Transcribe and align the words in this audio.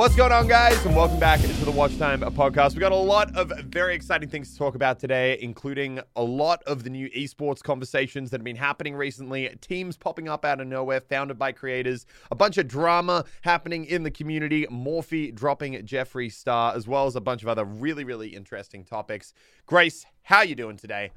What's 0.00 0.16
going 0.16 0.32
on, 0.32 0.48
guys? 0.48 0.82
And 0.86 0.96
welcome 0.96 1.18
back 1.20 1.42
to 1.42 1.46
the 1.46 1.70
Watch 1.70 1.98
Time 1.98 2.22
podcast. 2.22 2.72
We 2.72 2.80
got 2.80 2.90
a 2.90 2.96
lot 2.96 3.36
of 3.36 3.52
very 3.66 3.94
exciting 3.94 4.30
things 4.30 4.50
to 4.50 4.56
talk 4.56 4.74
about 4.74 4.98
today, 4.98 5.36
including 5.42 6.00
a 6.16 6.22
lot 6.22 6.62
of 6.62 6.84
the 6.84 6.88
new 6.88 7.10
esports 7.10 7.62
conversations 7.62 8.30
that 8.30 8.40
have 8.40 8.44
been 8.46 8.56
happening 8.56 8.96
recently, 8.96 9.54
teams 9.60 9.98
popping 9.98 10.26
up 10.26 10.46
out 10.46 10.58
of 10.58 10.68
nowhere, 10.68 11.02
founded 11.02 11.38
by 11.38 11.52
creators, 11.52 12.06
a 12.30 12.34
bunch 12.34 12.56
of 12.56 12.66
drama 12.66 13.26
happening 13.42 13.84
in 13.84 14.02
the 14.02 14.10
community, 14.10 14.64
Morphe 14.68 15.34
dropping 15.34 15.74
Jeffree 15.84 16.32
Star, 16.32 16.74
as 16.74 16.88
well 16.88 17.04
as 17.04 17.14
a 17.14 17.20
bunch 17.20 17.42
of 17.42 17.48
other 17.48 17.66
really, 17.66 18.04
really 18.04 18.28
interesting 18.28 18.84
topics. 18.84 19.34
Grace, 19.66 20.06
how 20.22 20.40
you 20.40 20.54
doing 20.54 20.78
today? 20.78 21.10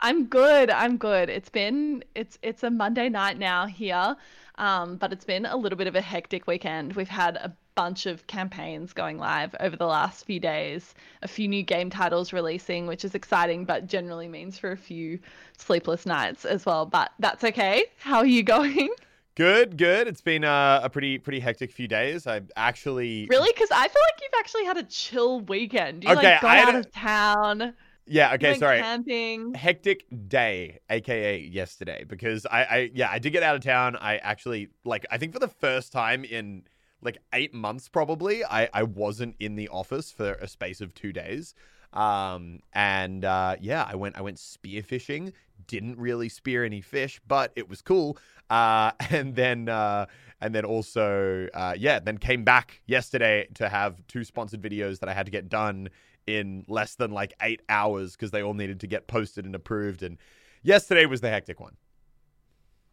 I'm 0.00 0.26
good. 0.26 0.70
I'm 0.70 0.96
good. 0.96 1.30
It's 1.30 1.48
been 1.48 2.04
it's 2.14 2.38
it's 2.42 2.62
a 2.62 2.70
Monday 2.70 3.08
night 3.08 3.38
now 3.38 3.66
here. 3.66 4.16
Um, 4.56 4.96
but 4.96 5.12
it's 5.12 5.24
been 5.24 5.46
a 5.46 5.56
little 5.56 5.76
bit 5.76 5.86
of 5.86 5.96
a 5.96 6.00
hectic 6.00 6.46
weekend. 6.46 6.94
We've 6.94 7.08
had 7.08 7.36
a 7.36 7.54
bunch 7.74 8.06
of 8.06 8.26
campaigns 8.26 8.92
going 8.92 9.18
live 9.18 9.54
over 9.58 9.76
the 9.76 9.86
last 9.86 10.24
few 10.26 10.38
days, 10.38 10.94
a 11.22 11.28
few 11.28 11.48
new 11.48 11.62
game 11.62 11.90
titles 11.90 12.32
releasing, 12.32 12.86
which 12.86 13.04
is 13.04 13.14
exciting, 13.14 13.64
but 13.64 13.86
generally 13.86 14.28
means 14.28 14.58
for 14.58 14.72
a 14.72 14.76
few 14.76 15.18
sleepless 15.58 16.06
nights 16.06 16.44
as 16.44 16.64
well. 16.64 16.86
But 16.86 17.10
that's 17.18 17.42
okay. 17.42 17.86
How 17.98 18.18
are 18.18 18.26
you 18.26 18.42
going? 18.44 18.90
Good, 19.34 19.76
good. 19.76 20.06
It's 20.06 20.20
been 20.20 20.44
uh, 20.44 20.80
a 20.84 20.88
pretty 20.88 21.18
pretty 21.18 21.40
hectic 21.40 21.72
few 21.72 21.88
days. 21.88 22.24
I 22.28 22.42
actually 22.54 23.26
really 23.28 23.50
because 23.52 23.70
I 23.72 23.88
feel 23.88 24.02
like 24.02 24.20
you've 24.22 24.38
actually 24.38 24.64
had 24.64 24.76
a 24.76 24.84
chill 24.84 25.40
weekend. 25.40 26.04
You 26.04 26.10
okay, 26.10 26.34
like 26.34 26.40
got 26.40 26.56
out 26.68 26.74
a... 26.76 26.78
of 26.78 26.92
town. 26.92 27.74
Yeah, 28.06 28.34
okay, 28.34 28.54
sorry. 28.58 28.80
Camping. 28.80 29.54
Hectic 29.54 30.04
day, 30.28 30.80
aka 30.90 31.38
yesterday, 31.40 32.04
because 32.06 32.46
I, 32.46 32.64
I 32.64 32.90
yeah, 32.94 33.08
I 33.10 33.18
did 33.18 33.30
get 33.30 33.42
out 33.42 33.56
of 33.56 33.62
town. 33.62 33.96
I 33.96 34.18
actually 34.18 34.68
like 34.84 35.06
I 35.10 35.18
think 35.18 35.32
for 35.32 35.38
the 35.38 35.48
first 35.48 35.92
time 35.92 36.24
in 36.24 36.64
like 37.02 37.18
eight 37.32 37.54
months 37.54 37.88
probably, 37.88 38.44
I, 38.44 38.68
I 38.72 38.82
wasn't 38.82 39.36
in 39.38 39.56
the 39.56 39.68
office 39.68 40.10
for 40.10 40.32
a 40.34 40.48
space 40.48 40.80
of 40.80 40.94
two 40.94 41.12
days. 41.12 41.54
Um 41.92 42.60
and 42.72 43.24
uh 43.24 43.56
yeah, 43.60 43.86
I 43.88 43.94
went 43.94 44.18
I 44.18 44.22
went 44.22 44.38
spearfishing, 44.38 45.32
didn't 45.66 45.98
really 45.98 46.28
spear 46.28 46.64
any 46.64 46.80
fish, 46.80 47.20
but 47.26 47.52
it 47.56 47.68
was 47.68 47.80
cool. 47.80 48.18
Uh 48.50 48.90
and 49.10 49.34
then 49.34 49.68
uh 49.68 50.06
and 50.40 50.54
then 50.54 50.64
also 50.64 51.48
uh 51.54 51.74
yeah, 51.78 52.00
then 52.00 52.18
came 52.18 52.44
back 52.44 52.82
yesterday 52.86 53.48
to 53.54 53.68
have 53.68 54.06
two 54.08 54.24
sponsored 54.24 54.60
videos 54.60 54.98
that 54.98 55.08
I 55.08 55.14
had 55.14 55.24
to 55.26 55.32
get 55.32 55.48
done 55.48 55.88
in 56.26 56.64
less 56.68 56.94
than 56.94 57.10
like 57.10 57.34
eight 57.42 57.62
hours 57.68 58.12
because 58.12 58.30
they 58.30 58.42
all 58.42 58.54
needed 58.54 58.80
to 58.80 58.86
get 58.86 59.06
posted 59.06 59.44
and 59.44 59.54
approved. 59.54 60.02
And 60.02 60.18
yesterday 60.62 61.06
was 61.06 61.20
the 61.20 61.30
hectic 61.30 61.60
one. 61.60 61.76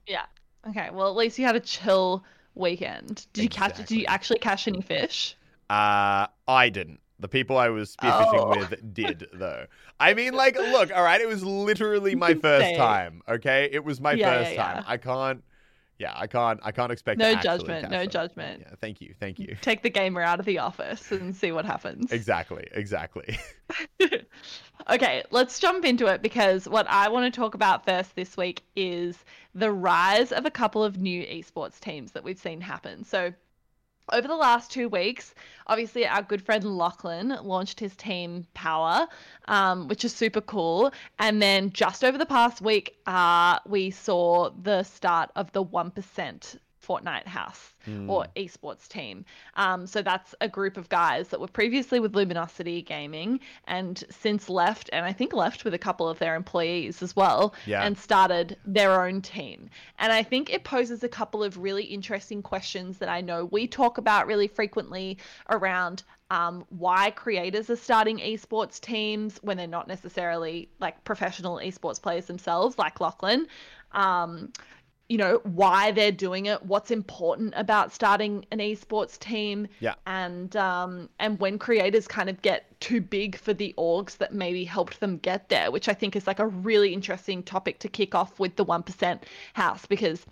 Yeah. 0.07 0.25
Okay. 0.69 0.89
Well, 0.91 1.07
at 1.07 1.15
least 1.15 1.39
you 1.39 1.45
had 1.45 1.55
a 1.55 1.59
chill 1.59 2.23
weekend. 2.55 3.27
Did 3.33 3.43
exactly. 3.43 3.43
you 3.43 3.49
catch? 3.49 3.77
Did 3.77 3.91
you 3.91 4.05
actually 4.07 4.39
catch 4.39 4.67
any 4.67 4.81
fish? 4.81 5.35
Uh, 5.69 6.27
I 6.47 6.69
didn't. 6.69 6.99
The 7.19 7.27
people 7.27 7.57
I 7.57 7.69
was 7.69 7.95
spearfishing 7.95 8.33
oh. 8.33 8.57
with 8.57 8.93
did, 8.93 9.27
though. 9.31 9.67
I 9.99 10.15
mean, 10.15 10.33
like, 10.33 10.57
look, 10.57 10.91
all 10.91 11.03
right, 11.03 11.21
it 11.21 11.27
was 11.27 11.43
literally 11.43 12.15
my 12.15 12.33
first 12.41 12.75
time. 12.75 13.21
Okay, 13.29 13.69
it 13.71 13.83
was 13.83 14.01
my 14.01 14.13
yeah, 14.13 14.39
first 14.39 14.53
yeah, 14.53 14.73
time. 14.73 14.83
I 14.87 14.97
can't 14.97 15.43
yeah, 16.01 16.13
I 16.15 16.25
can't 16.25 16.59
I 16.63 16.71
can't 16.71 16.91
expect 16.91 17.19
no 17.19 17.35
judgment, 17.35 17.91
no 17.91 18.07
judgment. 18.07 18.63
Yeah, 18.65 18.73
thank 18.81 19.01
you, 19.01 19.13
thank 19.19 19.37
you. 19.37 19.55
Take 19.61 19.83
the 19.83 19.89
gamer 19.89 20.21
out 20.21 20.39
of 20.39 20.47
the 20.47 20.57
office 20.57 21.11
and 21.11 21.35
see 21.35 21.51
what 21.51 21.63
happens. 21.63 22.11
Exactly, 22.11 22.67
exactly. 22.71 23.37
okay, 24.89 25.23
let's 25.29 25.59
jump 25.59 25.85
into 25.85 26.07
it 26.07 26.23
because 26.23 26.67
what 26.67 26.87
I 26.89 27.07
want 27.09 27.31
to 27.31 27.39
talk 27.39 27.53
about 27.53 27.85
first 27.85 28.15
this 28.15 28.35
week 28.35 28.63
is 28.75 29.23
the 29.53 29.71
rise 29.71 30.31
of 30.31 30.47
a 30.47 30.51
couple 30.51 30.83
of 30.83 30.97
new 30.97 31.23
esports 31.23 31.79
teams 31.79 32.13
that 32.13 32.23
we've 32.23 32.39
seen 32.39 32.61
happen. 32.61 33.03
So 33.03 33.31
over 34.11 34.27
the 34.27 34.35
last 34.35 34.71
two 34.71 34.89
weeks, 34.89 35.33
obviously 35.67 36.05
our 36.05 36.21
good 36.21 36.41
friend 36.41 36.63
Lachlan 36.65 37.29
launched 37.43 37.79
his 37.79 37.95
team 37.95 38.45
Power, 38.53 39.07
um, 39.47 39.87
which 39.87 40.03
is 40.05 40.13
super 40.13 40.41
cool. 40.41 40.91
And 41.19 41.41
then 41.41 41.71
just 41.71 42.03
over 42.03 42.17
the 42.17 42.25
past 42.25 42.61
week, 42.61 42.97
uh, 43.05 43.59
we 43.65 43.91
saw 43.91 44.49
the 44.61 44.83
start 44.83 45.31
of 45.35 45.51
the 45.51 45.61
One 45.61 45.91
Percent 45.91 46.57
Fortnite 46.85 47.27
House 47.27 47.73
mm. 47.87 48.09
or 48.09 48.27
esports 48.35 48.87
team. 48.87 49.25
Um, 49.55 49.87
so 49.87 50.01
that's 50.01 50.33
a 50.41 50.47
group 50.47 50.77
of 50.77 50.89
guys 50.89 51.29
that 51.29 51.39
were 51.39 51.47
previously 51.47 51.99
with 51.99 52.15
Luminosity 52.15 52.81
Gaming 52.81 53.39
and 53.67 54.03
since 54.09 54.49
left, 54.49 54.89
and 54.93 55.05
I 55.05 55.13
think 55.13 55.33
left 55.33 55.63
with 55.63 55.73
a 55.73 55.77
couple 55.77 56.09
of 56.09 56.19
their 56.19 56.35
employees 56.35 57.01
as 57.01 57.15
well, 57.15 57.53
yeah. 57.65 57.83
and 57.83 57.97
started 57.97 58.57
their 58.65 59.03
own 59.03 59.21
team. 59.21 59.69
And 59.99 60.11
I 60.11 60.23
think 60.23 60.49
it 60.49 60.63
poses 60.63 61.03
a 61.03 61.09
couple 61.09 61.43
of 61.43 61.57
really 61.57 61.83
interesting 61.83 62.41
questions 62.41 62.97
that 62.97 63.09
I 63.09 63.21
know 63.21 63.45
we 63.45 63.67
talk 63.67 63.97
about 63.97 64.27
really 64.27 64.47
frequently 64.47 65.17
around 65.49 66.03
um, 66.31 66.65
why 66.69 67.11
creators 67.11 67.69
are 67.69 67.75
starting 67.75 68.17
esports 68.19 68.79
teams 68.79 69.37
when 69.41 69.57
they're 69.57 69.67
not 69.67 69.89
necessarily 69.89 70.69
like 70.79 71.03
professional 71.03 71.57
esports 71.57 72.01
players 72.01 72.25
themselves, 72.25 72.77
like 72.77 73.01
Lachlan. 73.01 73.47
Um, 73.91 74.53
you 75.11 75.17
know 75.17 75.41
why 75.43 75.91
they're 75.91 76.09
doing 76.09 76.45
it 76.45 76.65
what's 76.65 76.89
important 76.89 77.53
about 77.57 77.91
starting 77.91 78.45
an 78.49 78.59
esports 78.59 79.19
team 79.19 79.67
yeah 79.81 79.93
and 80.07 80.55
um 80.55 81.09
and 81.19 81.37
when 81.41 81.59
creators 81.59 82.07
kind 82.07 82.29
of 82.29 82.41
get 82.41 82.79
too 82.79 83.01
big 83.01 83.37
for 83.37 83.53
the 83.53 83.75
orgs 83.77 84.17
that 84.19 84.33
maybe 84.33 84.63
helped 84.63 85.01
them 85.01 85.17
get 85.17 85.49
there 85.49 85.69
which 85.69 85.89
i 85.89 85.93
think 85.93 86.15
is 86.15 86.27
like 86.27 86.39
a 86.39 86.47
really 86.47 86.93
interesting 86.93 87.43
topic 87.43 87.77
to 87.77 87.89
kick 87.89 88.15
off 88.15 88.39
with 88.39 88.55
the 88.55 88.65
1% 88.65 89.19
house 89.53 89.85
because 89.85 90.25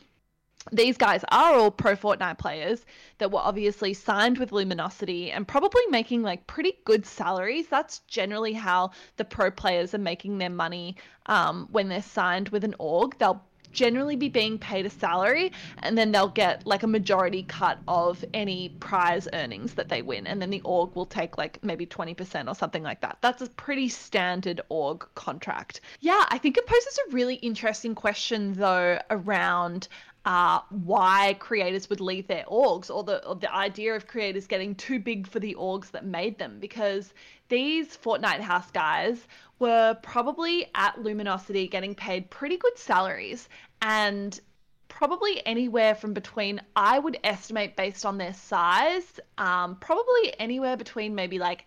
these 0.72 0.98
guys 0.98 1.24
are 1.32 1.54
all 1.54 1.72
pro 1.72 1.96
Fortnite 1.96 2.38
players 2.38 2.86
that 3.18 3.32
were 3.32 3.40
obviously 3.40 3.94
signed 3.94 4.38
with 4.38 4.52
Luminosity 4.52 5.32
and 5.32 5.48
probably 5.48 5.82
making 5.90 6.22
like 6.22 6.46
pretty 6.48 6.74
good 6.84 7.06
salaries. 7.06 7.68
That's 7.70 8.00
generally 8.00 8.54
how 8.54 8.92
the 9.16 9.26
pro 9.26 9.52
players 9.52 9.94
are 9.96 10.00
making 10.00 10.38
their 10.38 10.50
money 10.50 10.98
um, 11.28 11.70
when 11.72 11.88
they're 11.88 12.02
signed 12.02 12.50
with 12.50 12.66
an 12.66 12.76
org. 12.78 13.18
They'll 13.18 13.42
generally 13.72 14.16
be 14.16 14.30
being 14.30 14.57
paid 14.57 14.85
a 14.85 14.90
salary 14.90 15.52
and 15.80 15.97
then 15.97 16.12
they'll 16.12 16.28
get 16.28 16.66
like 16.66 16.84
a 16.84 16.88
majority 16.88 17.44
cut 17.44 17.80
of 17.88 18.24
any 18.34 18.69
prize 18.80 19.28
earnings 19.34 19.74
that 19.74 19.90
they 19.90 20.02
win 20.02 20.28
and 20.28 20.41
then 20.41 20.50
the 20.50 20.62
org 20.62 20.96
will 20.96 21.06
take 21.06 21.38
like 21.38 21.63
maybe 21.63 21.85
20% 21.85 22.47
or 22.47 22.56
something 22.56 22.84
like 22.84 23.02
that. 23.02 23.18
That's 23.22 23.41
a 23.41 23.47
pretty 23.50 23.90
standard 23.90 24.62
org 24.69 25.06
contract. 25.16 25.81
Yeah 26.00 26.25
i 26.30 26.38
think 26.38 26.57
it 26.57 26.66
poses 26.66 27.00
a 27.07 27.12
really 27.12 27.35
interesting 27.35 27.96
question 27.96 28.53
though 28.53 29.00
around 29.09 29.88
uh, 30.25 30.59
why 30.69 31.35
creators 31.40 31.90
would 31.90 32.02
leave 32.02 32.28
their 32.28 32.44
orgs 32.46 32.94
or 32.94 33.03
the 33.03 33.25
or 33.25 33.35
the 33.35 33.53
idea 33.53 33.96
of 33.96 34.07
creators 34.07 34.47
getting 34.47 34.75
too 34.75 35.00
big 35.00 35.28
for 35.28 35.40
the 35.40 35.56
orgs 35.56 35.91
that 35.91 36.06
made 36.06 36.38
them. 36.38 36.59
Because 36.59 37.13
these 37.47 37.97
Fortnite 37.97 38.41
house 38.41 38.69
guys 38.72 39.28
were 39.59 39.97
probably 40.02 40.68
at 40.75 41.02
Luminosity 41.02 41.68
getting 41.68 41.96
paid 41.96 42.30
pretty 42.30 42.57
good 42.57 42.78
salaries 42.78 43.50
and 43.81 44.39
probably 44.88 45.45
anywhere 45.45 45.95
from 45.95 46.13
between 46.13 46.60
I 46.75 47.00
would 47.00 47.18
estimate 47.24 47.75
based 47.75 48.06
on 48.06 48.18
their 48.18 48.33
size 48.33 49.19
um, 49.38 49.77
probably 49.77 50.38
anywhere 50.39 50.75
between 50.75 51.15
maybe 51.15 51.39
like 51.39 51.65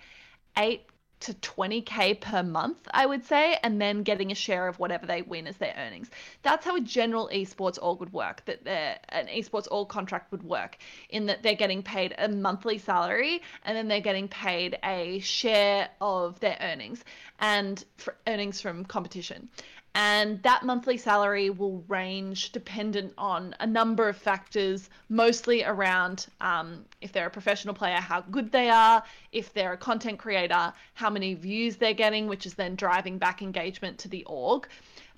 8 0.56 0.82
to 1.22 1.34
20k 1.34 2.20
per 2.20 2.42
month, 2.42 2.78
I 2.90 3.06
would 3.06 3.24
say, 3.24 3.56
and 3.62 3.80
then 3.80 4.02
getting 4.02 4.32
a 4.32 4.34
share 4.34 4.66
of 4.68 4.78
whatever 4.78 5.06
they 5.06 5.22
win 5.22 5.46
as 5.46 5.56
their 5.56 5.74
earnings. 5.76 6.10
That's 6.42 6.64
how 6.64 6.76
a 6.76 6.80
general 6.80 7.30
esports 7.32 7.78
org 7.80 8.00
would 8.00 8.12
work. 8.12 8.44
That 8.46 9.04
an 9.08 9.26
esports 9.28 9.68
org 9.70 9.88
contract 9.88 10.32
would 10.32 10.42
work 10.42 10.78
in 11.10 11.26
that 11.26 11.42
they're 11.42 11.54
getting 11.54 11.82
paid 11.82 12.14
a 12.18 12.28
monthly 12.28 12.78
salary 12.78 13.42
and 13.64 13.76
then 13.76 13.88
they're 13.88 14.00
getting 14.00 14.28
paid 14.28 14.78
a 14.84 15.20
share 15.20 15.88
of 16.00 16.40
their 16.40 16.58
earnings 16.60 17.04
and 17.38 17.84
earnings 18.26 18.60
from 18.60 18.84
competition 18.84 19.48
and 19.94 20.42
that 20.42 20.64
monthly 20.64 20.96
salary 20.96 21.50
will 21.50 21.84
range 21.86 22.52
dependent 22.52 23.12
on 23.18 23.54
a 23.60 23.66
number 23.66 24.08
of 24.08 24.16
factors, 24.16 24.88
mostly 25.10 25.64
around 25.64 26.26
um, 26.40 26.84
if 27.02 27.12
they're 27.12 27.26
a 27.26 27.30
professional 27.30 27.74
player, 27.74 27.96
how 27.96 28.22
good 28.22 28.50
they 28.52 28.70
are, 28.70 29.02
if 29.32 29.52
they're 29.52 29.74
a 29.74 29.76
content 29.76 30.18
creator, 30.18 30.72
how 30.94 31.10
many 31.10 31.34
views 31.34 31.76
they're 31.76 31.92
getting, 31.92 32.26
which 32.26 32.46
is 32.46 32.54
then 32.54 32.74
driving 32.74 33.18
back 33.18 33.42
engagement 33.42 33.98
to 33.98 34.08
the 34.08 34.24
org. 34.24 34.66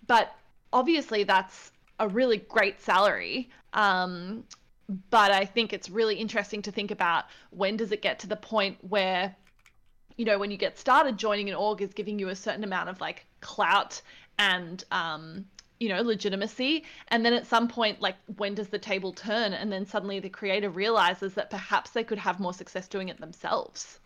but 0.06 0.34
obviously 0.72 1.22
that's 1.24 1.70
a 2.00 2.08
really 2.08 2.38
great 2.38 2.80
salary. 2.80 3.48
Um, 3.72 4.44
but 5.10 5.30
I 5.30 5.46
think 5.46 5.72
it's 5.72 5.88
really 5.88 6.16
interesting 6.16 6.60
to 6.62 6.72
think 6.72 6.90
about 6.90 7.24
when 7.50 7.76
does 7.76 7.92
it 7.92 8.02
get 8.02 8.18
to 8.18 8.26
the 8.26 8.36
point 8.36 8.76
where, 8.82 9.34
you 10.16 10.24
know, 10.24 10.38
when 10.38 10.50
you 10.50 10.56
get 10.56 10.78
started, 10.78 11.16
joining 11.16 11.48
an 11.48 11.54
org 11.54 11.80
is 11.80 11.94
giving 11.94 12.18
you 12.18 12.28
a 12.28 12.36
certain 12.36 12.64
amount 12.64 12.90
of 12.90 13.00
like 13.00 13.24
clout 13.40 14.02
and 14.38 14.84
um, 14.90 15.44
you 15.80 15.88
know 15.88 16.02
legitimacy 16.02 16.84
and 17.08 17.24
then 17.24 17.32
at 17.32 17.46
some 17.46 17.68
point 17.68 18.00
like 18.00 18.16
when 18.36 18.54
does 18.54 18.68
the 18.68 18.78
table 18.78 19.12
turn 19.12 19.52
and 19.52 19.72
then 19.72 19.84
suddenly 19.84 20.20
the 20.20 20.28
creator 20.28 20.70
realizes 20.70 21.34
that 21.34 21.50
perhaps 21.50 21.90
they 21.90 22.04
could 22.04 22.18
have 22.18 22.40
more 22.40 22.54
success 22.54 22.88
doing 22.88 23.08
it 23.08 23.20
themselves 23.20 23.98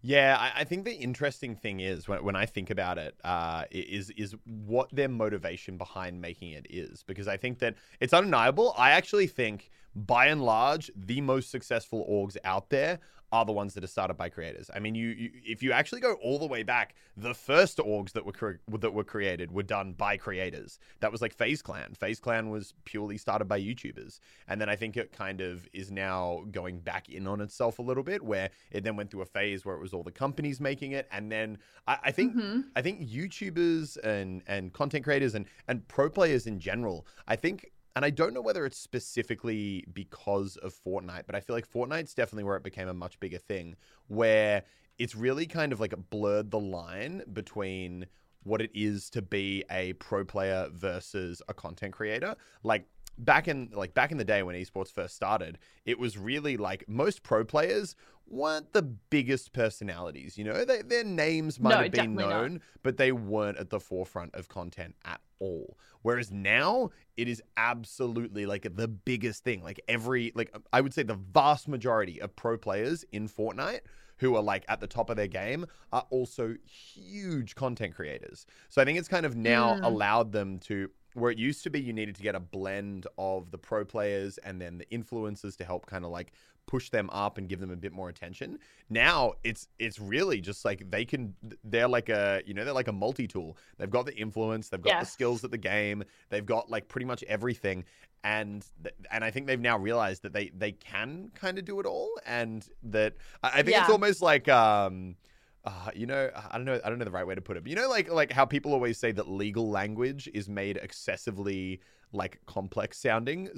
yeah, 0.00 0.36
I, 0.38 0.60
I, 0.60 0.64
think 0.64 0.84
the 0.84 0.94
interesting 0.94 1.56
thing 1.56 1.80
is 1.80 2.06
when, 2.06 2.22
when 2.22 2.36
I 2.36 2.46
think 2.46 2.70
about 2.70 2.98
it, 2.98 3.16
uh, 3.24 3.64
is 3.70 4.10
is 4.10 4.36
what 4.44 4.88
their 4.94 5.08
motivation 5.08 5.76
behind 5.76 6.20
making 6.20 6.52
it 6.52 6.66
is. 6.70 7.02
Because 7.02 7.26
I 7.26 7.36
think 7.36 7.58
that 7.58 7.74
it's 7.98 8.12
undeniable. 8.12 8.74
I 8.78 8.92
actually 8.92 9.26
think, 9.26 9.70
by 9.96 10.26
and 10.26 10.44
large, 10.44 10.88
the 10.94 11.20
most 11.20 11.50
successful 11.50 12.06
orgs 12.08 12.36
out 12.44 12.70
there 12.70 13.00
are 13.30 13.44
the 13.44 13.52
ones 13.52 13.74
that 13.74 13.84
are 13.84 13.88
started 13.88 14.14
by 14.14 14.28
creators. 14.28 14.70
I 14.74 14.78
mean, 14.78 14.94
you, 14.94 15.08
you, 15.08 15.30
if 15.44 15.62
you 15.62 15.72
actually 15.72 16.00
go 16.00 16.14
all 16.14 16.38
the 16.38 16.46
way 16.46 16.62
back, 16.62 16.94
the 17.16 17.34
first 17.34 17.78
orgs 17.78 18.12
that 18.12 18.24
were 18.24 18.32
cre- 18.32 18.78
that 18.78 18.92
were 18.92 19.04
created 19.04 19.52
were 19.52 19.62
done 19.62 19.92
by 19.92 20.16
creators. 20.16 20.78
That 21.00 21.12
was 21.12 21.20
like 21.20 21.34
FaZe 21.34 21.60
Clan. 21.60 21.94
FaZe 21.94 22.20
Clan 22.20 22.50
was 22.50 22.74
purely 22.84 23.18
started 23.18 23.46
by 23.46 23.60
YouTubers, 23.60 24.20
and 24.48 24.60
then 24.60 24.68
I 24.68 24.76
think 24.76 24.96
it 24.96 25.12
kind 25.12 25.40
of 25.40 25.68
is 25.72 25.90
now 25.90 26.44
going 26.50 26.80
back 26.80 27.08
in 27.08 27.26
on 27.26 27.40
itself 27.40 27.78
a 27.78 27.82
little 27.82 28.02
bit, 28.02 28.22
where 28.22 28.50
it 28.70 28.84
then 28.84 28.96
went 28.96 29.10
through 29.10 29.22
a 29.22 29.26
phase 29.26 29.64
where 29.64 29.76
it 29.76 29.80
was 29.80 29.92
all 29.92 30.02
the 30.02 30.12
companies 30.12 30.60
making 30.60 30.92
it, 30.92 31.06
and 31.12 31.30
then 31.30 31.58
I, 31.86 31.98
I 32.04 32.10
think 32.12 32.34
mm-hmm. 32.34 32.60
I 32.76 32.82
think 32.82 33.06
YouTubers 33.08 33.98
and 33.98 34.42
and 34.46 34.72
content 34.72 35.04
creators 35.04 35.34
and 35.34 35.46
and 35.66 35.86
pro 35.88 36.08
players 36.08 36.46
in 36.46 36.58
general, 36.58 37.06
I 37.26 37.36
think 37.36 37.70
and 37.98 38.04
I 38.04 38.10
don't 38.10 38.32
know 38.32 38.40
whether 38.40 38.64
it's 38.64 38.78
specifically 38.78 39.84
because 39.92 40.56
of 40.58 40.72
Fortnite, 40.72 41.24
but 41.26 41.34
I 41.34 41.40
feel 41.40 41.56
like 41.56 41.68
Fortnite's 41.68 42.14
definitely 42.14 42.44
where 42.44 42.54
it 42.54 42.62
became 42.62 42.86
a 42.86 42.94
much 42.94 43.18
bigger 43.18 43.38
thing, 43.38 43.74
where 44.06 44.62
it's 45.00 45.16
really 45.16 45.46
kind 45.46 45.72
of 45.72 45.80
like 45.80 45.92
blurred 46.08 46.52
the 46.52 46.60
line 46.60 47.24
between 47.32 48.06
what 48.44 48.62
it 48.62 48.70
is 48.72 49.10
to 49.10 49.20
be 49.20 49.64
a 49.68 49.94
pro 49.94 50.24
player 50.24 50.68
versus 50.72 51.42
a 51.48 51.54
content 51.54 51.92
creator. 51.92 52.36
Like 52.62 52.86
back 53.18 53.48
in 53.48 53.70
like 53.72 53.94
back 53.94 54.12
in 54.12 54.18
the 54.18 54.24
day 54.24 54.44
when 54.44 54.54
esports 54.54 54.92
first 54.92 55.16
started, 55.16 55.58
it 55.84 55.98
was 55.98 56.16
really 56.16 56.56
like 56.56 56.88
most 56.88 57.24
pro 57.24 57.44
players 57.44 57.96
weren't 58.28 58.72
the 58.74 58.82
biggest 58.82 59.52
personalities. 59.52 60.38
You 60.38 60.44
know, 60.44 60.64
they, 60.64 60.82
their 60.82 61.02
names 61.02 61.58
might 61.58 61.70
no, 61.70 61.82
have 61.82 61.90
been 61.90 62.14
known, 62.14 62.52
not. 62.52 62.62
but 62.84 62.96
they 62.96 63.10
weren't 63.10 63.58
at 63.58 63.70
the 63.70 63.80
forefront 63.80 64.36
of 64.36 64.46
content 64.46 64.94
at 65.04 65.20
all. 65.40 65.76
Whereas 66.02 66.30
now 66.30 66.90
it 67.16 67.28
is 67.28 67.42
absolutely 67.56 68.46
like 68.46 68.74
the 68.74 68.88
biggest 68.88 69.44
thing. 69.44 69.62
Like 69.62 69.80
every 69.88 70.32
like 70.34 70.54
I 70.72 70.80
would 70.80 70.94
say 70.94 71.02
the 71.02 71.14
vast 71.14 71.68
majority 71.68 72.20
of 72.20 72.34
pro 72.36 72.56
players 72.56 73.04
in 73.12 73.28
Fortnite 73.28 73.80
who 74.18 74.36
are 74.36 74.42
like 74.42 74.64
at 74.68 74.80
the 74.80 74.86
top 74.86 75.10
of 75.10 75.16
their 75.16 75.28
game 75.28 75.66
are 75.92 76.04
also 76.10 76.54
huge 76.64 77.54
content 77.54 77.94
creators. 77.94 78.46
So 78.68 78.82
I 78.82 78.84
think 78.84 78.98
it's 78.98 79.08
kind 79.08 79.24
of 79.24 79.36
now 79.36 79.74
mm. 79.74 79.84
allowed 79.84 80.32
them 80.32 80.58
to 80.60 80.90
where 81.14 81.30
it 81.30 81.38
used 81.38 81.62
to 81.64 81.70
be 81.70 81.80
you 81.80 81.92
needed 81.92 82.14
to 82.16 82.22
get 82.22 82.34
a 82.34 82.40
blend 82.40 83.06
of 83.16 83.50
the 83.50 83.58
pro 83.58 83.84
players 83.84 84.38
and 84.38 84.60
then 84.60 84.78
the 84.78 84.86
influencers 84.86 85.56
to 85.56 85.64
help 85.64 85.86
kind 85.86 86.04
of 86.04 86.10
like 86.10 86.32
push 86.68 86.90
them 86.90 87.08
up 87.10 87.38
and 87.38 87.48
give 87.48 87.58
them 87.58 87.70
a 87.70 87.76
bit 87.76 87.92
more 87.92 88.10
attention. 88.10 88.58
Now 88.90 89.32
it's 89.42 89.66
it's 89.80 89.98
really 89.98 90.40
just 90.40 90.64
like 90.64 90.88
they 90.88 91.04
can 91.04 91.34
they're 91.64 91.88
like 91.88 92.10
a 92.10 92.42
you 92.46 92.54
know 92.54 92.64
they're 92.64 92.74
like 92.74 92.88
a 92.88 92.92
multi 92.92 93.26
tool. 93.26 93.56
They've 93.78 93.90
got 93.90 94.06
the 94.06 94.14
influence, 94.14 94.68
they've 94.68 94.80
got 94.80 95.00
the 95.00 95.06
skills 95.06 95.42
at 95.42 95.50
the 95.50 95.58
game, 95.58 96.04
they've 96.28 96.46
got 96.46 96.70
like 96.70 96.86
pretty 96.86 97.06
much 97.06 97.24
everything, 97.24 97.84
and 98.22 98.64
th- 98.82 98.94
and 99.10 99.24
I 99.24 99.30
think 99.32 99.46
they've 99.46 99.58
now 99.58 99.78
realized 99.78 100.22
that 100.22 100.32
they 100.32 100.50
they 100.56 100.72
can 100.72 101.32
kind 101.34 101.58
of 101.58 101.64
do 101.64 101.80
it 101.80 101.86
all, 101.86 102.10
and 102.26 102.64
that 102.84 103.14
I, 103.42 103.48
I 103.48 103.56
think 103.56 103.70
yeah. 103.70 103.80
it's 103.80 103.90
almost 103.90 104.22
like 104.22 104.48
um. 104.48 105.16
Uh, 105.64 105.90
you 105.94 106.06
know, 106.06 106.30
I 106.50 106.56
don't 106.56 106.64
know. 106.64 106.80
I 106.82 106.88
don't 106.88 106.98
know 106.98 107.04
the 107.04 107.10
right 107.10 107.26
way 107.26 107.34
to 107.34 107.42
put 107.42 107.58
it. 107.58 107.64
But 107.64 107.68
you 107.68 107.76
know, 107.76 107.90
like 107.90 108.10
like 108.10 108.32
how 108.32 108.46
people 108.46 108.72
always 108.72 108.96
say 108.96 109.12
that 109.12 109.28
legal 109.28 109.68
language 109.68 110.30
is 110.32 110.48
made 110.48 110.78
excessively 110.78 111.80
like 112.12 112.40
complex 112.46 112.96
sounding 112.96 113.50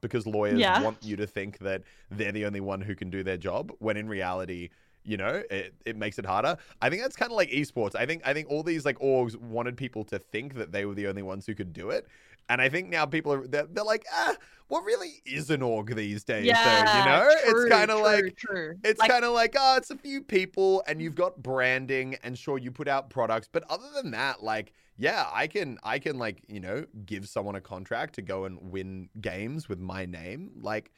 because 0.00 0.26
lawyers 0.26 0.58
yeah. 0.58 0.82
want 0.82 0.98
you 1.02 1.16
to 1.16 1.26
think 1.26 1.58
that 1.58 1.82
they're 2.10 2.32
the 2.32 2.46
only 2.46 2.60
one 2.60 2.80
who 2.80 2.94
can 2.94 3.10
do 3.10 3.22
their 3.22 3.36
job 3.36 3.72
when 3.78 3.96
in 3.96 4.08
reality 4.08 4.70
you 5.04 5.16
know 5.16 5.42
it, 5.50 5.74
it 5.86 5.96
makes 5.96 6.18
it 6.18 6.26
harder. 6.26 6.56
I 6.82 6.90
think 6.90 7.02
that's 7.02 7.16
kind 7.16 7.30
of 7.30 7.36
like 7.36 7.50
esports. 7.50 7.94
I 7.94 8.06
think 8.06 8.22
i 8.24 8.34
think 8.34 8.50
all 8.50 8.62
these 8.62 8.84
like 8.84 8.98
orgs 8.98 9.36
wanted 9.36 9.76
people 9.76 10.04
to 10.04 10.18
think 10.18 10.54
that 10.54 10.72
they 10.72 10.84
were 10.84 10.94
the 10.94 11.06
only 11.06 11.22
ones 11.22 11.46
who 11.46 11.54
could 11.54 11.72
do 11.72 11.90
it 11.90 12.06
and 12.50 12.60
i 12.60 12.68
think 12.68 12.90
now 12.90 13.06
people 13.06 13.32
are 13.32 13.46
they're, 13.46 13.66
they're 13.70 13.84
like 13.84 14.04
ah 14.12 14.34
what 14.68 14.84
really 14.84 15.22
is 15.24 15.50
an 15.50 15.62
org 15.62 15.96
these 15.96 16.22
days 16.22 16.44
yeah, 16.44 16.84
though 16.84 16.98
you 16.98 17.04
know 17.06 17.22
true, 17.24 17.62
it's 17.62 17.70
kind 17.72 17.90
of 17.90 18.00
like 18.00 18.36
true. 18.36 18.76
it's 18.84 19.00
like, 19.00 19.10
kind 19.10 19.24
of 19.24 19.32
like 19.32 19.56
oh 19.58 19.76
it's 19.76 19.90
a 19.90 19.96
few 19.96 20.22
people 20.22 20.82
and 20.86 21.00
you've 21.00 21.14
got 21.14 21.42
branding 21.42 22.16
and 22.22 22.38
sure 22.38 22.58
you 22.58 22.70
put 22.70 22.86
out 22.86 23.08
products 23.08 23.48
but 23.50 23.64
other 23.70 23.88
than 23.94 24.10
that 24.10 24.42
like 24.42 24.72
yeah, 25.00 25.28
I 25.32 25.46
can 25.46 25.78
I 25.82 25.98
can 25.98 26.18
like, 26.18 26.42
you 26.46 26.60
know, 26.60 26.84
give 27.06 27.26
someone 27.26 27.54
a 27.54 27.60
contract 27.60 28.16
to 28.16 28.22
go 28.22 28.44
and 28.44 28.70
win 28.70 29.08
games 29.18 29.66
with 29.66 29.80
my 29.80 30.04
name. 30.04 30.50
Like 30.60 30.92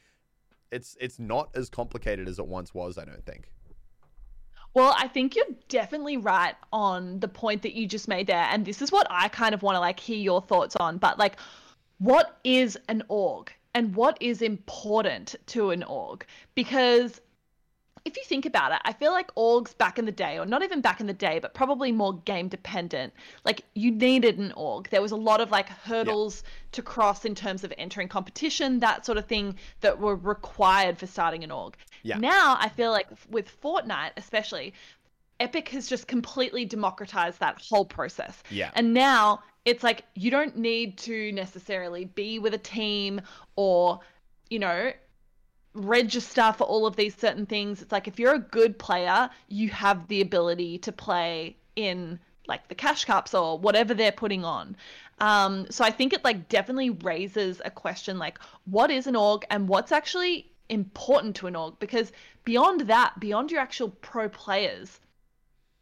it's 0.73 0.97
it's 0.99 1.19
not 1.19 1.49
as 1.55 1.69
complicated 1.69 2.27
as 2.27 2.37
it 2.37 2.45
once 2.45 2.73
was, 2.73 2.97
I 2.97 3.05
don't 3.05 3.25
think. 3.25 3.49
Well, 4.73 4.95
I 4.97 5.07
think 5.07 5.35
you're 5.35 5.45
definitely 5.67 6.17
right 6.17 6.55
on 6.71 7.19
the 7.19 7.27
point 7.27 7.61
that 7.61 7.73
you 7.73 7.87
just 7.87 8.07
made 8.07 8.27
there. 8.27 8.47
And 8.49 8.65
this 8.65 8.81
is 8.81 8.91
what 8.91 9.05
I 9.09 9.27
kind 9.27 9.53
of 9.53 9.61
want 9.61 9.75
to 9.75 9.79
like 9.79 9.99
hear 9.99 10.17
your 10.17 10.41
thoughts 10.41 10.75
on. 10.77 10.97
But 10.97 11.19
like, 11.19 11.37
what 11.99 12.39
is 12.43 12.77
an 12.89 13.03
org 13.07 13.51
and 13.75 13.95
what 13.95 14.17
is 14.19 14.41
important 14.41 15.35
to 15.47 15.69
an 15.69 15.83
org? 15.83 16.25
Because 16.55 17.21
if 18.05 18.17
you 18.17 18.23
think 18.25 18.45
about 18.45 18.73
it, 18.73 18.79
I 18.83 18.91
feel 18.91 19.11
like 19.11 19.33
orgs 19.35 19.77
back 19.77 19.97
in 19.97 20.05
the 20.05 20.11
day, 20.11 20.37
or 20.37 20.45
not 20.45 20.61
even 20.61 20.81
back 20.81 20.99
in 20.99 21.07
the 21.07 21.13
day, 21.13 21.39
but 21.39 21.53
probably 21.53 21.91
more 21.91 22.13
game 22.19 22.49
dependent, 22.49 23.13
like 23.45 23.63
you 23.75 23.91
needed 23.91 24.37
an 24.39 24.51
org. 24.57 24.89
There 24.89 25.01
was 25.01 25.11
a 25.11 25.17
lot 25.17 25.39
of 25.39 25.51
like 25.51 25.69
hurdles 25.69 26.43
to 26.73 26.81
cross 26.81 27.23
in 27.23 27.33
terms 27.33 27.63
of 27.63 27.73
entering 27.77 28.09
competition, 28.09 28.79
that 28.79 29.05
sort 29.05 29.17
of 29.17 29.25
thing 29.25 29.57
that 29.81 29.99
were 29.99 30.15
required 30.15 30.97
for 30.97 31.07
starting 31.07 31.43
an 31.45 31.51
org. 31.51 31.77
Yeah. 32.01 32.17
Now 32.17 32.57
I 32.59 32.67
feel 32.67 32.91
like 32.91 33.07
with 33.29 33.49
Fortnite, 33.61 34.11
especially, 34.17 34.73
Epic 35.39 35.69
has 35.69 35.87
just 35.87 36.07
completely 36.07 36.65
democratized 36.65 37.39
that 37.39 37.61
whole 37.61 37.85
process. 37.85 38.43
Yeah. 38.49 38.71
And 38.75 38.93
now 38.93 39.43
it's 39.63 39.83
like 39.83 40.03
you 40.15 40.29
don't 40.29 40.57
need 40.57 40.97
to 40.99 41.31
necessarily 41.31 42.05
be 42.05 42.37
with 42.37 42.53
a 42.53 42.57
team 42.57 43.21
or, 43.55 44.01
you 44.49 44.59
know, 44.59 44.91
register 45.73 46.53
for 46.57 46.65
all 46.65 46.85
of 46.85 46.95
these 46.95 47.15
certain 47.15 47.45
things. 47.45 47.81
It's 47.81 47.91
like 47.91 48.07
if 48.07 48.19
you're 48.19 48.35
a 48.35 48.39
good 48.39 48.77
player, 48.77 49.29
you 49.47 49.69
have 49.69 50.07
the 50.07 50.21
ability 50.21 50.77
to 50.79 50.91
play 50.91 51.55
in 51.75 52.19
like 52.47 52.67
the 52.67 52.75
cash 52.75 53.05
cups 53.05 53.33
or 53.33 53.57
whatever 53.57 53.93
they're 53.93 54.11
putting 54.11 54.43
on. 54.43 54.75
Um, 55.19 55.67
so 55.69 55.83
I 55.83 55.91
think 55.91 56.13
it 56.13 56.23
like 56.23 56.49
definitely 56.49 56.89
raises 56.89 57.61
a 57.63 57.71
question 57.71 58.19
like 58.19 58.39
what 58.65 58.91
is 58.91 59.07
an 59.07 59.15
org 59.15 59.45
and 59.49 59.67
what's 59.67 59.91
actually 59.91 60.51
important 60.69 61.35
to 61.37 61.47
an 61.47 61.55
org? 61.55 61.79
Because 61.79 62.11
beyond 62.43 62.81
that, 62.81 63.19
beyond 63.19 63.51
your 63.51 63.61
actual 63.61 63.89
pro 63.89 64.29
players, 64.29 64.99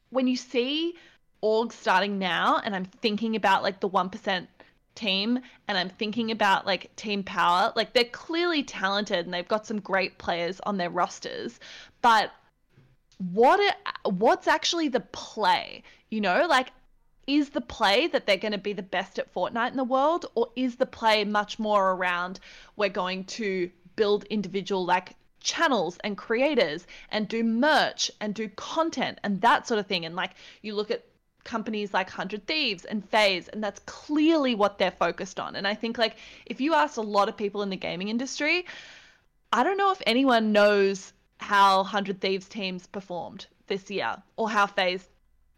when 0.10 0.28
you 0.28 0.36
see 0.36 0.96
orgs 1.42 1.74
starting 1.74 2.20
now, 2.20 2.62
and 2.64 2.76
I'm 2.76 2.86
thinking 2.86 3.36
about 3.36 3.64
like 3.64 3.80
the 3.80 3.88
one 3.88 4.10
percent 4.10 4.48
team 4.96 5.40
and 5.68 5.78
I'm 5.78 5.90
thinking 5.90 6.32
about 6.32 6.66
like 6.66 6.96
team 6.96 7.24
power, 7.24 7.72
like 7.76 7.94
they're 7.94 8.04
clearly 8.06 8.64
talented 8.64 9.26
and 9.26 9.34
they've 9.34 9.48
got 9.48 9.66
some 9.66 9.80
great 9.80 10.18
players 10.18 10.60
on 10.66 10.78
their 10.78 10.90
rosters, 10.90 11.60
but 12.02 12.32
what 13.18 13.60
it, 13.60 13.76
what's 14.14 14.48
actually 14.48 14.88
the 14.88 15.00
play? 15.00 15.84
You 16.10 16.22
know, 16.22 16.46
like 16.48 16.72
is 17.28 17.50
the 17.50 17.62
play 17.62 18.08
that 18.08 18.26
they're 18.26 18.38
going 18.38 18.52
to 18.52 18.58
be 18.58 18.74
the 18.74 18.82
best 18.82 19.20
at 19.20 19.34
Fortnite 19.34 19.72
in 19.72 19.78
the 19.78 19.84
world 19.84 20.26
or 20.36 20.50
is 20.56 20.76
the 20.76 20.86
play 20.86 21.24
much 21.24 21.60
more 21.60 21.92
around 21.92 22.40
we're 22.76 22.90
going 22.90 23.24
to 23.26 23.70
build 23.96 24.24
individual 24.26 24.84
like 24.86 25.16
channels 25.40 25.98
and 26.04 26.18
creators 26.18 26.86
and 27.10 27.28
do 27.28 27.44
merch 27.44 28.12
and 28.20 28.34
do 28.34 28.50
content 28.50 29.20
and 29.24 29.42
that 29.42 29.68
sort 29.68 29.80
of 29.80 29.86
thing? 29.88 30.06
And 30.06 30.16
like 30.16 30.32
you 30.62 30.74
look 30.74 30.92
at 30.92 31.06
companies 31.44 31.94
like 31.94 32.08
100 32.08 32.48
Thieves 32.48 32.86
and 32.86 33.08
FaZe, 33.10 33.48
and 33.50 33.64
that's 33.64 33.80
clearly 33.86 34.56
what 34.56 34.78
they're 34.78 34.92
focused 34.92 35.40
on. 35.40 35.56
And 35.56 35.68
I 35.68 35.74
think, 35.74 35.98
like, 35.98 36.18
if 36.46 36.62
you 36.62 36.74
ask 36.74 36.98
a 36.98 37.02
lot 37.02 37.30
of 37.30 37.38
people 37.38 37.62
in 37.62 37.70
the 37.70 37.76
gaming 37.76 38.10
industry, 38.10 38.66
I 39.54 39.64
don't 39.64 39.78
know 39.78 39.92
if 39.92 40.02
anyone 40.06 40.52
knows 40.52 41.14
how 41.38 41.78
100 41.78 42.22
Thieves 42.22 42.48
teams 42.48 42.88
performed 42.88 43.48
this 43.68 43.90
year 43.90 44.16
or 44.38 44.50
how 44.50 44.68
FaZe 44.68 45.08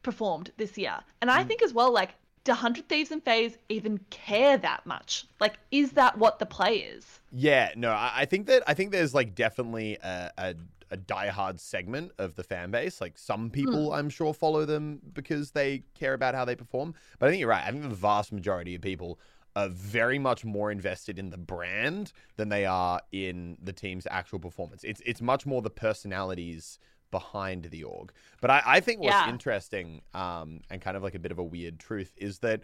performed 0.02 0.52
this 0.58 0.78
year. 0.78 0.98
And 1.22 1.30
I 1.30 1.44
mm. 1.44 1.48
think 1.48 1.62
as 1.62 1.74
well, 1.74 1.92
like, 1.92 2.12
do 2.44 2.52
100 2.52 2.90
Thieves 2.90 3.12
and 3.12 3.24
FaZe 3.24 3.58
even 3.70 4.00
care 4.10 4.58
that 4.58 4.86
much? 4.86 5.26
Like, 5.40 5.56
is 5.72 5.92
that 5.92 6.18
what 6.18 6.40
the 6.40 6.46
play 6.46 6.78
is? 6.80 7.20
Yeah, 7.32 7.72
no, 7.76 7.92
I 7.92 8.26
think 8.26 8.48
that 8.48 8.64
I 8.68 8.74
think 8.74 8.92
there's 8.92 9.14
like 9.14 9.34
definitely 9.34 9.98
a, 10.04 10.32
a 10.38 10.56
a 10.94 10.98
diehard 10.98 11.60
segment 11.60 12.12
of 12.20 12.36
the 12.36 12.44
fan 12.44 12.72
base. 12.72 13.02
Like 13.02 13.18
some 13.18 13.50
people, 13.50 13.90
mm. 13.90 13.98
I'm 13.98 14.10
sure, 14.10 14.34
follow 14.34 14.64
them 14.64 15.02
because 15.14 15.52
they 15.52 15.84
care 15.96 16.14
about 16.14 16.36
how 16.36 16.46
they 16.46 16.56
perform. 16.56 16.94
But 17.20 17.28
I 17.28 17.30
think 17.32 17.40
you're 17.40 17.50
right. 17.50 17.66
I 17.66 17.72
think 17.72 17.84
the 17.84 17.90
vast 17.90 18.32
majority 18.32 18.76
of 18.76 18.82
people 18.82 19.20
are 19.56 19.70
very 19.70 20.20
much 20.20 20.46
more 20.46 20.72
invested 20.72 21.20
in 21.20 21.30
the 21.32 21.38
brand 21.38 22.14
than 22.38 22.50
they 22.50 22.66
are 22.66 23.02
in 23.12 23.58
the 23.62 23.74
team's 23.74 24.08
actual 24.10 24.40
performance. 24.40 24.84
It's 24.84 25.02
it's 25.06 25.22
much 25.22 25.46
more 25.46 25.62
the 25.62 25.70
personalities 25.70 26.80
behind 27.12 27.66
the 27.66 27.84
org. 27.84 28.12
But 28.42 28.52
I, 28.52 28.62
I 28.66 28.80
think 28.80 29.02
what's 29.02 29.14
yeah. 29.14 29.30
interesting 29.30 30.02
um, 30.14 30.62
and 30.70 30.82
kind 30.82 30.98
of 30.98 31.04
like 31.04 31.16
a 31.16 31.20
bit 31.20 31.32
of 31.32 31.38
a 31.40 31.44
weird 31.44 31.80
truth 31.80 32.12
is 32.18 32.40
that 32.40 32.62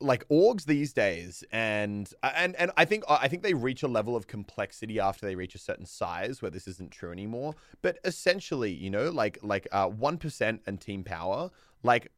like 0.00 0.26
orgs 0.28 0.64
these 0.64 0.92
days 0.92 1.44
and 1.52 2.12
and 2.22 2.56
and 2.56 2.70
I 2.76 2.84
think 2.84 3.04
I 3.08 3.28
think 3.28 3.42
they 3.42 3.54
reach 3.54 3.82
a 3.82 3.88
level 3.88 4.16
of 4.16 4.26
complexity 4.26 4.98
after 4.98 5.26
they 5.26 5.34
reach 5.34 5.54
a 5.54 5.58
certain 5.58 5.86
size 5.86 6.40
where 6.40 6.50
this 6.50 6.66
isn't 6.66 6.90
true 6.90 7.12
anymore. 7.12 7.54
But 7.82 7.98
essentially 8.04 8.72
you 8.72 8.90
know 8.90 9.10
like 9.10 9.38
like 9.42 9.68
uh 9.72 9.88
1% 9.88 10.60
and 10.66 10.80
team 10.80 11.04
power 11.04 11.50
like 11.82 12.10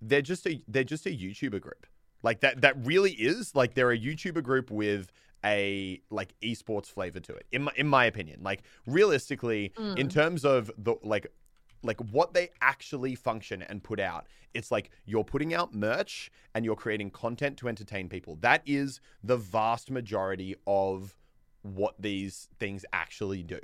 they're 0.00 0.22
just 0.22 0.46
a 0.46 0.60
they're 0.68 0.84
just 0.84 1.06
a 1.06 1.10
YouTuber 1.10 1.60
group. 1.60 1.86
Like 2.22 2.40
that 2.40 2.60
that 2.60 2.74
really 2.84 3.12
is 3.12 3.54
like 3.54 3.74
they're 3.74 3.92
a 3.92 3.98
YouTuber 3.98 4.42
group 4.42 4.70
with 4.70 5.12
a 5.44 6.02
like 6.10 6.34
esports 6.42 6.86
flavor 6.86 7.20
to 7.20 7.34
it 7.34 7.46
in 7.52 7.62
my 7.62 7.72
in 7.76 7.86
my 7.86 8.04
opinion. 8.04 8.40
Like 8.42 8.62
realistically 8.86 9.72
mm. 9.76 9.98
in 9.98 10.08
terms 10.08 10.44
of 10.44 10.70
the 10.76 10.96
like 11.02 11.32
like 11.82 12.00
what 12.10 12.34
they 12.34 12.50
actually 12.60 13.14
function 13.14 13.62
and 13.62 13.82
put 13.82 14.00
out 14.00 14.26
it's 14.54 14.70
like 14.70 14.90
you're 15.06 15.24
putting 15.24 15.54
out 15.54 15.74
merch 15.74 16.30
and 16.54 16.64
you're 16.64 16.76
creating 16.76 17.10
content 17.10 17.56
to 17.56 17.68
entertain 17.68 18.08
people 18.08 18.36
that 18.40 18.62
is 18.66 19.00
the 19.22 19.36
vast 19.36 19.90
majority 19.90 20.54
of 20.66 21.14
what 21.62 21.94
these 21.98 22.48
things 22.58 22.84
actually 22.92 23.42
do 23.42 23.60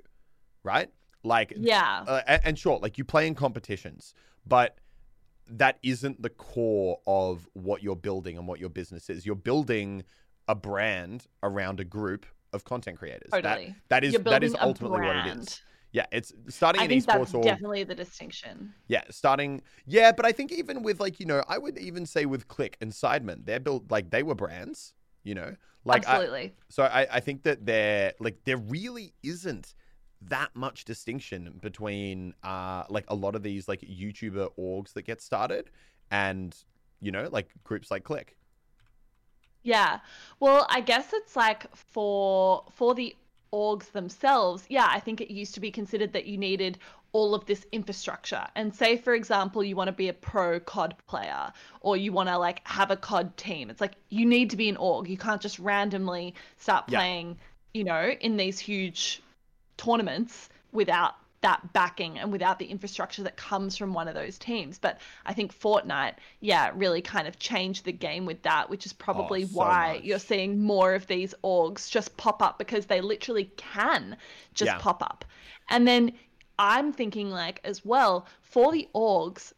right 0.64 0.90
like 1.22 1.52
yeah 1.56 2.04
uh, 2.06 2.20
and, 2.26 2.40
and 2.44 2.58
sure 2.58 2.78
like 2.80 2.98
you 2.98 3.04
play 3.04 3.26
in 3.26 3.34
competitions 3.34 4.14
but 4.46 4.78
that 5.48 5.78
isn't 5.82 6.22
the 6.22 6.30
core 6.30 6.98
of 7.06 7.48
what 7.52 7.82
you're 7.82 7.96
building 7.96 8.36
and 8.36 8.46
what 8.46 8.60
your 8.60 8.68
business 8.68 9.08
is. 9.08 9.24
You're 9.24 9.34
building 9.34 10.04
a 10.48 10.54
brand 10.54 11.26
around 11.42 11.80
a 11.80 11.84
group 11.84 12.26
of 12.52 12.64
content 12.64 12.98
creators. 12.98 13.30
Totally. 13.30 13.74
That, 13.88 14.02
that 14.02 14.04
is 14.04 14.14
that 14.24 14.44
is 14.44 14.56
ultimately 14.60 15.00
what 15.00 15.16
it 15.16 15.38
is. 15.38 15.62
Yeah, 15.92 16.06
it's 16.12 16.32
starting 16.48 16.82
I 16.82 16.84
in 16.84 16.90
think. 16.90 17.06
That's 17.06 17.34
or, 17.34 17.42
definitely 17.42 17.84
the 17.84 17.94
distinction. 17.94 18.74
Yeah, 18.88 19.02
starting. 19.10 19.62
Yeah, 19.86 20.12
but 20.12 20.26
I 20.26 20.32
think 20.32 20.52
even 20.52 20.82
with 20.82 21.00
like 21.00 21.18
you 21.20 21.26
know, 21.26 21.42
I 21.48 21.58
would 21.58 21.78
even 21.78 22.04
say 22.04 22.26
with 22.26 22.48
Click 22.48 22.76
and 22.80 22.92
Sidemen, 22.92 23.46
they're 23.46 23.60
built 23.60 23.90
like 23.90 24.10
they 24.10 24.22
were 24.22 24.34
brands. 24.34 24.92
You 25.24 25.34
know, 25.34 25.56
like 25.84 26.06
absolutely. 26.06 26.44
I, 26.44 26.52
so 26.68 26.82
I 26.82 27.06
I 27.12 27.20
think 27.20 27.42
that 27.44 27.64
there 27.64 28.12
like 28.20 28.44
there 28.44 28.58
really 28.58 29.14
isn't 29.22 29.74
that 30.22 30.54
much 30.54 30.84
distinction 30.84 31.58
between 31.60 32.34
uh 32.42 32.84
like 32.88 33.04
a 33.08 33.14
lot 33.14 33.34
of 33.34 33.42
these 33.42 33.68
like 33.68 33.80
YouTuber 33.80 34.48
orgs 34.58 34.92
that 34.94 35.02
get 35.02 35.20
started 35.20 35.70
and 36.10 36.56
you 37.00 37.12
know 37.12 37.28
like 37.30 37.48
groups 37.64 37.90
like 37.90 38.02
Click. 38.04 38.36
Yeah. 39.62 39.98
Well, 40.38 40.64
I 40.70 40.80
guess 40.80 41.12
it's 41.12 41.34
like 41.34 41.74
for 41.74 42.64
for 42.72 42.94
the 42.94 43.16
orgs 43.56 43.90
themselves. 43.92 44.66
Yeah, 44.68 44.86
I 44.88 45.00
think 45.00 45.22
it 45.22 45.32
used 45.32 45.54
to 45.54 45.60
be 45.60 45.70
considered 45.70 46.12
that 46.12 46.26
you 46.26 46.36
needed 46.36 46.78
all 47.12 47.34
of 47.34 47.46
this 47.46 47.64
infrastructure. 47.72 48.46
And 48.54 48.74
say 48.74 48.98
for 48.98 49.14
example, 49.14 49.64
you 49.64 49.74
want 49.74 49.88
to 49.88 49.92
be 49.92 50.08
a 50.10 50.12
pro 50.12 50.60
COD 50.60 50.94
player 51.06 51.50
or 51.80 51.96
you 51.96 52.12
want 52.12 52.28
to 52.28 52.36
like 52.36 52.60
have 52.68 52.90
a 52.90 52.96
COD 52.96 53.34
team. 53.38 53.70
It's 53.70 53.80
like 53.80 53.94
you 54.10 54.26
need 54.26 54.50
to 54.50 54.56
be 54.56 54.68
an 54.68 54.76
org. 54.76 55.08
You 55.08 55.16
can't 55.16 55.40
just 55.40 55.58
randomly 55.58 56.34
start 56.58 56.88
playing, 56.88 57.28
yeah. 57.28 57.78
you 57.78 57.84
know, 57.84 58.10
in 58.20 58.36
these 58.36 58.58
huge 58.58 59.22
tournaments 59.78 60.50
without 60.72 61.14
that 61.42 61.72
backing 61.72 62.18
and 62.18 62.32
without 62.32 62.58
the 62.58 62.66
infrastructure 62.66 63.22
that 63.22 63.36
comes 63.36 63.76
from 63.76 63.92
one 63.92 64.08
of 64.08 64.14
those 64.14 64.38
teams. 64.38 64.78
But 64.78 65.00
I 65.24 65.34
think 65.34 65.58
Fortnite, 65.58 66.14
yeah, 66.40 66.70
really 66.74 67.02
kind 67.02 67.28
of 67.28 67.38
changed 67.38 67.84
the 67.84 67.92
game 67.92 68.26
with 68.26 68.42
that, 68.42 68.70
which 68.70 68.86
is 68.86 68.92
probably 68.92 69.44
oh, 69.44 69.46
so 69.46 69.58
why 69.58 69.94
much. 69.94 70.04
you're 70.04 70.18
seeing 70.18 70.62
more 70.62 70.94
of 70.94 71.06
these 71.06 71.34
orgs 71.44 71.90
just 71.90 72.16
pop 72.16 72.42
up 72.42 72.58
because 72.58 72.86
they 72.86 73.00
literally 73.00 73.50
can 73.56 74.16
just 74.54 74.72
yeah. 74.72 74.78
pop 74.78 75.02
up. 75.02 75.24
And 75.68 75.86
then 75.86 76.12
I'm 76.58 76.92
thinking 76.92 77.30
like 77.30 77.60
as 77.64 77.84
well 77.84 78.26
for 78.40 78.72
the 78.72 78.88
orgs, 78.94 79.52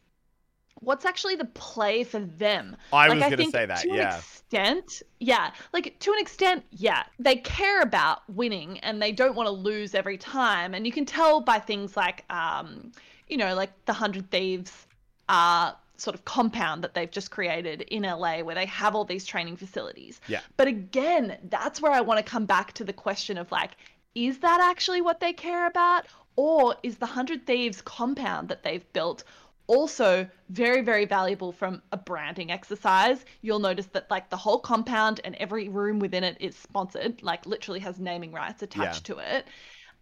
what's 0.81 1.05
actually 1.05 1.35
the 1.35 1.45
play 1.45 2.03
for 2.03 2.19
them? 2.19 2.75
I 2.91 3.07
like, 3.07 3.19
was 3.19 3.35
going 3.35 3.51
to 3.51 3.51
say 3.51 3.65
that. 3.65 3.81
To 3.81 3.87
yeah. 3.89 4.13
An 4.13 4.19
extent, 4.19 5.01
yeah. 5.19 5.51
Like 5.73 5.97
to 5.99 6.11
an 6.11 6.19
extent, 6.19 6.63
yeah. 6.71 7.03
They 7.19 7.37
care 7.37 7.81
about 7.81 8.29
winning 8.29 8.79
and 8.79 9.01
they 9.01 9.11
don't 9.11 9.35
want 9.35 9.47
to 9.47 9.51
lose 9.51 9.95
every 9.95 10.17
time. 10.17 10.73
And 10.73 10.85
you 10.85 10.91
can 10.91 11.05
tell 11.05 11.41
by 11.41 11.59
things 11.59 11.95
like, 11.95 12.25
um, 12.31 12.91
you 13.27 13.37
know, 13.37 13.55
like 13.55 13.71
the 13.85 13.93
Hundred 13.93 14.29
Thieves, 14.31 14.87
uh, 15.27 15.73
sort 15.97 16.15
of 16.15 16.25
compound 16.25 16.83
that 16.83 16.93
they've 16.93 17.11
just 17.11 17.29
created 17.29 17.81
in 17.81 18.03
LA 18.03 18.39
where 18.39 18.55
they 18.55 18.65
have 18.65 18.95
all 18.95 19.05
these 19.05 19.25
training 19.25 19.57
facilities. 19.57 20.21
Yeah. 20.27 20.39
But 20.57 20.67
again, 20.67 21.37
that's 21.49 21.81
where 21.81 21.91
I 21.91 22.01
want 22.01 22.17
to 22.17 22.23
come 22.23 22.45
back 22.45 22.73
to 22.73 22.83
the 22.83 22.93
question 22.93 23.37
of 23.37 23.51
like, 23.51 23.71
is 24.15 24.39
that 24.39 24.61
actually 24.61 25.01
what 25.01 25.19
they 25.19 25.33
care 25.33 25.67
about? 25.67 26.05
Or 26.35 26.75
is 26.83 26.97
the 26.97 27.05
Hundred 27.05 27.45
Thieves 27.45 27.81
compound 27.81 28.47
that 28.47 28.63
they've 28.63 28.93
built 28.93 29.25
also 29.69 30.27
very 30.49 30.81
very 30.81 31.05
valuable 31.05 31.51
from 31.51 31.81
a 31.91 31.97
branding 31.97 32.51
exercise. 32.51 33.23
You'll 33.41 33.59
notice 33.59 33.85
that 33.93 34.09
like 34.09 34.29
the 34.29 34.35
whole 34.35 34.59
compound 34.59 35.21
and 35.23 35.35
every 35.35 35.69
room 35.69 35.99
within 35.99 36.23
it 36.23 36.37
is 36.39 36.55
sponsored 36.57 37.21
like 37.21 37.45
literally 37.45 37.79
has 37.81 37.99
naming 37.99 38.31
rights 38.31 38.63
attached 38.63 39.07
yeah. 39.07 39.15
to 39.15 39.35
it. 39.37 39.47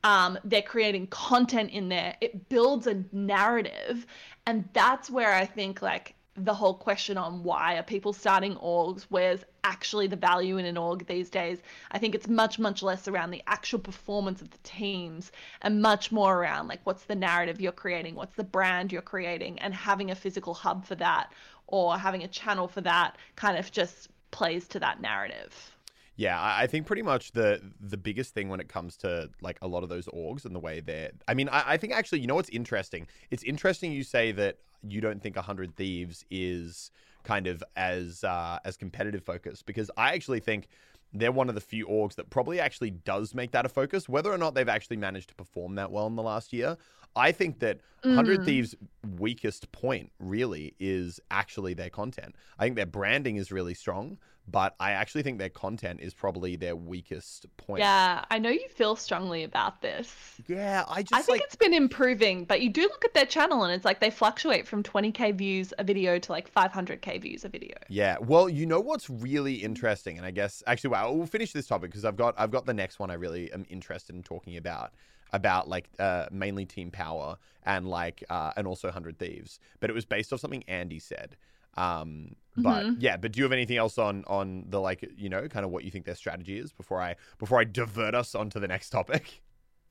Um, 0.03 0.39
they're 0.45 0.61
creating 0.61 1.07
content 1.07 1.71
in 1.71 1.89
there. 1.89 2.15
It 2.21 2.47
builds 2.47 2.87
a 2.87 3.03
narrative. 3.11 4.07
And 4.45 4.69
that's 4.71 5.09
where 5.09 5.33
i 5.33 5.45
think 5.45 5.81
like 5.81 6.15
the 6.37 6.53
whole 6.53 6.75
question 6.75 7.17
on 7.17 7.43
why 7.43 7.77
are 7.77 7.83
people 7.83 8.13
starting 8.13 8.55
orgs, 8.57 9.07
where's 9.09 9.43
actually 9.63 10.07
the 10.07 10.15
value 10.15 10.57
in 10.57 10.65
an 10.65 10.77
org 10.77 11.05
these 11.07 11.29
days. 11.29 11.61
I 11.91 11.97
think 11.97 12.13
it's 12.13 12.27
much, 12.27 12.59
much 12.59 12.83
less 12.83 13.07
around 13.07 13.31
the 13.31 13.43
actual 13.47 13.79
performance 13.79 14.41
of 14.41 14.51
the 14.51 14.59
teams 14.59 15.31
and 15.63 15.81
much 15.81 16.11
more 16.11 16.37
around 16.37 16.67
like 16.67 16.79
what's 16.83 17.05
the 17.05 17.15
narrative 17.15 17.59
you're 17.59 17.71
creating, 17.71 18.15
what's 18.15 18.35
the 18.35 18.43
brand 18.43 18.91
you're 18.91 19.01
creating, 19.01 19.57
and 19.59 19.73
having 19.73 20.11
a 20.11 20.15
physical 20.15 20.53
hub 20.53 20.85
for 20.85 20.95
that 20.95 21.33
or 21.65 21.97
having 21.97 22.23
a 22.23 22.27
channel 22.27 22.67
for 22.67 22.81
that 22.81 23.17
kind 23.35 23.57
of 23.57 23.71
just 23.71 24.09
plays 24.31 24.67
to 24.67 24.79
that 24.79 25.01
narrative. 25.01 25.71
Yeah, 26.15 26.39
I 26.41 26.65
think 26.65 26.87
pretty 26.87 27.03
much 27.03 27.31
the 27.33 27.61
the 27.79 27.97
biggest 27.97 28.33
thing 28.33 28.49
when 28.49 28.59
it 28.59 28.67
comes 28.67 28.97
to 28.97 29.29
like 29.39 29.59
a 29.61 29.67
lot 29.67 29.83
of 29.83 29.89
those 29.89 30.07
orgs 30.07 30.45
and 30.45 30.55
the 30.55 30.59
way 30.59 30.79
they're. 30.79 31.11
I 31.27 31.35
mean, 31.35 31.47
I, 31.47 31.73
I 31.73 31.77
think 31.77 31.93
actually, 31.93 32.21
you 32.21 32.27
know 32.27 32.33
what's 32.33 32.49
interesting? 32.49 33.05
It's 33.29 33.43
interesting 33.43 33.91
you 33.91 34.03
say 34.03 34.31
that 34.31 34.57
you 34.83 35.01
don't 35.01 35.21
think 35.21 35.35
hundred 35.35 35.75
thieves 35.75 36.25
is 36.29 36.91
kind 37.23 37.47
of 37.47 37.63
as 37.75 38.23
uh, 38.23 38.59
as 38.65 38.77
competitive 38.77 39.23
focus 39.23 39.61
because 39.61 39.91
I 39.97 40.13
actually 40.13 40.39
think 40.39 40.67
they're 41.13 41.31
one 41.31 41.49
of 41.49 41.55
the 41.55 41.61
few 41.61 41.85
orgs 41.87 42.15
that 42.15 42.29
probably 42.29 42.59
actually 42.59 42.91
does 42.91 43.33
make 43.33 43.51
that 43.51 43.65
a 43.65 43.69
focus. 43.69 44.09
Whether 44.09 44.31
or 44.31 44.37
not 44.37 44.55
they've 44.55 44.67
actually 44.67 44.97
managed 44.97 45.29
to 45.29 45.35
perform 45.35 45.75
that 45.75 45.91
well 45.91 46.07
in 46.07 46.15
the 46.15 46.23
last 46.23 46.53
year, 46.53 46.77
I 47.15 47.31
think 47.31 47.59
that 47.59 47.79
mm. 48.03 48.15
100 48.15 48.45
Thieves' 48.45 48.75
weakest 49.17 49.71
point 49.71 50.11
really 50.19 50.75
is 50.79 51.19
actually 51.31 51.73
their 51.73 51.89
content. 51.89 52.35
I 52.59 52.63
think 52.63 52.75
their 52.75 52.85
branding 52.85 53.37
is 53.37 53.51
really 53.51 53.73
strong, 53.73 54.17
but 54.49 54.75
I 54.79 54.91
actually 54.91 55.23
think 55.23 55.39
their 55.39 55.49
content 55.49 55.99
is 56.01 56.13
probably 56.13 56.55
their 56.55 56.75
weakest 56.75 57.45
point. 57.57 57.81
Yeah, 57.81 58.23
I 58.31 58.39
know 58.39 58.49
you 58.49 58.67
feel 58.69 58.95
strongly 58.95 59.43
about 59.43 59.81
this. 59.81 60.15
Yeah, 60.47 60.85
I 60.87 61.03
just 61.03 61.13
I 61.13 61.21
think 61.21 61.39
like... 61.39 61.41
it's 61.41 61.55
been 61.55 61.73
improving, 61.73 62.45
but 62.45 62.61
you 62.61 62.69
do 62.69 62.83
look 62.83 63.03
at 63.03 63.13
their 63.13 63.25
channel 63.25 63.63
and 63.63 63.73
it's 63.73 63.83
like 63.83 63.99
they 63.99 64.09
fluctuate 64.09 64.65
from 64.65 64.83
20k 64.83 65.35
views 65.35 65.73
a 65.77 65.83
video 65.83 66.17
to 66.17 66.31
like 66.31 66.53
500k 66.53 67.21
views 67.21 67.43
a 67.43 67.49
video. 67.49 67.75
Yeah, 67.89 68.17
well, 68.21 68.47
you 68.47 68.65
know 68.65 68.79
what's 68.79 69.09
really 69.09 69.55
interesting, 69.55 70.17
and 70.17 70.25
I 70.25 70.31
guess 70.31 70.63
actually, 70.65 70.91
wow, 70.91 71.11
we'll 71.11 71.27
finish 71.27 71.51
this 71.51 71.67
topic 71.67 71.91
because 71.91 72.05
I've 72.05 72.17
got 72.17 72.33
I've 72.37 72.51
got 72.51 72.65
the 72.65 72.73
next 72.73 72.99
one 72.99 73.11
I 73.11 73.15
really 73.15 73.51
am 73.51 73.65
interested 73.69 74.15
in 74.15 74.23
talking 74.23 74.57
about 74.57 74.93
about 75.33 75.67
like 75.67 75.89
uh, 75.99 76.27
mainly 76.31 76.65
Team 76.65 76.89
Power 76.89 77.37
and 77.65 77.87
like 77.87 78.23
uh, 78.29 78.51
and 78.55 78.65
also 78.65 78.91
Hundred 78.91 79.19
Thieves, 79.19 79.59
but 79.79 79.89
it 79.89 79.93
was 79.93 80.05
based 80.05 80.31
off 80.31 80.39
something 80.39 80.63
Andy 80.67 80.99
said. 80.99 81.35
Um, 81.77 82.35
but 82.57 82.85
mm-hmm. 82.85 82.99
yeah, 82.99 83.17
but 83.17 83.31
do 83.31 83.37
you 83.37 83.43
have 83.43 83.51
anything 83.51 83.77
else 83.77 83.97
on 83.97 84.23
on 84.27 84.65
the 84.69 84.81
like 84.81 85.07
you 85.15 85.29
know 85.29 85.47
kind 85.47 85.63
of 85.63 85.71
what 85.71 85.83
you 85.83 85.91
think 85.91 86.05
their 86.05 86.15
strategy 86.15 86.57
is 86.57 86.73
before 86.73 86.99
I 86.99 87.15
before 87.37 87.59
I 87.59 87.63
divert 87.63 88.15
us 88.15 88.33
onto 88.33 88.59
the 88.59 88.67
next 88.67 88.89
topic? 88.89 89.41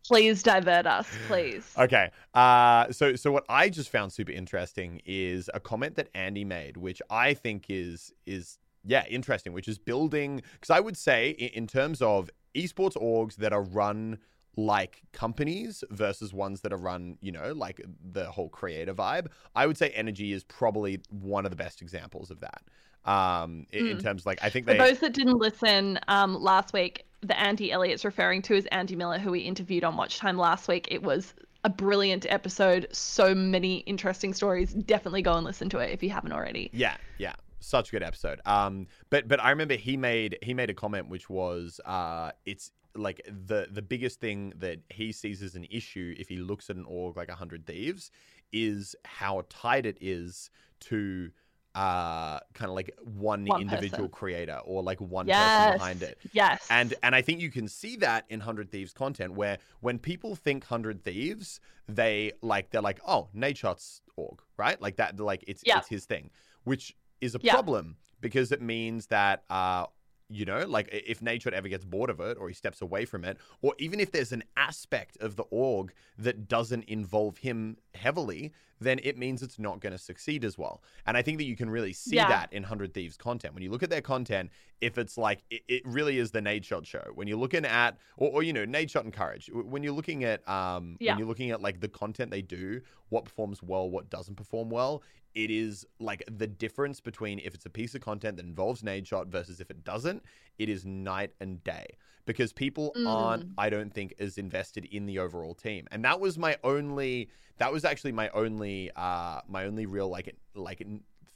Please 0.04 0.42
divert 0.42 0.86
us, 0.86 1.08
please. 1.26 1.72
okay. 1.76 2.10
Uh, 2.34 2.90
so 2.92 3.16
so 3.16 3.32
what 3.32 3.44
I 3.48 3.68
just 3.68 3.90
found 3.90 4.12
super 4.12 4.32
interesting 4.32 5.00
is 5.04 5.50
a 5.54 5.60
comment 5.60 5.96
that 5.96 6.08
Andy 6.14 6.44
made, 6.44 6.76
which 6.76 7.00
I 7.10 7.34
think 7.34 7.66
is 7.68 8.12
is 8.24 8.58
yeah 8.84 9.04
interesting, 9.08 9.52
which 9.52 9.68
is 9.68 9.78
building 9.78 10.42
because 10.52 10.70
I 10.70 10.80
would 10.80 10.96
say 10.96 11.30
in, 11.30 11.48
in 11.50 11.66
terms 11.66 12.02
of 12.02 12.30
esports 12.54 12.96
orgs 12.96 13.36
that 13.36 13.52
are 13.52 13.62
run 13.62 14.18
like 14.56 15.02
companies 15.12 15.84
versus 15.90 16.32
ones 16.32 16.62
that 16.62 16.72
are 16.72 16.78
run, 16.78 17.18
you 17.20 17.30
know, 17.30 17.52
like 17.52 17.80
the 18.12 18.24
whole 18.24 18.48
creator 18.48 18.94
vibe. 18.94 19.28
I 19.54 19.66
would 19.66 19.76
say 19.76 19.92
NRG 19.96 20.32
is 20.32 20.44
probably 20.44 21.00
one 21.10 21.44
of 21.44 21.50
the 21.50 21.56
best 21.56 21.82
examples 21.82 22.30
of 22.30 22.40
that. 22.40 22.62
Um, 23.04 23.66
in, 23.70 23.84
mm. 23.84 23.90
in 23.92 23.98
terms 23.98 24.22
of 24.22 24.26
like, 24.26 24.42
I 24.42 24.50
think 24.50 24.66
For 24.66 24.74
those 24.74 24.98
that 24.98 25.12
didn't 25.12 25.38
listen 25.38 25.98
um, 26.08 26.34
last 26.34 26.72
week, 26.72 27.06
the 27.20 27.38
Andy 27.38 27.70
Elliot's 27.70 28.04
referring 28.04 28.42
to 28.42 28.54
is 28.54 28.66
Andy 28.66 28.96
Miller, 28.96 29.18
who 29.18 29.30
we 29.30 29.40
interviewed 29.40 29.84
on 29.84 29.96
Watch 29.96 30.18
Time 30.18 30.38
last 30.38 30.68
week. 30.68 30.88
It 30.90 31.02
was 31.02 31.34
a 31.64 31.68
brilliant 31.68 32.26
episode. 32.28 32.88
So 32.92 33.34
many 33.34 33.78
interesting 33.78 34.32
stories. 34.32 34.72
Definitely 34.72 35.22
go 35.22 35.34
and 35.34 35.44
listen 35.44 35.68
to 35.70 35.78
it 35.78 35.90
if 35.90 36.02
you 36.02 36.10
haven't 36.10 36.32
already. 36.32 36.70
Yeah, 36.72 36.96
yeah. 37.18 37.34
Such 37.60 37.88
a 37.88 37.92
good 37.92 38.02
episode. 38.02 38.40
Um, 38.46 38.86
but 39.10 39.26
but 39.26 39.42
I 39.42 39.50
remember 39.50 39.74
he 39.74 39.96
made 39.96 40.38
he 40.42 40.54
made 40.54 40.70
a 40.70 40.74
comment 40.74 41.08
which 41.08 41.28
was 41.28 41.80
uh, 41.84 42.30
it's 42.44 42.70
like 42.98 43.20
the 43.26 43.68
the 43.70 43.82
biggest 43.82 44.20
thing 44.20 44.52
that 44.56 44.78
he 44.90 45.12
sees 45.12 45.42
as 45.42 45.54
an 45.54 45.66
issue 45.70 46.14
if 46.18 46.28
he 46.28 46.36
looks 46.36 46.70
at 46.70 46.76
an 46.76 46.84
org 46.86 47.16
like 47.16 47.28
a 47.28 47.34
hundred 47.34 47.66
thieves 47.66 48.10
is 48.52 48.94
how 49.04 49.44
tight 49.48 49.86
it 49.86 49.98
is 50.00 50.50
to 50.80 51.30
uh 51.74 52.38
kind 52.54 52.70
of 52.70 52.74
like 52.74 52.90
one, 53.04 53.44
One 53.46 53.60
individual 53.60 54.08
person. 54.08 54.18
creator 54.18 54.60
or 54.64 54.82
like 54.82 55.00
one 55.00 55.26
Yes. 55.26 55.38
person 55.38 55.72
behind 55.72 56.02
it 56.02 56.18
Yes. 56.32 56.66
and 56.70 56.94
and 57.02 57.14
I 57.14 57.20
think 57.22 57.40
you 57.40 57.50
can 57.50 57.68
see 57.68 57.96
that 57.96 58.24
in 58.28 58.40
Hundred 58.40 58.70
Thieves 58.70 58.92
content, 58.92 59.34
where 59.34 59.58
when 59.80 59.98
people 59.98 60.34
think 60.34 60.64
Hundred 60.64 61.04
Thieves, 61.04 61.60
they 61.86 62.32
like 62.42 62.70
they're 62.70 62.80
like, 62.80 62.98
oh, 63.06 63.28
Nadeshot's 63.36 64.00
org, 64.16 64.40
right? 64.56 64.80
Like 64.80 64.96
that, 64.96 65.20
like 65.20 65.44
it's 65.46 65.62
Yeah. 65.64 65.78
it's 65.78 65.88
his 65.88 66.06
thing, 66.06 66.30
which 66.64 66.96
is 67.20 67.34
a 67.34 67.38
Yeah. 67.38 67.52
problem 67.52 67.96
because 68.20 68.50
it 68.52 68.62
means 68.62 69.06
that 69.08 69.44
uh 69.50 69.86
you 70.28 70.44
know, 70.44 70.64
like 70.66 70.88
if 70.92 71.20
Nadeshot 71.20 71.52
ever 71.52 71.68
gets 71.68 71.84
bored 71.84 72.10
of 72.10 72.20
it 72.20 72.36
or 72.40 72.48
he 72.48 72.54
steps 72.54 72.82
away 72.82 73.04
from 73.04 73.24
it, 73.24 73.38
or 73.62 73.74
even 73.78 74.00
if 74.00 74.10
there's 74.10 74.32
an 74.32 74.42
aspect 74.56 75.16
of 75.20 75.36
the 75.36 75.44
org 75.44 75.92
that 76.18 76.48
doesn't 76.48 76.84
involve 76.84 77.38
him 77.38 77.76
heavily, 77.94 78.52
then 78.80 78.98
it 79.04 79.16
means 79.16 79.40
it's 79.42 79.58
not 79.58 79.80
going 79.80 79.92
to 79.92 79.98
succeed 79.98 80.44
as 80.44 80.58
well. 80.58 80.82
And 81.06 81.16
I 81.16 81.22
think 81.22 81.38
that 81.38 81.44
you 81.44 81.56
can 81.56 81.70
really 81.70 81.92
see 81.92 82.16
Yeah. 82.16 82.28
that 82.28 82.52
in 82.52 82.64
Hundred 82.64 82.92
Thieves 82.92 83.16
content. 83.16 83.54
When 83.54 83.62
you 83.62 83.70
look 83.70 83.82
at 83.82 83.88
their 83.88 84.02
content, 84.02 84.50
if 84.80 84.98
it's 84.98 85.16
like 85.16 85.44
it, 85.48 85.62
it 85.68 85.82
really 85.86 86.18
is 86.18 86.32
the 86.32 86.40
Nadeshot 86.40 86.84
show. 86.86 87.04
When 87.14 87.28
you're 87.28 87.38
looking 87.38 87.64
at, 87.64 87.96
or, 88.16 88.30
or 88.32 88.42
you 88.42 88.52
know, 88.52 88.66
Nadeshot 88.66 89.02
and 89.04 89.12
Courage. 89.12 89.48
When 89.52 89.82
you're 89.82 89.94
looking 89.94 90.24
at, 90.24 90.46
um, 90.48 90.96
Yeah. 91.00 91.12
when 91.12 91.20
you're 91.20 91.28
looking 91.28 91.52
at 91.52 91.62
like 91.62 91.80
the 91.80 91.88
content 91.88 92.30
they 92.30 92.42
do, 92.42 92.80
what 93.08 93.24
performs 93.24 93.62
well, 93.62 93.88
what 93.88 94.10
doesn't 94.10 94.34
perform 94.34 94.70
well. 94.70 95.02
It 95.36 95.50
is 95.50 95.86
like 96.00 96.24
the 96.28 96.46
difference 96.46 96.98
between 97.00 97.38
if 97.38 97.54
it's 97.54 97.66
a 97.66 97.70
piece 97.70 97.94
of 97.94 98.00
content 98.00 98.38
that 98.38 98.46
involves 98.46 98.82
Nadeshot 98.82 99.26
versus 99.28 99.60
if 99.60 99.70
it 99.70 99.84
doesn't. 99.84 100.22
It 100.58 100.68
is 100.70 100.84
night 100.86 101.32
and 101.40 101.62
day 101.62 101.86
because 102.24 102.52
people 102.54 102.92
aren't, 103.06 103.44
Mm. 103.44 103.52
I 103.58 103.70
don't 103.70 103.92
think, 103.92 104.14
as 104.18 104.38
invested 104.38 104.86
in 104.86 105.04
the 105.06 105.18
overall 105.18 105.54
team. 105.54 105.86
And 105.92 106.02
that 106.04 106.18
was 106.20 106.38
my 106.38 106.56
only. 106.64 107.28
That 107.58 107.70
was 107.72 107.84
actually 107.84 108.12
my 108.12 108.28
only, 108.30 108.90
uh, 108.96 109.40
my 109.46 109.66
only 109.66 109.86
real 109.86 110.08
like 110.08 110.34
like 110.54 110.82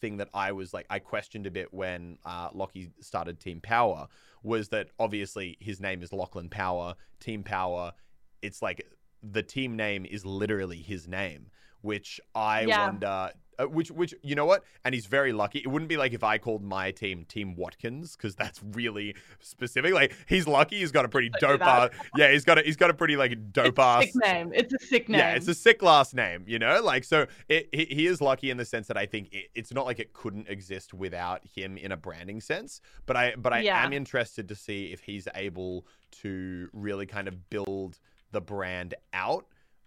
thing 0.00 0.16
that 0.16 0.30
I 0.33 0.52
was 0.52 0.73
like 0.73 0.87
I 0.88 0.99
questioned 0.99 1.47
a 1.47 1.50
bit 1.50 1.73
when 1.75 2.16
uh, 2.25 2.49
Lockie 2.54 2.90
started 3.00 3.38
Team 3.38 3.61
Power 3.61 4.09
was 4.42 4.71
that 4.71 4.88
obviously 4.99 5.59
his 5.61 5.78
name 5.78 6.02
is 6.02 6.11
Lachlan 6.11 6.49
Power, 6.49 6.95
Team 7.21 7.42
Power. 7.42 7.92
It's 8.40 8.62
like 8.62 8.87
the 9.23 9.42
team 9.42 9.76
name 9.76 10.07
is 10.07 10.25
literally 10.25 10.80
his 10.80 11.07
name, 11.07 11.50
which 11.83 12.19
I 12.35 12.62
Yeah. 12.62 12.87
wonder. 12.87 13.33
Uh, 13.60 13.66
which, 13.66 13.90
which, 13.90 14.14
you 14.22 14.34
know 14.34 14.46
what? 14.46 14.64
And 14.84 14.94
he's 14.94 15.06
very 15.06 15.32
lucky. 15.32 15.58
It 15.58 15.66
wouldn't 15.66 15.88
be 15.88 15.96
like 15.96 16.12
if 16.12 16.24
I 16.24 16.38
called 16.38 16.62
my 16.62 16.90
team 16.90 17.24
Team 17.24 17.54
Watkins, 17.56 18.16
because 18.16 18.34
that's 18.34 18.60
really 18.72 19.14
specific. 19.40 19.92
Like 19.92 20.14
he's 20.26 20.46
lucky. 20.46 20.78
He's 20.78 20.92
got 20.92 21.04
a 21.04 21.08
pretty 21.08 21.30
Don't 21.40 21.52
do 21.52 21.58
dope. 21.58 21.66
Uh, 21.66 21.88
yeah, 22.16 22.30
he's 22.32 22.44
got 22.44 22.58
a 22.58 22.62
he's 22.62 22.76
got 22.76 22.90
a 22.90 22.94
pretty 22.94 23.16
like 23.16 23.52
dope 23.52 23.66
it's 23.66 23.78
a 23.78 23.82
ass. 23.82 24.04
sick 24.04 24.14
name. 24.16 24.52
It's 24.54 24.72
a 24.72 24.86
sick 24.86 25.08
name. 25.08 25.18
Yeah, 25.18 25.32
it's 25.34 25.48
a 25.48 25.54
sick 25.54 25.82
last 25.82 26.14
name, 26.14 26.44
you 26.46 26.58
know? 26.58 26.80
Like, 26.82 27.04
so 27.04 27.26
it, 27.48 27.68
he, 27.72 27.84
he 27.84 28.06
is 28.06 28.20
lucky 28.20 28.50
in 28.50 28.56
the 28.56 28.64
sense 28.64 28.86
that 28.88 28.96
I 28.96 29.06
think 29.06 29.32
it, 29.32 29.46
it's 29.54 29.72
not 29.72 29.86
like 29.86 29.98
it 29.98 30.12
couldn't 30.12 30.48
exist 30.48 30.94
without 30.94 31.42
him 31.54 31.76
in 31.76 31.92
a 31.92 31.96
branding 31.96 32.40
sense. 32.40 32.80
But 33.06 33.16
I, 33.16 33.34
but 33.36 33.52
I 33.52 33.60
Yeah. 33.60 33.84
am 33.84 33.92
interested 33.92 34.48
to 34.48 34.54
see 34.54 34.92
if 34.92 35.00
he's 35.00 35.28
able 35.34 35.86
to 36.22 36.68
really 36.72 37.06
kind 37.06 37.28
of 37.28 37.50
build 37.50 37.98
the 38.32 38.40
brand 38.40 38.94
out 39.12 39.46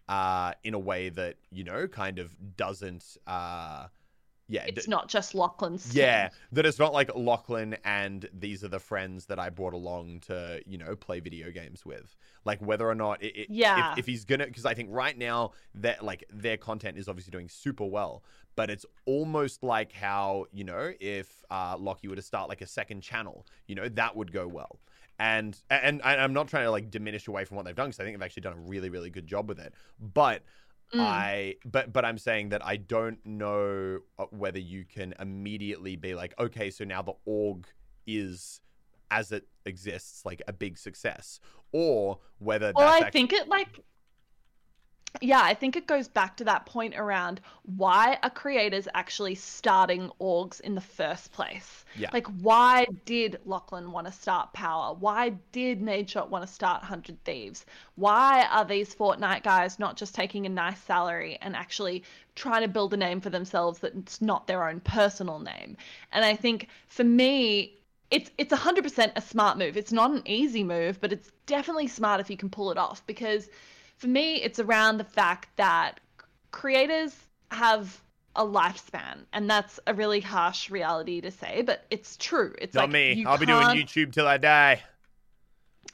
uh, 0.09 0.53
in 0.63 0.73
a 0.73 0.79
way 0.79 1.09
that, 1.09 1.35
you 1.51 1.63
know, 1.63 1.87
kind 1.87 2.19
of 2.19 2.33
doesn't, 2.57 3.17
uh, 3.27 3.87
yeah. 4.49 4.65
d- 4.65 4.73
It's 4.75 4.87
not 4.87 5.07
just 5.07 5.33
Lachlan's. 5.33 5.95
yeah, 5.95 6.29
that 6.51 6.65
it's 6.65 6.77
not 6.79 6.93
like 6.93 7.09
Lachlan 7.15 7.77
and 7.85 8.27
these 8.33 8.63
are 8.63 8.67
the 8.67 8.79
friends 8.79 9.25
that 9.27 9.39
I 9.39 9.49
brought 9.49 9.73
along 9.73 10.19
to, 10.27 10.61
you 10.65 10.77
know, 10.77 10.95
play 10.95 11.19
video 11.21 11.49
games 11.51 11.85
with. 11.85 12.15
Like 12.45 12.59
whether 12.61 12.87
or 12.87 12.95
not, 12.95 13.23
it, 13.23 13.35
it- 13.37 13.49
Yeah. 13.49 13.93
if, 13.93 13.99
if 13.99 14.05
he's 14.05 14.25
gonna, 14.25 14.45
because 14.47 14.65
I 14.65 14.73
think 14.73 14.89
right 14.91 15.17
now 15.17 15.51
that 15.75 16.03
like 16.03 16.25
their 16.29 16.57
content 16.57 16.97
is 16.97 17.07
obviously 17.07 17.31
doing 17.31 17.47
super 17.47 17.85
well, 17.85 18.23
but 18.55 18.69
it's 18.69 18.85
almost 19.05 19.63
like 19.63 19.91
how 19.93 20.45
you 20.51 20.63
know 20.63 20.91
if 20.99 21.43
uh, 21.49 21.75
Lockie 21.79 22.07
were 22.07 22.15
to 22.15 22.21
start 22.21 22.49
like 22.49 22.61
a 22.61 22.67
second 22.67 23.01
channel, 23.01 23.47
you 23.67 23.75
know, 23.75 23.87
that 23.89 24.15
would 24.15 24.31
go 24.31 24.47
well. 24.47 24.79
And 25.19 25.57
and, 25.69 26.01
I'm 26.03 26.33
not 26.33 26.47
trying 26.47 26.65
to 26.65 26.71
like 26.71 26.89
diminish 26.89 27.27
away 27.27 27.45
from 27.45 27.57
what 27.57 27.65
they've 27.65 27.75
done 27.75 27.87
because 27.89 27.99
I 27.99 28.03
think 28.03 28.17
they've 28.17 28.25
actually 28.25 28.41
done 28.41 28.53
a 28.53 28.61
really 28.61 28.89
really 28.89 29.09
good 29.09 29.27
job 29.27 29.47
with 29.49 29.59
it, 29.59 29.73
but. 29.99 30.43
Mm. 30.93 30.99
I 30.99 31.55
but 31.65 31.91
but 31.91 32.05
I'm 32.05 32.19
saying 32.19 32.49
that 32.49 32.63
I 32.63 32.75
don't 32.75 33.17
know 33.25 33.99
uh, 34.19 34.25
whether 34.29 34.59
you 34.59 34.85
can 34.85 35.15
immediately 35.19 35.95
be 35.95 36.13
like, 36.13 36.35
okay, 36.37 36.69
so 36.69 36.83
now 36.83 37.01
the 37.01 37.13
org 37.25 37.65
is 38.05 38.61
as 39.09 39.31
it 39.31 39.47
exists 39.65 40.25
like 40.25 40.41
a 40.47 40.53
big 40.53 40.77
success, 40.77 41.39
or 41.71 42.19
whether 42.39 42.73
Well, 42.75 42.87
I 42.87 42.97
actually, 42.97 43.11
think 43.11 43.33
it 43.33 43.47
like 43.47 43.79
yeah, 45.21 45.41
I 45.41 45.53
think 45.53 45.75
it 45.75 45.85
goes 45.85 46.07
back 46.07 46.37
to 46.37 46.43
that 46.45 46.65
point 46.65 46.95
around 46.95 47.39
why 47.77 48.17
are 48.23 48.29
creators 48.29 48.87
actually 48.93 49.35
starting 49.35 50.09
orgs 50.19 50.59
in 50.59 50.73
the 50.73 50.81
first 50.81 51.31
place? 51.31 51.85
Yeah. 51.95 52.09
Like, 52.11 52.27
why 52.41 52.87
did 53.05 53.39
Lachlan 53.45 53.91
want 53.91 54.07
to 54.07 54.13
start 54.13 54.53
Power? 54.53 54.95
Why 54.95 55.29
did 55.51 55.81
Nadeshot 55.81 56.29
want 56.29 56.45
to 56.45 56.51
start 56.51 56.81
100 56.81 57.23
Thieves? 57.23 57.65
Why 57.95 58.47
are 58.51 58.65
these 58.65 58.95
Fortnite 58.95 59.43
guys 59.43 59.77
not 59.77 59.97
just 59.97 60.15
taking 60.15 60.45
a 60.45 60.49
nice 60.49 60.81
salary 60.81 61.37
and 61.41 61.55
actually 61.55 62.03
trying 62.35 62.63
to 62.63 62.67
build 62.67 62.93
a 62.93 62.97
name 62.97 63.21
for 63.21 63.29
themselves 63.29 63.79
that's 63.79 64.21
not 64.21 64.47
their 64.47 64.67
own 64.67 64.79
personal 64.79 65.39
name? 65.39 65.77
And 66.11 66.25
I 66.25 66.35
think 66.35 66.69
for 66.87 67.03
me, 67.03 67.77
it's 68.09 68.31
it's 68.37 68.53
100% 68.53 69.11
a 69.15 69.21
smart 69.21 69.57
move. 69.57 69.77
It's 69.77 69.91
not 69.91 70.11
an 70.11 70.23
easy 70.25 70.63
move, 70.63 70.99
but 70.99 71.13
it's 71.13 71.31
definitely 71.45 71.87
smart 71.87 72.19
if 72.19 72.29
you 72.29 72.37
can 72.37 72.49
pull 72.49 72.71
it 72.71 72.77
off 72.77 73.05
because 73.05 73.47
for 74.03 74.09
me 74.09 74.35
it's 74.43 74.59
around 74.59 74.97
the 74.97 75.03
fact 75.05 75.47
that 75.55 75.99
creators 76.51 77.15
have 77.51 78.01
a 78.35 78.45
lifespan 78.45 79.19
and 79.31 79.49
that's 79.49 79.79
a 79.87 79.93
really 79.93 80.19
harsh 80.19 80.69
reality 80.69 81.21
to 81.21 81.31
say, 81.31 81.61
but 81.61 81.85
it's 81.89 82.17
true. 82.17 82.53
It's 82.59 82.75
not 82.75 82.83
like 82.83 82.91
me. 82.91 83.23
I'll 83.25 83.37
be 83.37 83.45
doing 83.45 83.67
YouTube 83.69 84.11
till 84.11 84.27
I 84.27 84.37
die. 84.37 84.81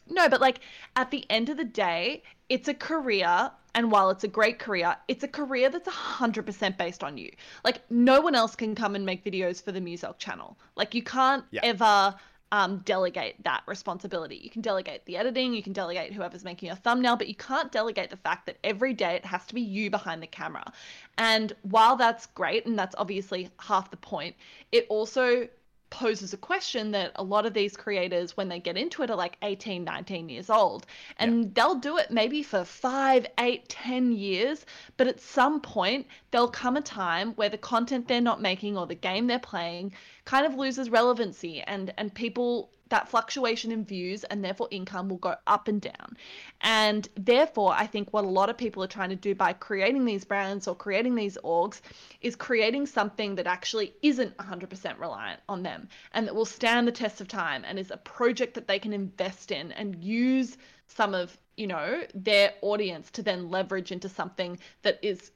no, 0.10 0.28
but 0.28 0.42
like 0.42 0.62
at 0.96 1.12
the 1.12 1.26
end 1.30 1.50
of 1.50 1.58
the 1.58 1.64
day, 1.66 2.24
it's 2.50 2.68
a 2.68 2.74
career. 2.74 3.52
And 3.76 3.92
while 3.92 4.10
it's 4.10 4.24
a 4.24 4.28
great 4.28 4.58
career, 4.58 4.96
it's 5.08 5.24
a 5.24 5.28
career 5.28 5.70
that's 5.70 5.88
100% 5.88 6.78
based 6.78 7.04
on 7.04 7.18
you. 7.20 7.30
Like, 7.64 7.84
no 7.92 8.20
one 8.20 8.34
else 8.34 8.56
can 8.56 8.74
come 8.74 8.96
and 8.96 9.06
make 9.06 9.24
videos 9.24 9.64
for 9.64 9.72
the 9.72 9.80
Muselk 9.80 10.18
channel. 10.18 10.58
Like, 10.76 10.96
you 10.96 11.04
can't 11.04 11.46
Yeah. 11.52 11.62
ever 11.64 12.16
um, 12.52 12.80
delegate 12.80 13.44
that 13.44 13.62
responsibility. 13.68 14.40
You 14.44 14.50
can 14.50 14.62
delegate 14.62 15.06
the 15.06 15.18
editing, 15.18 15.54
you 15.54 15.64
can 15.64 15.74
delegate 15.74 16.14
whoever's 16.14 16.44
making 16.44 16.68
your 16.68 16.76
thumbnail, 16.76 17.16
but 17.16 17.28
you 17.28 17.36
can't 17.36 17.72
delegate 17.72 18.10
the 18.10 18.18
fact 18.18 18.46
that 18.48 18.58
every 18.64 18.94
day 18.94 19.16
it 19.16 19.26
has 19.26 19.46
to 19.48 19.56
be 19.56 19.62
you 19.62 19.90
behind 19.90 20.22
the 20.22 20.28
camera. 20.28 20.72
And 21.18 21.54
while 21.64 21.96
that's 21.96 22.26
great, 22.28 22.66
and 22.66 22.78
that's 22.78 22.96
obviously 22.98 23.50
half 23.60 23.92
the 23.92 23.98
point, 23.98 24.36
it 24.72 24.86
also 24.90 25.48
poses 25.90 26.34
a 26.34 26.38
question 26.38 26.92
that 26.92 27.12
a 27.16 27.24
lot 27.24 27.46
of 27.46 27.54
these 27.54 27.76
creators 27.76 28.38
when 28.38 28.48
they 28.48 28.60
get 28.60 28.78
into 28.78 29.02
it 29.02 29.10
are 29.10 29.16
like 29.16 29.38
18 29.42 29.84
19 29.84 30.30
years 30.30 30.50
old. 30.50 30.86
And 31.18 31.54
they'll 31.56 31.76
do 31.76 31.98
it 31.98 32.12
maybe 32.12 32.44
for 32.44 32.64
five 32.64 33.26
eight 33.40 33.68
ten 33.70 34.12
years 34.12 34.66
but 34.98 35.08
at 35.08 35.20
some 35.20 35.62
point 35.62 36.08
there'll 36.32 36.48
come 36.48 36.78
a 36.78 36.82
time 36.82 37.34
where 37.34 37.50
the 37.50 37.58
content 37.58 38.08
they're 38.08 38.22
not 38.22 38.42
making 38.42 38.78
or 38.78 38.86
the 38.88 38.96
game 38.96 39.28
they're 39.28 39.40
playing 39.40 39.94
kind 40.26 40.46
of 40.46 40.56
loses 40.56 40.90
relevancy 40.90 41.62
and 41.62 41.94
and 41.98 42.14
people 42.14 42.70
that 42.90 43.08
fluctuation 43.08 43.72
in 43.72 43.86
views 43.86 44.24
and 44.26 44.44
therefore 44.44 44.68
income 44.72 45.10
will 45.10 45.18
go 45.18 45.36
up 45.48 45.68
and 45.68 45.82
down. 45.82 46.18
And 46.62 47.08
therefore, 47.16 47.74
I 47.74 47.86
think 47.86 48.12
what 48.12 48.26
a 48.26 48.28
lot 48.28 48.50
of 48.50 48.58
people 48.58 48.84
are 48.84 48.88
trying 48.88 49.10
to 49.10 49.16
do 49.16 49.34
by 49.36 49.54
creating 49.54 50.06
these 50.06 50.26
brands 50.26 50.68
or 50.68 50.76
creating 50.76 51.16
these 51.16 51.38
orgs 51.44 51.82
is 52.22 52.36
creating 52.36 52.86
something 52.86 53.36
that 53.36 53.48
actually 53.48 53.94
isn't 54.02 54.36
100% 54.38 55.00
reliant 55.00 55.40
on 55.48 55.64
them 55.64 55.88
and 56.14 56.28
that 56.28 56.36
will 56.36 56.46
stand 56.46 56.88
the 56.88 56.92
test 56.92 57.22
of 57.22 57.28
time 57.28 57.64
and 57.66 57.80
is 57.80 57.92
a 57.92 57.98
project 57.98 58.56
that 58.56 58.68
they 58.68 58.80
can 58.80 58.94
invest 58.94 59.52
in 59.52 59.72
and 59.74 60.04
use 60.04 60.58
some 60.88 61.14
of, 61.14 61.38
you 61.56 61.68
know, 61.68 62.04
their 62.16 62.54
audience 62.62 63.12
to 63.12 63.22
then 63.22 63.50
leverage 63.50 63.92
into 63.92 64.10
something 64.10 64.58
that 64.82 65.00
is 65.02 65.32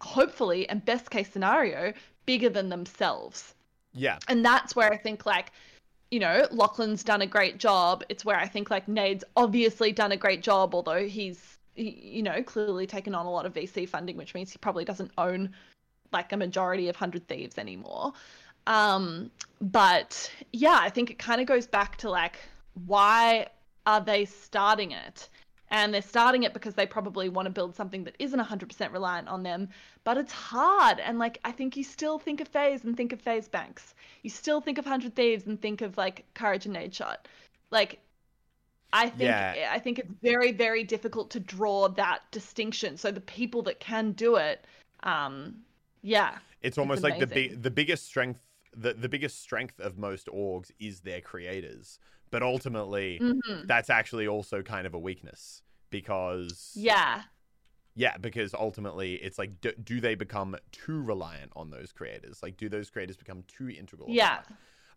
hopefully 0.00 0.68
and 0.68 0.84
best 0.84 1.10
case 1.10 1.30
scenario 1.30 1.92
bigger 2.26 2.48
than 2.48 2.68
themselves. 2.68 3.54
Yeah. 3.94 4.18
And 4.28 4.44
that's 4.44 4.74
where 4.74 4.92
I 4.92 4.96
think 4.96 5.26
like 5.26 5.52
you 6.12 6.20
know, 6.20 6.46
Lachlan's 6.50 7.02
done 7.02 7.22
a 7.22 7.26
great 7.26 7.56
job. 7.56 8.04
It's 8.10 8.22
where 8.22 8.36
I 8.36 8.46
think 8.46 8.70
like 8.70 8.86
Nade's 8.86 9.24
obviously 9.34 9.92
done 9.92 10.12
a 10.12 10.16
great 10.16 10.42
job, 10.42 10.74
although 10.74 11.06
he's, 11.06 11.56
you 11.74 12.22
know, 12.22 12.42
clearly 12.42 12.86
taken 12.86 13.14
on 13.14 13.24
a 13.24 13.30
lot 13.30 13.46
of 13.46 13.54
VC 13.54 13.88
funding, 13.88 14.18
which 14.18 14.34
means 14.34 14.52
he 14.52 14.58
probably 14.58 14.84
doesn't 14.84 15.10
own 15.16 15.54
like 16.12 16.30
a 16.32 16.36
majority 16.36 16.90
of 16.90 16.96
Hundred 16.96 17.26
Thieves 17.28 17.56
anymore. 17.56 18.12
Um, 18.66 19.30
but 19.62 20.30
yeah, 20.52 20.78
I 20.78 20.90
think 20.90 21.10
it 21.10 21.18
kind 21.18 21.40
of 21.40 21.46
goes 21.46 21.66
back 21.66 21.96
to 21.98 22.10
like 22.10 22.36
why 22.86 23.46
are 23.86 24.02
they 24.02 24.26
starting 24.26 24.90
it? 24.92 25.30
And 25.72 25.92
they're 25.92 26.02
starting 26.02 26.42
it 26.42 26.52
because 26.52 26.74
they 26.74 26.84
probably 26.84 27.30
want 27.30 27.46
to 27.46 27.50
build 27.50 27.74
something 27.74 28.04
that 28.04 28.14
isn't 28.18 28.38
100% 28.38 28.92
reliant 28.92 29.26
on 29.26 29.42
them, 29.42 29.70
but 30.04 30.18
it's 30.18 30.30
hard. 30.30 31.00
And 31.00 31.18
like, 31.18 31.38
I 31.46 31.50
think 31.50 31.78
you 31.78 31.82
still 31.82 32.18
think 32.18 32.42
of 32.42 32.48
FaZe 32.48 32.84
and 32.84 32.94
think 32.94 33.14
of 33.14 33.22
FaZe 33.22 33.48
Banks. 33.48 33.94
You 34.22 34.28
still 34.28 34.60
think 34.60 34.76
of 34.76 34.84
100 34.84 35.16
Thieves 35.16 35.46
and 35.46 35.60
think 35.60 35.80
of 35.80 35.96
like 35.96 36.26
Courage 36.34 36.66
and 36.66 36.76
Nadeshot. 36.76 37.16
Like, 37.70 38.00
I 38.92 39.08
think 39.08 39.30
Yeah. 39.30 39.70
I 39.72 39.78
think 39.78 39.98
it's 39.98 40.12
very 40.22 40.52
very 40.52 40.84
difficult 40.84 41.30
to 41.30 41.40
draw 41.40 41.88
that 41.88 42.20
distinction. 42.30 42.98
So 42.98 43.10
the 43.10 43.22
people 43.22 43.62
that 43.62 43.80
can 43.80 44.12
do 44.12 44.36
it, 44.36 44.66
um, 45.04 45.62
yeah, 46.02 46.36
It's 46.60 46.76
almost 46.76 47.02
like 47.02 47.18
the 47.18 47.26
big 47.26 47.62
the 47.62 47.70
biggest 47.70 48.04
strength 48.04 48.46
the, 48.74 48.94
the 48.94 49.08
biggest 49.08 49.42
strength 49.42 49.80
of 49.80 49.98
most 49.98 50.26
orgs 50.28 50.70
is 50.78 51.00
their 51.00 51.20
creators. 51.20 51.98
But 52.32 52.42
ultimately 52.42 53.22
Mhm. 53.22 53.66
that's 53.68 53.90
actually 53.90 54.26
also 54.26 54.62
kind 54.62 54.88
of 54.88 54.94
a 54.94 54.98
weakness 54.98 55.62
because 55.90 56.72
yeah, 56.74 57.24
Yeah, 57.94 58.16
because 58.16 58.54
ultimately 58.54 59.14
it's 59.16 59.38
like, 59.38 59.60
do, 59.60 59.72
do 59.72 60.00
they 60.00 60.14
become 60.14 60.56
too 60.72 61.02
reliant 61.02 61.52
on 61.54 61.70
those 61.70 61.92
creators? 61.92 62.42
Like, 62.42 62.56
do 62.56 62.68
those 62.70 62.88
creators 62.90 63.16
become 63.16 63.44
too 63.48 63.68
integral? 63.68 64.08
yeah. 64.08 64.42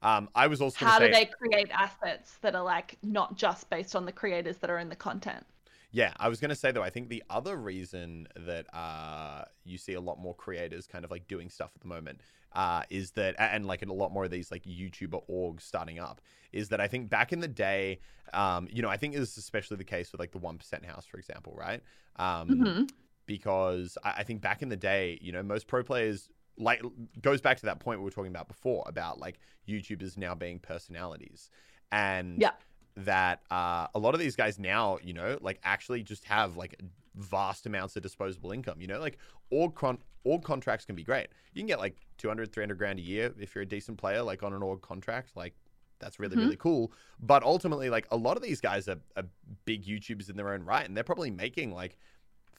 Um, 0.01 0.29
I 0.35 0.47
was 0.47 0.61
also 0.61 0.79
How 0.79 0.97
say, 0.99 1.07
do 1.07 1.11
they 1.11 1.25
create 1.25 1.69
assets 1.71 2.37
that 2.41 2.55
are 2.55 2.63
like 2.63 2.97
not 3.01 3.37
just 3.37 3.69
based 3.69 3.95
on 3.95 4.05
the 4.05 4.11
creators 4.11 4.57
that 4.57 4.69
are 4.69 4.77
in 4.79 4.89
the 4.89 4.95
content? 4.95 5.45
yeah, 5.91 6.13
I 6.19 6.27
was 6.27 6.39
gonna 6.41 6.55
say 6.55 6.71
though, 6.71 6.83
I 6.83 6.89
think 6.89 7.09
the 7.09 7.23
other 7.29 7.55
reason 7.57 8.27
that 8.35 8.73
uh, 8.73 9.45
you 9.63 9.77
see 9.77 9.93
a 9.93 10.01
lot 10.01 10.19
more 10.19 10.35
creators 10.35 10.87
kind 10.87 11.05
of 11.05 11.11
like 11.11 11.27
doing 11.27 11.49
stuff 11.49 11.71
at 11.75 11.81
the 11.81 11.87
moment 11.87 12.21
uh, 12.55 12.83
is 12.89 13.11
that, 13.11 13.35
and 13.37 13.65
like 13.65 13.85
a 13.85 13.93
lot 13.93 14.11
more 14.11 14.23
of 14.25 14.31
these 14.31 14.49
like 14.49 14.63
YouTuber 14.63 15.21
orgs 15.29 15.61
starting 15.61 15.99
up, 15.99 16.21
is 16.51 16.69
that 16.69 16.79
I 16.81 16.87
think 16.87 17.09
back 17.09 17.33
in 17.33 17.41
the 17.41 17.47
day, 17.47 17.99
um, 18.33 18.67
you 18.71 18.81
know, 18.81 18.89
I 18.89 18.97
think 18.97 19.13
this 19.13 19.31
is 19.31 19.37
especially 19.37 19.77
the 19.77 19.83
case 19.83 20.11
with 20.11 20.19
like 20.19 20.31
the 20.31 20.37
One 20.39 20.57
Percent 20.57 20.85
House, 20.85 21.05
for 21.05 21.17
example, 21.17 21.53
right? 21.55 21.81
Um, 22.15 22.49
Mhm. 22.49 22.89
because 23.25 23.97
I, 24.03 24.11
I 24.17 24.23
think 24.23 24.41
back 24.41 24.61
in 24.61 24.69
the 24.69 24.77
day, 24.77 25.19
you 25.21 25.31
know, 25.31 25.43
most 25.43 25.67
pro 25.67 25.83
players 25.83 26.29
like 26.57 26.81
goes 27.21 27.41
back 27.41 27.57
to 27.57 27.65
that 27.65 27.79
point 27.79 27.99
we 27.99 28.05
were 28.05 28.11
talking 28.11 28.31
about 28.31 28.47
before 28.47 28.83
about 28.87 29.19
like 29.19 29.39
YouTubers 29.67 30.17
now 30.17 30.33
being 30.33 30.59
personalities, 30.59 31.49
and 31.91 32.41
Yeah. 32.41 32.51
that 32.95 33.41
uh, 33.51 33.87
a 33.93 33.99
lot 33.99 34.13
of 34.13 34.21
these 34.21 34.37
guys 34.37 34.57
now, 34.57 34.97
you 35.03 35.13
know, 35.13 35.37
like 35.41 35.59
actually 35.63 36.03
just 36.03 36.23
have 36.25 36.55
like 36.55 36.79
vast 37.17 37.65
amounts 37.65 37.95
of 37.95 38.03
disposable 38.03 38.51
income. 38.51 38.79
You 38.81 38.87
know, 38.87 38.99
like 38.99 39.17
org 39.49 39.75
con- 39.75 39.99
org 40.23 40.43
contracts 40.43 40.85
can 40.85 40.95
be 40.95 41.03
great. 41.03 41.27
You 41.53 41.61
can 41.61 41.67
get 41.67 41.79
like 41.79 41.97
200, 42.17 42.51
300 42.51 42.77
grand 42.77 42.99
a 42.99 43.01
year 43.01 43.33
if 43.39 43.53
you're 43.55 43.61
a 43.63 43.67
decent 43.67 43.97
player, 43.97 44.21
like 44.21 44.43
on 44.43 44.53
an 44.53 44.61
org 44.63 44.81
contract, 44.81 45.35
like. 45.35 45.53
That's 45.99 46.19
really, 46.19 46.35
Mhm. 46.35 46.39
really 46.41 46.57
cool. 46.57 46.91
But 47.21 47.41
ultimately, 47.43 47.89
like 47.89 48.05
a 48.11 48.17
lot 48.17 48.35
of 48.35 48.43
these 48.43 48.59
guys 48.59 48.89
are, 48.89 48.99
are 49.15 49.23
big 49.63 49.85
YouTubers 49.85 50.29
in 50.29 50.35
their 50.35 50.49
own 50.53 50.61
right, 50.63 50.85
and 50.85 50.95
they're 50.95 51.05
probably 51.05 51.31
making 51.31 51.71
like 51.73 51.97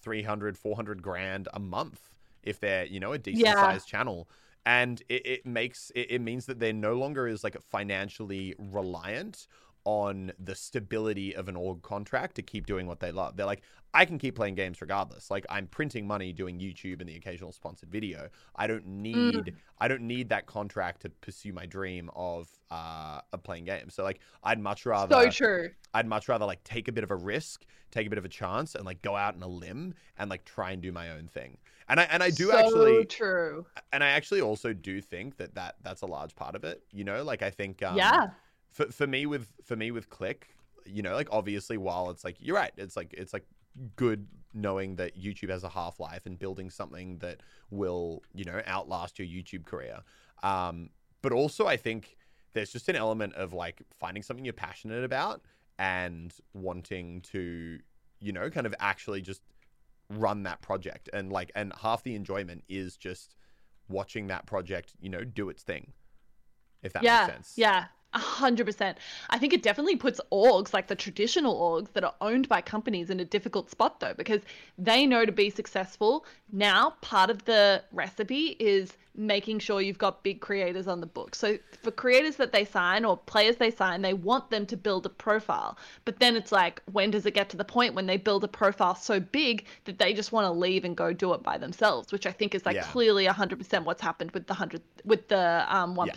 300 0.00 0.56
400 0.56 1.02
grand 1.02 1.46
a 1.52 1.58
month 1.60 2.10
if 2.42 2.58
they're 2.60 2.86
you 2.86 2.98
know 2.98 3.12
a 3.12 3.18
decent 3.18 3.44
Yeah. 3.44 3.54
sized 3.54 3.86
channel 3.88 4.28
and 4.64 5.02
it, 5.10 5.26
it 5.26 5.46
makes 5.46 5.90
it, 5.94 6.10
it 6.10 6.20
means 6.20 6.46
that 6.46 6.58
they're 6.60 6.72
no 6.72 6.94
longer 6.94 7.26
as 7.26 7.44
like 7.44 7.60
financially 7.60 8.54
reliant 8.58 9.46
on 9.86 10.32
the 10.38 10.54
stability 10.54 11.34
of 11.34 11.48
an 11.48 11.56
org 11.56 11.80
contract 11.82 12.34
to 12.34 12.42
keep 12.42 12.66
doing 12.66 12.86
what 12.86 13.00
they 13.00 13.12
love 13.12 13.36
they're 13.36 13.46
like 13.46 13.62
i 13.94 14.04
can 14.04 14.18
keep 14.18 14.34
playing 14.34 14.54
games 14.54 14.80
regardless 14.80 15.30
like 15.30 15.46
i'm 15.48 15.66
printing 15.68 16.06
money 16.06 16.32
doing 16.32 16.58
youtube 16.58 17.00
and 17.00 17.08
the 17.08 17.16
occasional 17.16 17.52
sponsored 17.52 17.88
video 17.88 18.28
i 18.56 18.66
don't 18.66 18.84
need 18.84 19.54
i 19.78 19.86
don't 19.86 20.02
need 20.02 20.28
that 20.28 20.44
contract 20.46 21.02
to 21.02 21.08
pursue 21.08 21.52
my 21.52 21.64
dream 21.64 22.10
of 22.16 22.48
uh 22.72 23.20
of 23.32 23.42
playing 23.44 23.64
games 23.64 23.94
so 23.94 24.02
like 24.02 24.18
i'd 24.42 24.58
much 24.58 24.84
rather 24.84 25.14
So 25.14 25.30
true. 25.30 25.70
I'd 25.96 26.06
much 26.06 26.28
rather 26.28 26.44
like 26.44 26.62
take 26.62 26.88
a 26.88 26.92
bit 26.92 27.04
of 27.04 27.10
a 27.10 27.16
risk, 27.16 27.64
take 27.90 28.06
a 28.06 28.10
bit 28.10 28.18
of 28.18 28.26
a 28.26 28.28
chance, 28.28 28.74
and 28.74 28.84
like 28.84 29.00
go 29.00 29.16
out 29.16 29.34
on 29.34 29.42
a 29.42 29.48
limb 29.48 29.94
and 30.18 30.28
like 30.28 30.44
try 30.44 30.72
and 30.72 30.82
do 30.82 30.92
my 30.92 31.10
own 31.10 31.26
thing. 31.26 31.56
And 31.88 31.98
I 31.98 32.02
and 32.04 32.22
I 32.22 32.28
do 32.28 32.48
so 32.48 32.58
actually, 32.58 33.04
true. 33.06 33.64
and 33.92 34.04
I 34.04 34.08
actually 34.08 34.42
also 34.42 34.74
do 34.74 35.00
think 35.00 35.38
that 35.38 35.54
that 35.54 35.76
that's 35.82 36.02
a 36.02 36.06
large 36.06 36.36
part 36.36 36.54
of 36.54 36.64
it. 36.64 36.82
You 36.92 37.04
know, 37.04 37.22
like 37.24 37.42
I 37.42 37.48
think, 37.48 37.82
um, 37.82 37.96
yeah. 37.96 38.26
For 38.76 38.92
for 38.92 39.06
me 39.06 39.24
with 39.24 39.48
for 39.64 39.74
me 39.74 39.90
with 39.90 40.10
Click, 40.10 40.54
you 40.84 41.02
know, 41.02 41.14
like 41.14 41.28
obviously 41.32 41.78
while 41.78 42.10
it's 42.10 42.24
like 42.24 42.36
you're 42.38 42.56
right, 42.56 42.72
it's 42.76 42.94
like 42.94 43.14
it's 43.16 43.32
like 43.32 43.44
good 43.96 44.26
knowing 44.52 44.96
that 44.96 45.18
YouTube 45.18 45.48
has 45.48 45.64
a 45.64 45.68
half 45.70 45.98
life 45.98 46.26
and 46.26 46.38
building 46.38 46.68
something 46.68 47.16
that 47.18 47.40
will 47.70 48.22
you 48.34 48.44
know 48.44 48.60
outlast 48.66 49.18
your 49.18 49.26
YouTube 49.26 49.64
career. 49.64 50.00
Um, 50.42 50.90
but 51.22 51.32
also 51.32 51.66
I 51.66 51.78
think 51.78 52.18
there's 52.52 52.70
just 52.70 52.88
an 52.90 52.96
element 52.96 53.34
of 53.34 53.54
like 53.54 53.80
finding 53.98 54.22
something 54.22 54.44
you're 54.44 54.52
passionate 54.52 55.04
about 55.04 55.40
and 55.78 56.34
wanting 56.52 57.22
to 57.32 57.78
you 58.20 58.32
know 58.32 58.50
kind 58.50 58.66
of 58.66 58.74
actually 58.78 59.22
just 59.22 59.40
run 60.10 60.42
that 60.42 60.60
project. 60.60 61.08
And 61.14 61.32
like 61.32 61.50
and 61.54 61.72
half 61.80 62.02
the 62.02 62.14
enjoyment 62.14 62.62
is 62.68 62.98
just 62.98 63.36
watching 63.88 64.26
that 64.26 64.44
project 64.44 64.92
you 65.00 65.08
know 65.08 65.24
do 65.24 65.48
its 65.48 65.62
thing 65.62 65.94
if 66.82 66.92
that 66.92 67.02
yeah, 67.02 67.22
makes 67.22 67.34
sense. 67.34 67.52
Yeah, 67.56 67.86
hundred 68.14 68.66
percent. 68.66 68.98
I 69.30 69.38
think 69.38 69.52
it 69.52 69.62
definitely 69.62 69.96
puts 69.96 70.20
orgs 70.32 70.72
like 70.72 70.86
the 70.86 70.94
traditional 70.94 71.54
orgs 71.54 71.92
that 71.92 72.04
are 72.04 72.14
owned 72.20 72.48
by 72.48 72.60
companies 72.60 73.10
in 73.10 73.20
a 73.20 73.24
difficult 73.24 73.70
spot 73.70 74.00
though, 74.00 74.14
because 74.14 74.42
they 74.78 75.06
know 75.06 75.24
to 75.24 75.32
be 75.32 75.50
successful. 75.50 76.24
Now, 76.52 76.94
part 77.00 77.30
of 77.30 77.44
the 77.44 77.82
recipe 77.92 78.56
is 78.58 78.96
making 79.16 79.58
sure 79.58 79.80
you've 79.80 79.98
got 79.98 80.22
big 80.22 80.40
creators 80.40 80.86
on 80.86 81.00
the 81.00 81.06
book. 81.06 81.34
So 81.34 81.58
for 81.82 81.90
creators 81.90 82.36
that 82.36 82.52
they 82.52 82.64
sign 82.64 83.04
or 83.04 83.16
players 83.16 83.56
they 83.56 83.70
sign, 83.70 84.02
they 84.02 84.14
want 84.14 84.50
them 84.50 84.66
to 84.66 84.76
build 84.76 85.06
a 85.06 85.08
profile. 85.08 85.76
But 86.04 86.20
then 86.20 86.36
it's 86.36 86.52
like, 86.52 86.82
when 86.92 87.10
does 87.10 87.26
it 87.26 87.34
get 87.34 87.48
to 87.50 87.56
the 87.56 87.64
point 87.64 87.94
when 87.94 88.06
they 88.06 88.16
build 88.16 88.44
a 88.44 88.48
profile 88.48 88.94
so 88.94 89.20
big 89.20 89.66
that 89.84 89.98
they 89.98 90.12
just 90.12 90.32
want 90.32 90.46
to 90.46 90.50
leave 90.50 90.84
and 90.84 90.96
go 90.96 91.12
do 91.12 91.32
it 91.34 91.42
by 91.42 91.58
themselves? 91.58 92.12
Which 92.12 92.26
I 92.26 92.32
think 92.32 92.54
is 92.54 92.66
like 92.66 92.76
Yeah. 92.76 92.82
clearly 92.82 93.26
a 93.26 93.32
hundred 93.32 93.58
percent 93.58 93.84
what's 93.84 94.02
happened 94.02 94.32
with 94.32 94.46
the 94.46 94.54
hundred 94.54 94.82
with 95.04 95.28
the 95.28 95.64
um 95.68 95.94
one 95.94 96.08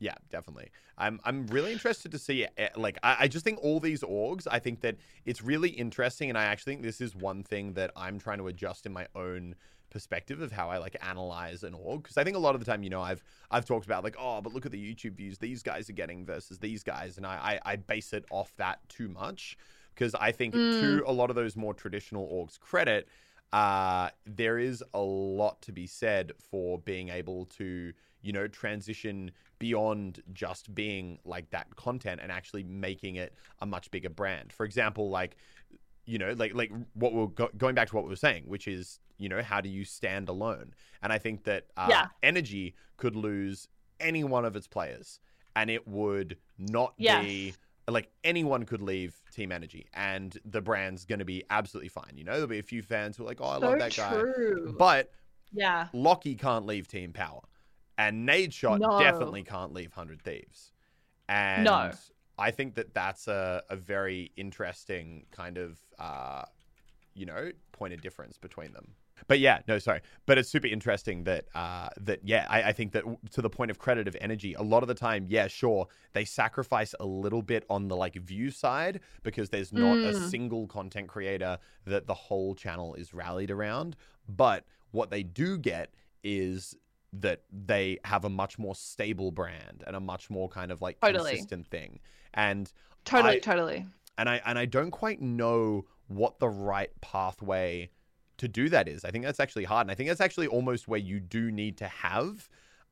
Yeah, 0.00 0.14
definitely. 0.30 0.70
I'm 0.96 1.20
I'm 1.24 1.46
really 1.46 1.72
interested 1.72 2.12
to 2.12 2.18
see 2.18 2.46
eh, 2.56 2.68
like 2.76 2.98
I, 3.02 3.16
I 3.20 3.28
just 3.28 3.44
think 3.44 3.58
all 3.62 3.80
these 3.80 4.02
orgs. 4.02 4.46
I 4.50 4.58
think 4.58 4.80
that 4.80 4.96
it's 5.24 5.42
really 5.42 5.70
interesting, 5.70 6.28
and 6.28 6.36
I 6.36 6.44
actually 6.44 6.74
think 6.74 6.82
this 6.82 7.00
is 7.00 7.14
one 7.14 7.42
thing 7.42 7.74
that 7.74 7.90
I'm 7.96 8.18
trying 8.18 8.38
to 8.38 8.48
adjust 8.48 8.86
in 8.86 8.92
my 8.92 9.06
own 9.14 9.54
perspective 9.90 10.40
of 10.40 10.52
how 10.52 10.68
I 10.70 10.78
like 10.78 10.96
analyze 11.02 11.62
an 11.62 11.74
org 11.74 12.02
because 12.02 12.16
I 12.16 12.24
think 12.24 12.36
a 12.36 12.40
lot 12.40 12.54
of 12.54 12.60
the 12.60 12.66
time 12.70 12.82
you 12.82 12.90
know 12.90 13.02
I've 13.02 13.22
I've 13.50 13.64
talked 13.64 13.86
about 13.86 14.04
like 14.04 14.16
oh 14.18 14.40
but 14.40 14.52
look 14.52 14.66
at 14.66 14.72
the 14.72 14.94
YouTube 14.94 15.14
views 15.14 15.38
these 15.38 15.62
guys 15.62 15.88
are 15.88 15.94
getting 15.94 16.24
versus 16.24 16.58
these 16.58 16.82
guys 16.82 17.16
and 17.16 17.26
I 17.26 17.60
I, 17.64 17.72
I 17.72 17.76
base 17.76 18.12
it 18.12 18.24
off 18.30 18.54
that 18.56 18.86
too 18.88 19.08
much 19.08 19.56
because 19.94 20.14
I 20.14 20.32
think 20.32 20.54
to 20.54 21.02
a 21.06 21.12
lot 21.12 21.30
of 21.30 21.36
those 21.36 21.56
more 21.56 21.74
traditional 21.74 22.28
orgs 22.28 22.58
credit 22.60 23.08
uh, 23.52 24.10
there 24.26 24.58
is 24.58 24.84
a 24.94 25.00
lot 25.00 25.60
to 25.62 25.72
be 25.72 25.86
said 25.86 26.32
for 26.50 26.78
being 26.78 27.08
able 27.08 27.46
to, 27.46 27.92
you 28.20 28.32
know, 28.32 28.46
transition 28.46 29.30
beyond 29.58 30.22
just 30.32 30.74
being 30.74 31.18
like 31.24 31.50
that 31.50 31.74
content 31.76 32.20
and 32.22 32.30
actually 32.30 32.62
making 32.62 33.16
it 33.16 33.34
a 33.60 33.66
much 33.66 33.90
bigger 33.90 34.10
brand. 34.10 34.52
For 34.52 34.64
example, 34.64 35.08
like, 35.08 35.36
you 36.08 36.18
know, 36.18 36.32
like 36.36 36.54
like 36.54 36.72
what 36.94 37.12
we're 37.12 37.26
go- 37.26 37.50
going 37.56 37.74
back 37.74 37.88
to 37.88 37.94
what 37.94 38.04
we 38.04 38.10
were 38.10 38.16
saying, 38.16 38.44
which 38.46 38.66
is, 38.66 38.98
you 39.18 39.28
know, 39.28 39.42
how 39.42 39.60
do 39.60 39.68
you 39.68 39.84
stand 39.84 40.28
alone? 40.28 40.72
And 41.02 41.12
I 41.12 41.18
think 41.18 41.44
that 41.44 41.66
uh, 41.76 41.86
Yeah. 41.90 42.06
NRG 42.22 42.72
could 42.96 43.14
lose 43.14 43.68
any 44.00 44.24
one 44.24 44.44
of 44.44 44.56
its 44.56 44.66
players, 44.66 45.20
and 45.54 45.68
it 45.70 45.86
would 45.86 46.38
not 46.58 46.94
be 47.20 47.54
like 47.88 48.10
anyone 48.24 48.64
could 48.64 48.80
leave 48.82 49.20
Team 49.32 49.50
NRG, 49.50 49.86
and 49.94 50.36
the 50.44 50.60
brand's 50.62 51.04
going 51.04 51.18
to 51.18 51.24
be 51.24 51.44
absolutely 51.50 51.88
fine. 51.88 52.12
You 52.16 52.24
know, 52.24 52.32
there'll 52.32 52.46
be 52.46 52.58
a 52.58 52.62
few 52.62 52.82
fans 52.82 53.16
who 53.16 53.22
are 53.24 53.26
like, 53.26 53.40
"Oh, 53.40 53.46
I 53.48 53.58
So 53.60 53.68
love 53.70 53.78
that 53.78 53.94
guy," 53.96 54.22
but 54.78 55.10
Yeah. 55.52 55.88
Lockie 55.92 56.34
can't 56.36 56.64
leave 56.66 56.88
Team 56.88 57.12
Power, 57.12 57.42
and 57.98 58.26
Nadeshot 58.28 58.78
No. 58.80 58.98
definitely 58.98 59.42
can't 59.42 59.72
leave 59.74 59.92
Hundred 59.92 60.22
Thieves. 60.22 60.72
And 61.28 61.64
No. 61.64 61.90
I 62.38 62.50
think 62.50 62.74
that 62.76 62.94
that's 62.94 63.28
a, 63.28 63.62
a 63.68 63.76
very 63.76 64.32
interesting 64.36 65.26
kind 65.30 65.58
of, 65.58 65.78
uh, 65.98 66.44
you 67.14 67.26
know, 67.26 67.50
point 67.72 67.92
of 67.94 68.00
difference 68.00 68.38
between 68.38 68.72
them. 68.72 68.94
But 69.26 69.40
yeah, 69.40 69.60
no, 69.66 69.80
sorry. 69.80 70.00
But 70.26 70.38
it's 70.38 70.48
super 70.48 70.68
interesting 70.68 71.24
that 71.24 71.46
uh, 71.54 71.88
that 72.00 72.20
yeah, 72.22 72.46
I, 72.48 72.62
I 72.64 72.72
think 72.72 72.92
that 72.92 73.02
to 73.32 73.42
the 73.42 73.50
point 73.50 73.70
of 73.72 73.78
credit 73.78 74.06
of 74.06 74.14
NRG, 74.14 74.56
a 74.56 74.62
lot 74.62 74.84
of 74.84 74.88
the 74.88 74.94
time, 74.94 75.26
yeah, 75.28 75.48
sure, 75.48 75.88
they 76.12 76.24
sacrifice 76.24 76.94
a 77.00 77.04
little 77.04 77.42
bit 77.42 77.64
on 77.68 77.88
the 77.88 77.96
like 77.96 78.14
view 78.14 78.50
side 78.52 79.00
because 79.24 79.50
there's 79.50 79.72
not 79.72 79.98
a 80.04 80.12
Mm. 80.12 80.30
single 80.30 80.66
content 80.68 81.08
creator 81.08 81.58
that 81.84 82.06
the 82.06 82.14
whole 82.14 82.54
channel 82.54 82.94
is 82.94 83.12
rallied 83.12 83.50
around. 83.50 83.96
But 84.28 84.64
what 84.92 85.10
they 85.10 85.24
do 85.24 85.58
get 85.58 85.92
is 86.22 86.76
that 87.12 87.42
they 87.50 87.98
have 88.04 88.24
a 88.24 88.28
much 88.28 88.58
more 88.58 88.74
stable 88.74 89.30
brand 89.30 89.82
and 89.86 89.96
a 89.96 90.00
much 90.00 90.28
more 90.30 90.48
kind 90.48 90.70
of 90.70 90.82
like 90.82 91.00
Totally. 91.00 91.30
consistent 91.30 91.66
thing. 91.68 92.00
And 92.34 92.70
Totally, 93.04 93.36
I- 93.36 93.38
totally. 93.38 93.86
and 94.18 94.28
I 94.28 94.42
and 94.44 94.58
I 94.58 94.66
don't 94.66 94.90
quite 94.90 95.20
know 95.22 95.86
what 96.08 96.38
the 96.38 96.48
right 96.48 96.90
pathway 97.00 97.90
to 98.38 98.48
do 98.48 98.68
that 98.68 98.88
is. 98.88 99.04
I 99.04 99.10
think 99.10 99.24
that's 99.24 99.40
actually 99.40 99.64
hard, 99.64 99.86
and 99.86 99.90
I 99.90 99.94
think 99.94 100.08
that's 100.08 100.20
actually 100.20 100.46
almost 100.46 100.86
where 100.88 101.00
you 101.00 101.18
do 101.20 101.50
need 101.50 101.76
to 101.78 101.88
have 101.88 102.48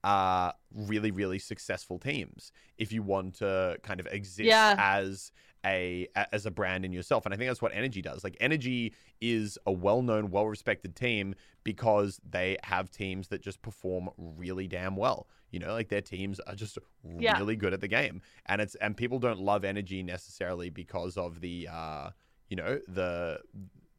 uh, 0.06 0.52
really, 0.72 1.10
really 1.10 1.38
successful 1.38 1.98
teams 1.98 2.52
if 2.78 2.92
you 2.92 3.02
want 3.02 3.34
to 3.38 3.76
kind 3.82 3.98
of 4.00 4.06
exist 4.06 4.46
Yeah. 4.46 4.74
as 4.78 5.32
a 5.64 6.06
a- 6.14 6.32
as 6.34 6.46
a 6.46 6.50
brand 6.50 6.84
in 6.84 6.92
yourself. 6.92 7.24
And 7.26 7.34
I 7.34 7.36
think 7.36 7.48
that's 7.50 7.60
what 7.62 7.72
NRG 7.72 8.00
does. 8.02 8.22
Like 8.22 8.36
NRG 8.40 8.92
is 9.20 9.58
a 9.66 9.72
well-known, 9.72 10.30
well-respected 10.30 10.94
team 10.94 11.34
because 11.64 12.20
they 12.28 12.56
have 12.62 12.90
teams 12.90 13.28
that 13.28 13.40
just 13.42 13.60
perform 13.62 14.08
really 14.16 14.68
damn 14.68 14.94
well. 14.94 15.26
You 15.50 15.58
know, 15.58 15.72
like 15.72 15.88
their 15.88 16.02
teams 16.02 16.38
are 16.40 16.54
just 16.54 16.78
Yeah. 17.18 17.36
really 17.38 17.56
good 17.56 17.72
at 17.72 17.80
the 17.80 17.88
game. 17.88 18.22
And 18.46 18.60
it's 18.62 18.76
and 18.76 18.96
people 18.96 19.18
don't 19.18 19.40
love 19.40 19.62
NRG 19.64 20.04
necessarily 20.04 20.70
because 20.70 21.16
of 21.16 21.40
the 21.40 21.66
uh, 21.68 22.10
you 22.48 22.56
know, 22.56 22.78
the 22.86 23.40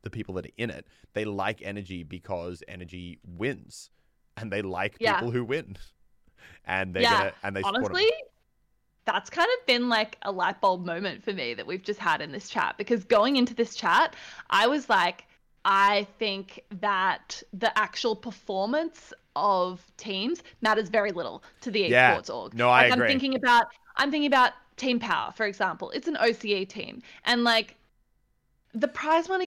the 0.03 0.09
people 0.09 0.35
that 0.35 0.45
are 0.45 0.55
in 0.57 0.69
it. 0.69 0.87
They 1.13 1.25
like 1.25 1.59
NRG 1.59 2.07
because 2.07 2.63
NRG 2.69 3.17
wins. 3.27 3.89
And 4.37 4.51
they 4.53 4.61
like 4.61 4.95
Yeah. 5.01 5.15
people 5.15 5.31
who 5.31 5.43
win. 5.43 5.75
And 6.65 6.93
they 6.93 7.01
Yeah, 7.03 7.17
gonna, 7.17 7.33
and 7.43 7.55
they 7.55 7.63
honestly 7.63 8.05
that's 9.05 9.29
kind 9.29 9.47
of 9.59 9.65
been 9.65 9.89
like 9.89 10.17
a 10.23 10.31
light 10.31 10.59
bulb 10.59 10.85
moment 10.85 11.23
for 11.23 11.33
me 11.33 11.53
that 11.53 11.65
we've 11.65 11.81
just 11.83 11.99
had 11.99 12.21
in 12.21 12.31
this 12.31 12.49
chat 12.49 12.75
because 12.77 13.03
going 13.05 13.37
into 13.37 13.53
this 13.53 13.75
chat 13.75 14.15
i 14.49 14.67
was 14.67 14.89
like 14.89 15.25
i 15.65 16.05
think 16.19 16.61
that 16.81 17.41
the 17.53 17.75
actual 17.77 18.15
performance 18.15 19.13
of 19.35 19.85
teams 19.97 20.43
matters 20.61 20.89
very 20.89 21.11
little 21.11 21.41
to 21.61 21.71
the 21.71 21.81
Yeah. 21.85 22.19
esports 22.19 22.33
org 22.33 22.53
No, 22.53 22.69
I 22.69 22.83
like, 22.83 22.87
agree. 22.87 22.99
i'm 22.99 23.07
thinking 23.07 23.35
about 23.35 23.67
i'm 23.95 24.11
thinking 24.11 24.27
about 24.27 24.53
team 24.75 24.99
power 24.99 25.31
for 25.31 25.45
example 25.45 25.89
it's 25.91 26.07
an 26.07 26.17
oce 26.17 26.67
team 26.67 27.01
and 27.23 27.43
like 27.43 27.75
the 28.73 28.87
prize 28.87 29.29
money 29.29 29.46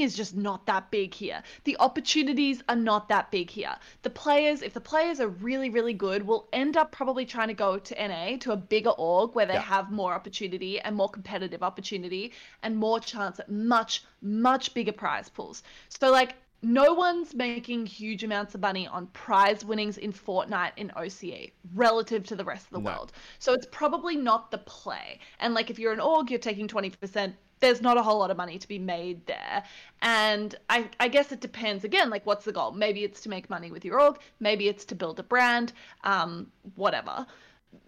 Is 0.00 0.14
just 0.14 0.36
not 0.36 0.66
that 0.66 0.90
big 0.90 1.14
here. 1.14 1.42
The 1.64 1.76
opportunities 1.80 2.62
are 2.68 2.76
not 2.76 3.08
that 3.08 3.30
big 3.30 3.50
here. 3.50 3.74
The 4.02 4.10
players, 4.10 4.62
if 4.62 4.74
the 4.74 4.80
players 4.80 5.20
are 5.20 5.28
really, 5.28 5.70
really 5.70 5.94
good, 5.94 6.26
will 6.26 6.48
end 6.52 6.76
up 6.76 6.92
probably 6.92 7.24
trying 7.26 7.48
to 7.48 7.54
go 7.54 7.78
to 7.78 7.94
NA, 8.02 8.36
to 8.38 8.52
a 8.52 8.56
bigger 8.56 8.90
org 8.90 9.34
where 9.34 9.46
they 9.46 9.54
Yeah. 9.54 9.62
have 9.62 9.90
more 9.90 10.14
opportunity 10.14 10.80
and 10.80 10.96
more 10.96 11.08
competitive 11.08 11.62
opportunity 11.62 12.32
and 12.62 12.76
more 12.76 13.00
chance 13.00 13.38
at 13.40 13.50
much, 13.50 14.04
much 14.22 14.74
bigger 14.74 14.92
prize 14.92 15.28
pools. 15.28 15.62
So, 15.88 16.10
like, 16.10 16.34
no 16.60 16.92
one's 16.92 17.34
making 17.34 17.86
huge 17.86 18.24
amounts 18.24 18.54
of 18.54 18.60
money 18.60 18.86
on 18.88 19.06
prize 19.08 19.64
winnings 19.64 19.96
in 19.96 20.12
Fortnite 20.12 20.72
in 20.76 20.90
OCE 20.96 21.52
relative 21.74 22.24
to 22.24 22.34
the 22.34 22.44
rest 22.44 22.66
of 22.66 22.72
the 22.72 22.80
No. 22.80 22.90
world. 22.90 23.12
So 23.38 23.52
it's 23.52 23.66
probably 23.70 24.16
not 24.16 24.50
the 24.50 24.58
play. 24.58 25.20
And 25.38 25.54
like 25.54 25.70
if 25.70 25.78
you're 25.78 25.92
an 25.92 26.00
org, 26.00 26.30
you're 26.30 26.40
taking 26.40 26.66
20%, 26.66 27.36
there's 27.60 27.80
not 27.80 27.96
a 27.96 28.02
whole 28.02 28.18
lot 28.18 28.30
of 28.30 28.36
money 28.36 28.58
to 28.58 28.68
be 28.68 28.78
made 28.78 29.26
there. 29.26 29.62
And 30.02 30.54
I, 30.68 30.88
I 31.00 31.08
guess 31.08 31.32
it 31.32 31.40
depends 31.40 31.84
again, 31.84 32.10
like 32.10 32.24
what's 32.26 32.44
the 32.44 32.52
goal? 32.52 32.72
Maybe 32.72 33.04
it's 33.04 33.20
to 33.22 33.28
make 33.28 33.50
money 33.50 33.70
with 33.70 33.84
your 33.84 34.00
org, 34.00 34.18
maybe 34.40 34.68
it's 34.68 34.84
to 34.86 34.94
build 34.94 35.18
a 35.18 35.22
brand, 35.22 35.72
um, 36.04 36.50
whatever 36.76 37.26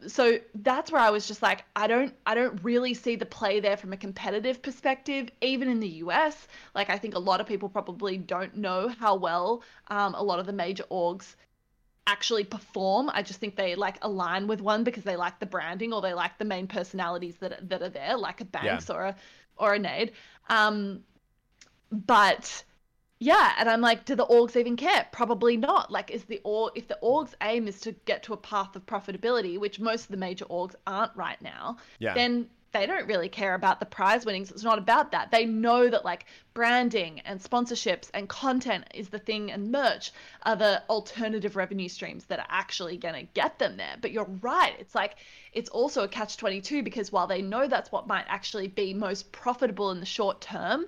so 0.06 0.38
that's 0.56 0.90
where 0.90 1.00
I 1.00 1.10
was 1.10 1.26
just 1.26 1.42
like, 1.42 1.64
I 1.76 1.86
don't, 1.86 2.14
I 2.26 2.34
don't 2.34 2.62
really 2.62 2.94
see 2.94 3.16
the 3.16 3.26
play 3.26 3.60
there 3.60 3.76
from 3.76 3.92
a 3.92 3.96
competitive 3.96 4.62
perspective, 4.62 5.28
even 5.40 5.68
in 5.68 5.80
the 5.80 5.88
US. 5.88 6.48
Like, 6.74 6.90
I 6.90 6.98
think 6.98 7.14
a 7.14 7.18
lot 7.18 7.40
of 7.40 7.46
people 7.46 7.68
probably 7.68 8.16
don't 8.16 8.56
know 8.56 8.88
how 8.88 9.16
well 9.16 9.62
um, 9.88 10.14
a 10.14 10.22
lot 10.22 10.38
of 10.38 10.46
the 10.46 10.52
major 10.52 10.84
orgs 10.90 11.34
actually 12.06 12.44
perform. 12.44 13.10
I 13.12 13.22
just 13.22 13.40
think 13.40 13.56
they 13.56 13.74
like 13.74 13.98
align 14.02 14.46
with 14.46 14.60
one 14.60 14.84
because 14.84 15.04
they 15.04 15.16
like 15.16 15.38
the 15.38 15.46
branding 15.46 15.92
or 15.92 16.00
they 16.00 16.14
like 16.14 16.38
the 16.38 16.44
main 16.44 16.66
personalities 16.66 17.36
that 17.36 17.68
that 17.68 17.82
are 17.82 17.88
there, 17.88 18.16
like 18.16 18.40
a 18.40 18.44
Banks 18.44 18.90
or 18.90 19.04
a 19.04 19.16
or 19.60 19.74
a 19.74 19.78
Nade. 19.78 20.12
Um, 20.48 21.04
but 21.92 22.64
yeah, 23.18 23.52
and 23.58 23.68
I'm 23.68 23.80
like, 23.82 24.06
do 24.06 24.14
the 24.14 24.26
orgs 24.26 24.56
even 24.56 24.76
care? 24.76 25.06
Probably 25.12 25.56
not. 25.56 25.90
Like, 25.90 26.10
is 26.10 26.24
the 26.24 26.40
org 26.42 26.72
if 26.74 26.88
the 26.88 26.98
org's 27.02 27.34
aim 27.42 27.68
is 27.68 27.80
to 27.82 27.92
get 27.92 28.22
to 28.24 28.32
a 28.32 28.36
path 28.36 28.74
of 28.76 28.86
profitability, 28.86 29.58
which 29.58 29.78
most 29.78 30.04
of 30.04 30.10
the 30.10 30.16
major 30.16 30.46
orgs 30.46 30.74
aren't 30.86 31.14
right 31.14 31.40
now, 31.42 31.76
Yeah. 31.98 32.14
then 32.14 32.48
they 32.72 32.86
don't 32.86 33.06
really 33.06 33.28
care 33.28 33.54
about 33.54 33.80
the 33.80 33.86
prize 33.86 34.24
winnings. 34.24 34.50
It's 34.50 34.62
not 34.62 34.78
about 34.78 35.12
that. 35.12 35.30
They 35.30 35.44
know 35.44 35.88
that 35.88 36.04
like 36.04 36.26
branding 36.54 37.20
and 37.20 37.40
sponsorships 37.40 38.10
and 38.14 38.28
content 38.28 38.84
is 38.94 39.08
the 39.08 39.18
thing, 39.18 39.50
and 39.50 39.72
merch 39.72 40.12
are 40.42 40.56
the 40.56 40.82
alternative 40.88 41.56
revenue 41.56 41.88
streams 41.88 42.24
that 42.26 42.38
are 42.38 42.46
actually 42.48 42.96
gonna 42.96 43.24
get 43.34 43.58
them 43.58 43.76
there. 43.76 43.96
But 44.00 44.12
you're 44.12 44.30
right. 44.40 44.74
It's 44.78 44.94
like 44.94 45.16
it's 45.52 45.70
also 45.70 46.04
a 46.04 46.08
catch 46.08 46.36
22 46.36 46.82
because 46.82 47.10
while 47.10 47.26
they 47.26 47.42
know 47.42 47.66
that's 47.66 47.90
what 47.90 48.06
might 48.06 48.26
actually 48.28 48.68
be 48.68 48.94
most 48.94 49.32
profitable 49.32 49.90
in 49.90 50.00
the 50.00 50.06
short 50.06 50.40
term, 50.40 50.86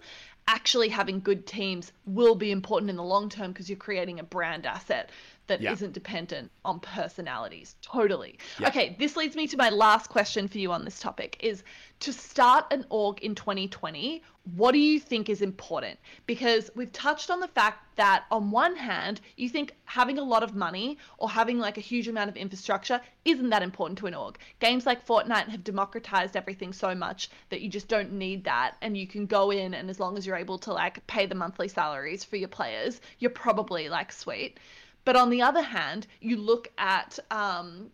actually 0.49 0.89
having 0.89 1.21
good 1.21 1.47
teams 1.47 1.93
will 2.07 2.35
be 2.35 2.51
important 2.51 2.91
in 2.91 2.97
the 2.97 3.03
long 3.03 3.29
term 3.29 3.53
because 3.53 3.69
you're 3.69 3.77
creating 3.77 4.21
a 4.21 4.25
brand 4.25 4.67
asset 4.67 5.11
that 5.53 5.61
Yeah. 5.63 5.75
not 5.79 5.93
dependent 5.93 6.51
on 6.65 6.81
personalities. 6.81 7.77
Totally. 7.83 8.39
Yeah. 8.59 8.69
Okay, 8.69 8.97
this 8.99 9.17
leads 9.17 9.37
me 9.37 9.47
to 9.49 9.57
my 9.57 9.69
last 9.69 10.09
question 10.09 10.49
for 10.49 10.59
you 10.59 10.73
on 10.73 10.85
this 10.85 10.99
topic 10.99 11.37
is 11.41 11.63
to 12.01 12.13
start 12.13 12.65
an 12.73 12.85
org 12.89 13.21
in 13.21 13.35
2020, 13.35 14.23
what 14.57 14.73
do 14.73 14.79
you 14.79 14.99
think 14.99 15.29
is 15.29 15.41
important? 15.41 16.01
Because 16.27 16.69
we've 16.75 16.91
touched 16.91 17.31
on 17.31 17.39
the 17.39 17.47
fact 17.47 17.79
that 17.97 18.25
on 18.31 18.51
one 18.51 18.75
hand, 18.75 19.21
you 19.37 19.49
think 19.49 19.73
having 19.85 20.19
a 20.19 20.25
lot 20.25 20.43
of 20.43 20.57
money 20.57 20.99
or 21.19 21.31
having 21.31 21.61
like 21.61 21.79
a 21.79 21.81
huge 21.81 22.09
amount 22.09 22.29
of 22.29 22.37
infrastructure 22.37 23.01
isn't 23.25 23.51
that 23.51 23.63
important 23.63 23.99
to 23.99 24.07
an 24.07 24.15
org. 24.15 24.39
Games 24.59 24.85
like 24.85 25.07
Fortnite 25.07 25.49
have 25.49 25.63
democratized 25.63 26.37
everything 26.37 26.73
so 26.73 26.93
much 26.95 27.31
that 27.51 27.61
you 27.61 27.69
just 27.69 27.87
don't 27.87 28.13
need 28.13 28.43
that 28.45 28.77
and 28.81 28.97
you 28.97 29.07
can 29.07 29.27
go 29.27 29.53
in 29.53 29.75
and 29.75 29.89
as 29.89 30.01
long 30.01 30.19
as 30.19 30.27
you're 30.27 30.37
able 30.37 30.59
to 30.59 30.73
like 30.73 31.07
pay 31.07 31.27
the 31.27 31.37
monthly 31.37 31.69
salaries 31.69 32.25
for 32.25 32.37
your 32.37 32.49
players, 32.49 33.01
you're 33.21 33.31
probably 33.31 33.89
like 33.89 34.11
sweet. 34.11 34.59
But 35.05 35.17
on 35.17 35.31
the 35.31 35.43
other 35.43 35.63
hand, 35.63 36.07
you 36.21 36.37
look 36.37 36.71
at, 36.79 37.19
um, 37.31 37.91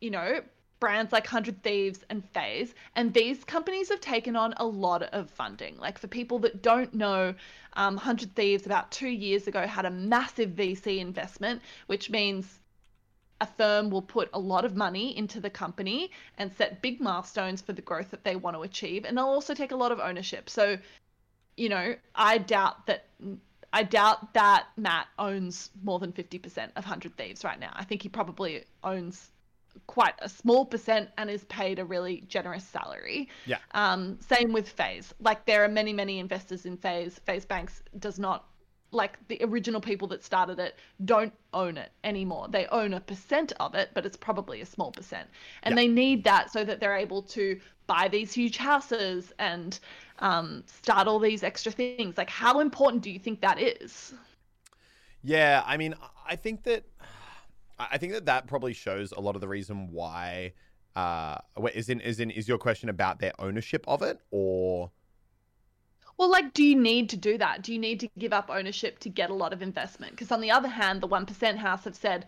you 0.00 0.10
know, 0.10 0.40
brands 0.78 1.12
like 1.12 1.24
100 1.24 1.62
Thieves 1.62 2.04
and 2.10 2.28
FaZe, 2.30 2.74
and 2.96 3.14
these 3.14 3.44
companies 3.44 3.88
have 3.88 4.00
taken 4.00 4.34
on 4.34 4.52
a 4.56 4.66
lot 4.66 5.02
of 5.02 5.30
funding. 5.30 5.76
Like, 5.78 5.96
for 5.96 6.08
people 6.08 6.40
that 6.40 6.62
don't 6.62 6.92
know, 6.92 7.34
um, 7.74 7.94
100 7.94 8.34
Thieves 8.34 8.66
about 8.66 8.90
two 8.90 9.08
years 9.08 9.46
ago 9.46 9.66
had 9.66 9.84
a 9.84 9.90
massive 9.90 10.50
VC 10.50 10.98
investment, 10.98 11.62
which 11.86 12.10
means 12.10 12.58
a 13.40 13.46
firm 13.46 13.90
will 13.90 14.02
put 14.02 14.28
a 14.32 14.38
lot 14.38 14.64
of 14.64 14.76
money 14.76 15.16
into 15.16 15.40
the 15.40 15.50
company 15.50 16.10
and 16.38 16.52
set 16.52 16.80
big 16.80 17.00
milestones 17.00 17.60
for 17.60 17.72
the 17.72 17.82
growth 17.82 18.10
that 18.10 18.22
they 18.24 18.36
want 18.36 18.56
to 18.56 18.62
achieve. 18.62 19.04
And 19.04 19.18
they'll 19.18 19.24
also 19.24 19.52
take 19.54 19.72
a 19.72 19.76
lot 19.76 19.90
of 19.90 19.98
ownership. 19.98 20.48
So, 20.48 20.78
you 21.56 21.68
know, 21.68 21.96
I 22.14 22.38
doubt 22.38 22.86
that 22.86 23.06
I 23.72 23.82
doubt 23.82 24.34
that 24.34 24.66
Matt 24.76 25.06
owns 25.18 25.70
more 25.82 25.98
than 25.98 26.12
50% 26.12 26.64
of 26.76 26.84
100 26.84 27.16
Thieves 27.16 27.44
right 27.44 27.58
now. 27.58 27.72
I 27.74 27.84
think 27.84 28.02
he 28.02 28.08
probably 28.08 28.64
owns 28.84 29.30
quite 29.86 30.14
a 30.18 30.28
small 30.28 30.66
percent 30.66 31.08
and 31.16 31.30
is 31.30 31.44
paid 31.44 31.78
a 31.78 31.84
really 31.84 32.22
generous 32.28 32.64
salary. 32.64 33.28
Yeah. 33.46 33.58
Um, 33.72 34.18
same 34.20 34.52
with 34.52 34.68
FaZe. 34.68 35.14
Like 35.20 35.46
there 35.46 35.64
are 35.64 35.68
many, 35.68 35.92
many 35.92 36.18
investors 36.18 36.66
in 36.66 36.76
FaZe. 36.76 37.18
FaZe 37.24 37.46
Banks 37.46 37.82
does 37.98 38.18
not 38.18 38.46
like 38.90 39.16
the 39.28 39.38
original 39.42 39.80
people 39.80 40.06
that 40.08 40.22
started 40.22 40.58
it 40.58 40.78
don't 41.06 41.32
own 41.54 41.78
it 41.78 41.92
anymore. 42.04 42.48
They 42.50 42.66
own 42.66 42.92
a 42.92 43.00
percent 43.00 43.52
of 43.58 43.74
it, 43.74 43.88
but 43.94 44.04
it's 44.04 44.18
probably 44.18 44.60
a 44.60 44.66
small 44.66 44.92
percent. 44.92 45.28
And 45.62 45.72
Yeah. 45.72 45.76
they 45.76 45.88
need 45.88 46.24
that 46.24 46.52
so 46.52 46.62
that 46.62 46.78
they're 46.78 46.96
able 46.96 47.22
to 47.22 47.58
buy 47.92 48.08
these 48.08 48.32
huge 48.32 48.56
houses 48.56 49.32
and 49.38 49.78
um, 50.20 50.64
start 50.66 51.06
all 51.06 51.18
these 51.18 51.42
extra 51.42 51.70
things. 51.70 52.16
Like, 52.16 52.30
how 52.30 52.60
important 52.60 53.02
do 53.02 53.10
you 53.10 53.18
think 53.18 53.42
that 53.42 53.60
is? 53.60 54.14
Yeah, 55.22 55.62
I 55.66 55.76
mean, 55.76 55.94
I 56.26 56.36
think 56.36 56.64
that 56.64 56.84
I 57.78 57.98
think 57.98 58.12
that 58.14 58.26
that 58.26 58.46
probably 58.46 58.72
shows 58.72 59.12
a 59.12 59.20
lot 59.20 59.34
of 59.34 59.40
the 59.40 59.48
reason 59.48 59.92
why. 59.92 60.54
Uh, 60.96 61.38
wait, 61.56 61.74
is 61.74 61.88
in 61.88 62.00
is 62.00 62.18
in 62.18 62.30
is 62.30 62.48
your 62.48 62.58
question 62.58 62.88
about 62.88 63.18
their 63.18 63.32
ownership 63.38 63.84
of 63.86 64.02
it 64.02 64.18
or? 64.30 64.90
Well, 66.22 66.30
like, 66.30 66.54
do 66.54 66.62
you 66.62 66.76
need 66.76 67.08
to 67.08 67.16
do 67.16 67.36
that? 67.38 67.62
Do 67.62 67.72
you 67.72 67.80
need 67.80 67.98
to 67.98 68.08
give 68.16 68.32
up 68.32 68.48
ownership 68.48 69.00
to 69.00 69.08
get 69.08 69.28
a 69.28 69.34
lot 69.34 69.52
of 69.52 69.60
investment? 69.60 70.12
Because 70.12 70.30
on 70.30 70.40
the 70.40 70.52
other 70.52 70.68
hand, 70.68 71.00
the 71.00 71.08
1% 71.08 71.56
House 71.56 71.82
have 71.82 71.96
said 71.96 72.26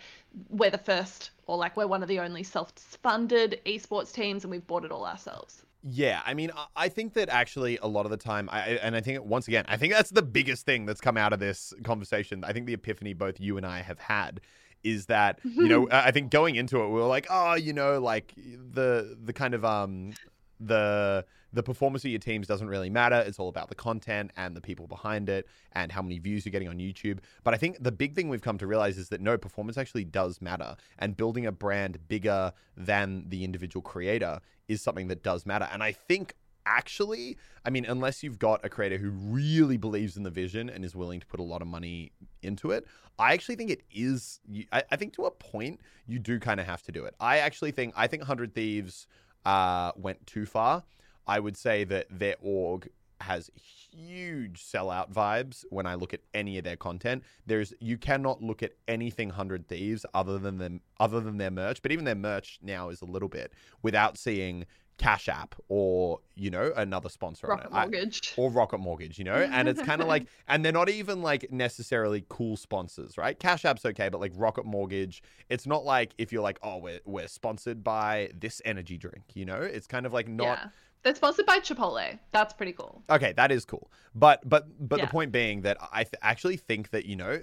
we're 0.48 0.72
the 0.72 0.78
first, 0.78 1.30
or 1.46 1.57
like, 1.57 1.76
we're 1.76 1.87
one 1.87 2.02
of 2.02 2.09
the 2.09 2.18
only 2.18 2.42
self 2.42 2.72
funded 2.76 3.61
esports 3.64 4.12
teams 4.12 4.42
and 4.42 4.50
we've 4.50 4.66
bought 4.66 4.85
it 4.85 4.90
all 4.90 5.07
ourselves. 5.07 5.62
Yeah, 5.85 6.22
I 6.26 6.35
mean, 6.35 6.50
I- 6.74 6.88
think 6.88 7.14
that 7.14 7.28
actually 7.28 7.78
a 7.83 7.87
lot 7.87 8.04
of 8.04 8.11
the 8.11 8.16
time, 8.16 8.48
I, 8.50 8.80
and 8.83 8.96
I 8.96 9.00
think 9.00 9.24
once 9.24 9.46
again, 9.46 9.64
I 9.68 9.76
think 9.76 9.92
that's 9.92 10.11
the 10.11 10.22
biggest 10.22 10.66
thing 10.66 10.87
that's 10.87 11.00
come 11.00 11.16
out 11.16 11.33
of 11.33 11.38
this 11.38 11.72
conversation. 11.85 12.42
I 12.42 12.52
think 12.52 12.66
the 12.66 12.74
epiphany 12.74 13.14
both 13.14 13.38
you 13.38 13.57
and 13.59 13.64
I 13.64 13.83
have 13.83 14.00
had 14.00 14.40
is 14.83 15.07
that 15.07 15.38
you 15.44 15.68
know, 15.68 15.88
I 15.92 16.09
I 16.09 16.11
think 16.11 16.33
going 16.33 16.57
into 16.57 16.83
it, 16.83 16.88
we 16.88 16.94
were 16.94 17.07
like, 17.07 17.28
oh, 17.30 17.54
you 17.54 17.72
know, 17.72 18.00
like 18.00 18.35
the 18.35 19.16
the 19.22 19.33
kind 19.33 19.54
of 19.54 19.64
um 19.64 20.14
the 20.59 21.24
the 21.54 21.62
performance 21.62 22.04
of 22.04 22.10
your 22.10 22.18
teams 22.18 22.46
doesn't 22.46 22.68
really 22.68 22.90
matter. 22.90 23.22
It's 23.26 23.38
all 23.38 23.48
about 23.48 23.68
the 23.68 23.74
content 23.74 24.32
and 24.36 24.56
the 24.56 24.60
people 24.60 24.86
behind 24.86 25.28
it 25.28 25.46
and 25.72 25.92
how 25.92 26.02
many 26.02 26.18
views 26.18 26.44
you're 26.44 26.50
getting 26.50 26.68
on 26.68 26.78
YouTube. 26.78 27.18
But 27.44 27.54
I 27.54 27.56
think 27.56 27.82
the 27.82 27.92
big 27.92 28.14
thing 28.14 28.28
we've 28.28 28.42
come 28.42 28.58
to 28.58 28.66
realize 28.66 28.98
is 28.98 29.08
that 29.10 29.20
no, 29.20 29.38
performance 29.38 29.78
actually 29.78 30.04
does 30.04 30.42
matter. 30.42 30.76
And 30.98 31.16
building 31.16 31.46
a 31.46 31.52
brand 31.52 32.08
bigger 32.08 32.52
than 32.76 33.26
the 33.28 33.44
individual 33.44 33.82
creator 33.82 34.40
is 34.68 34.82
something 34.82 35.08
that 35.08 35.22
does 35.22 35.46
matter. 35.46 35.68
And 35.72 35.82
I 35.82 35.92
think 35.92 36.34
actually, 36.66 37.36
I 37.64 37.70
mean, 37.70 37.84
unless 37.84 38.22
you've 38.22 38.38
got 38.38 38.64
a 38.64 38.68
creator 38.68 38.98
who 38.98 39.10
really 39.10 39.76
believes 39.76 40.16
in 40.16 40.24
the 40.24 40.30
vision 40.30 40.68
and 40.68 40.84
is 40.84 40.96
willing 40.96 41.20
to 41.20 41.26
put 41.26 41.38
a 41.38 41.44
lot 41.44 41.62
of 41.62 41.68
money 41.68 42.12
into 42.42 42.72
it, 42.72 42.86
I 43.16 43.32
actually 43.32 43.54
think 43.56 43.70
it 43.70 43.82
is. 43.92 44.40
I, 44.72 44.82
I 44.90 44.96
think 44.96 45.14
to 45.14 45.26
a 45.26 45.30
point, 45.30 45.80
you 46.06 46.18
do 46.18 46.40
kind 46.40 46.58
of 46.58 46.66
have 46.66 46.82
to 46.84 46.92
do 46.92 47.04
it. 47.04 47.14
I 47.20 47.38
actually 47.38 47.70
think, 47.70 47.94
I 47.96 48.08
think 48.08 48.22
100 48.22 48.54
Thieves 48.54 49.06
uh, 49.44 49.92
went 49.96 50.26
too 50.26 50.46
far. 50.46 50.82
I 51.26 51.40
would 51.40 51.56
say 51.56 51.84
that 51.84 52.06
their 52.10 52.37
org 52.40 52.88
has 53.20 53.50
huge 53.56 54.62
sellout 54.62 55.12
vibes 55.12 55.64
when 55.70 55.87
I 55.87 55.94
look 55.94 56.12
at 56.12 56.20
any 56.34 56.58
of 56.58 56.64
their 56.64 56.76
content. 56.76 57.22
There's 57.46 57.72
you 57.80 57.96
cannot 57.96 58.42
look 58.42 58.62
at 58.62 58.72
anything 58.88 59.30
Hundred 59.30 59.66
Thieves 59.68 60.04
other 60.14 60.38
than 60.38 60.58
them 60.58 60.80
other 61.00 61.20
than 61.20 61.38
their 61.38 61.50
merch, 61.50 61.80
but 61.80 61.92
even 61.92 62.04
their 62.04 62.14
merch 62.14 62.58
now 62.62 62.88
is 62.90 63.00
a 63.02 63.06
little 63.06 63.28
bit 63.28 63.52
without 63.82 64.18
seeing 64.18 64.66
Cash 64.96 65.28
App 65.28 65.54
or 65.68 66.20
you 66.34 66.50
know 66.50 66.72
another 66.76 67.08
sponsor 67.08 67.46
Rocket 67.46 67.66
on 67.66 67.72
it. 67.72 67.76
I- 67.76 67.80
Mortgage. 67.87 68.34
or 68.37 68.50
Rocket 68.50 68.78
Mortgage, 68.78 69.18
you 69.18 69.24
know? 69.24 69.34
And 69.34 69.68
it's 69.68 69.82
kind 69.82 70.00
of 70.00 70.06
like, 70.06 70.26
and 70.48 70.64
they're 70.64 70.72
not 70.72 70.88
even 70.88 71.20
like 71.22 71.50
necessarily 71.50 72.24
cool 72.28 72.56
sponsors, 72.56 73.16
right? 73.18 73.38
Cash 73.38 73.64
App's 73.64 73.84
okay, 73.87 74.08
but 74.08 74.20
like 74.20 74.32
Rocket 74.37 74.64
Mortgage, 74.64 75.22
it's 75.48 75.66
not 75.66 75.84
like 75.84 76.14
if 76.18 76.32
you're 76.32 76.42
like, 76.42 76.58
oh, 76.62 76.78
we're, 76.78 77.00
we're 77.04 77.26
sponsored 77.26 77.82
by 77.82 78.30
this 78.38 78.62
energy 78.64 78.96
drink, 78.96 79.24
you 79.34 79.44
know? 79.44 79.60
It's 79.60 79.87
kind 79.88 80.06
of 80.06 80.12
like 80.12 80.28
not. 80.28 80.58
yeah. 80.62 80.68
They're 81.04 81.14
sponsored 81.14 81.46
by 81.46 81.58
Chipotle. 81.58 82.18
That's 82.32 82.54
pretty 82.54 82.72
cool. 82.72 83.02
Okay, 83.10 83.32
that 83.34 83.52
is 83.52 83.64
cool. 83.64 83.90
But 84.14 84.48
but 84.48 84.66
but 84.88 84.98
Yeah. 84.98 85.04
the 85.06 85.10
point 85.10 85.32
being 85.32 85.60
that 85.62 85.76
I 85.92 86.04
th- 86.04 86.14
actually 86.22 86.56
think 86.56 86.90
that 86.90 87.04
you 87.04 87.14
know, 87.14 87.40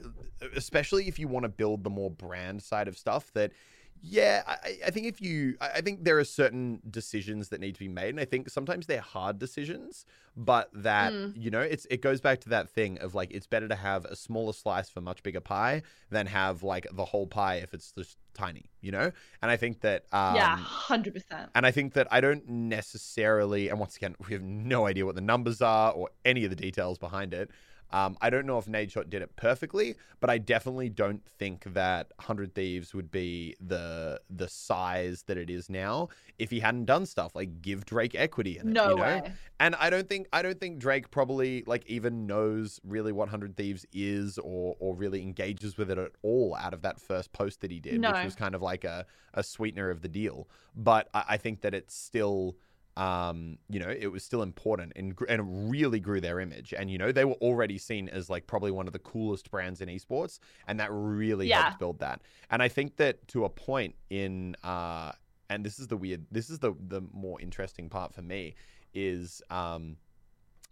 especially 0.55 1.07
if 1.07 1.19
you 1.19 1.27
want 1.27 1.43
to 1.43 1.49
build 1.49 1.83
the 1.83 1.89
more 1.91 2.09
brand 2.09 2.63
side 2.63 2.87
of 2.87 2.97
stuff, 2.97 3.31
that 3.33 3.51
yeah, 4.03 4.41
I, 4.47 4.77
I 4.87 4.89
think 4.91 5.05
if 5.05 5.21
you, 5.21 5.55
I 5.61 5.81
think 5.81 6.03
there 6.03 6.17
are 6.17 6.23
certain 6.23 6.81
decisions 6.89 7.49
that 7.49 7.59
need 7.61 7.73
to 7.75 7.79
be 7.79 7.87
made, 7.87 8.09
and 8.09 8.19
I 8.19 8.25
think 8.25 8.49
sometimes 8.49 8.87
they're 8.87 8.99
hard 9.01 9.37
decisions, 9.37 10.05
but 10.35 10.69
that 10.73 11.13
Mm. 11.13 11.33
you 11.35 11.51
know, 11.51 11.61
it's 11.61 11.85
it 11.91 12.01
goes 12.01 12.19
back 12.21 12.39
to 12.41 12.49
that 12.49 12.69
thing 12.69 12.97
of 12.99 13.13
like 13.13 13.31
it's 13.31 13.47
better 13.47 13.67
to 13.67 13.75
have 13.75 14.05
a 14.05 14.15
smaller 14.15 14.53
slice 14.53 14.89
for 14.89 15.01
much 15.01 15.21
bigger 15.23 15.39
pie 15.41 15.83
than 16.09 16.25
have 16.27 16.63
like 16.63 16.87
the 16.91 17.05
whole 17.05 17.27
pie 17.27 17.55
if 17.57 17.73
it's 17.73 17.91
just 17.91 18.17
tiny, 18.33 18.65
you 18.81 18.91
know. 18.91 19.11
And 19.41 19.51
I 19.51 19.57
think 19.57 19.81
that 19.81 20.05
um, 20.13 20.35
yeah, 20.35 20.55
hundred 20.55 21.13
percent. 21.13 21.51
and 21.53 21.65
I 21.65 21.71
think 21.71 21.93
that 21.93 22.07
I 22.11 22.21
don't 22.21 22.47
necessarily, 22.47 23.69
and 23.69 23.79
once 23.79 23.97
again, 23.97 24.15
we 24.27 24.33
have 24.33 24.41
no 24.43 24.87
idea 24.87 25.05
what 25.05 25.15
the 25.15 25.21
numbers 25.21 25.61
are 25.61 25.91
or 25.91 26.09
any 26.25 26.43
of 26.43 26.49
the 26.49 26.55
details 26.55 26.97
behind 26.97 27.33
it. 27.33 27.51
Um, 27.93 28.17
I 28.21 28.29
don't 28.29 28.45
know 28.45 28.57
if 28.57 28.65
Nadeshot 28.65 29.09
did 29.09 29.21
it 29.21 29.35
perfectly, 29.35 29.95
but 30.19 30.29
I 30.29 30.37
definitely 30.37 30.89
don't 30.89 31.25
think 31.25 31.63
that 31.73 32.11
Hundred 32.19 32.55
Thieves 32.55 32.93
would 32.93 33.11
be 33.11 33.55
the 33.59 34.21
the 34.29 34.47
size 34.47 35.23
that 35.27 35.37
it 35.37 35.49
is 35.49 35.69
now 35.69 36.09
if 36.39 36.49
he 36.49 36.59
hadn't 36.59 36.85
done 36.85 37.05
stuff 37.05 37.35
like 37.35 37.61
give 37.61 37.85
Drake 37.85 38.15
equity 38.15 38.57
in 38.57 38.69
it. 38.69 38.73
No 38.73 38.89
you 38.91 38.95
know? 38.95 39.01
way. 39.01 39.31
And 39.59 39.75
I 39.75 39.89
don't 39.89 40.07
think 40.07 40.27
I 40.33 40.41
don't 40.41 40.59
think 40.59 40.79
Drake 40.79 41.11
probably 41.11 41.63
like 41.67 41.85
even 41.87 42.25
knows 42.25 42.79
really 42.83 43.11
what 43.11 43.29
Hundred 43.29 43.55
Thieves 43.57 43.85
is 43.93 44.37
or 44.37 44.75
or 44.79 44.95
really 44.95 45.21
engages 45.21 45.77
with 45.77 45.91
it 45.91 45.97
at 45.97 46.11
all 46.21 46.55
out 46.55 46.73
of 46.73 46.81
that 46.83 46.99
first 46.99 47.31
post 47.33 47.61
that 47.61 47.71
he 47.71 47.79
did, 47.79 47.99
No. 47.99 48.11
which 48.11 48.23
was 48.23 48.35
kind 48.35 48.55
of 48.55 48.61
like 48.61 48.83
a, 48.83 49.05
a 49.33 49.43
sweetener 49.43 49.89
of 49.89 50.01
the 50.01 50.07
deal. 50.09 50.47
But 50.75 51.09
I, 51.13 51.23
I 51.29 51.37
think 51.37 51.61
that 51.61 51.73
it's 51.73 51.95
still 51.95 52.55
um, 53.01 53.57
you 53.69 53.79
know, 53.79 53.89
it 53.89 54.07
was 54.07 54.23
still 54.23 54.41
important 54.43 54.93
and 54.95 55.17
and 55.29 55.71
really 55.71 55.99
grew 55.99 56.21
their 56.21 56.39
image. 56.39 56.73
And 56.77 56.91
you 56.91 56.97
know, 56.97 57.11
they 57.11 57.25
were 57.25 57.39
already 57.47 57.77
seen 57.77 58.09
as 58.09 58.29
like 58.29 58.47
probably 58.47 58.71
one 58.71 58.87
of 58.87 58.93
the 58.93 58.99
coolest 58.99 59.49
brands 59.51 59.81
in 59.81 59.89
esports, 59.89 60.39
and 60.67 60.79
that 60.79 60.89
really 60.91 61.47
Yeah. 61.47 61.49
helped 61.49 61.77
build 61.79 61.99
that. 61.99 62.21
And 62.51 62.61
I 62.61 62.67
think 62.67 62.97
that 62.97 63.27
to 63.29 63.45
a 63.45 63.49
point 63.49 63.95
in 64.09 64.55
uh, 64.63 65.13
and 65.49 65.65
this 65.65 65.79
is 65.79 65.87
the 65.87 65.97
weird, 65.97 66.25
this 66.31 66.49
is 66.49 66.59
the 66.59 66.73
the 66.79 67.01
more 67.11 67.39
interesting 67.41 67.89
part 67.89 68.13
for 68.13 68.21
me 68.21 68.55
is 68.93 69.41
um. 69.49 69.97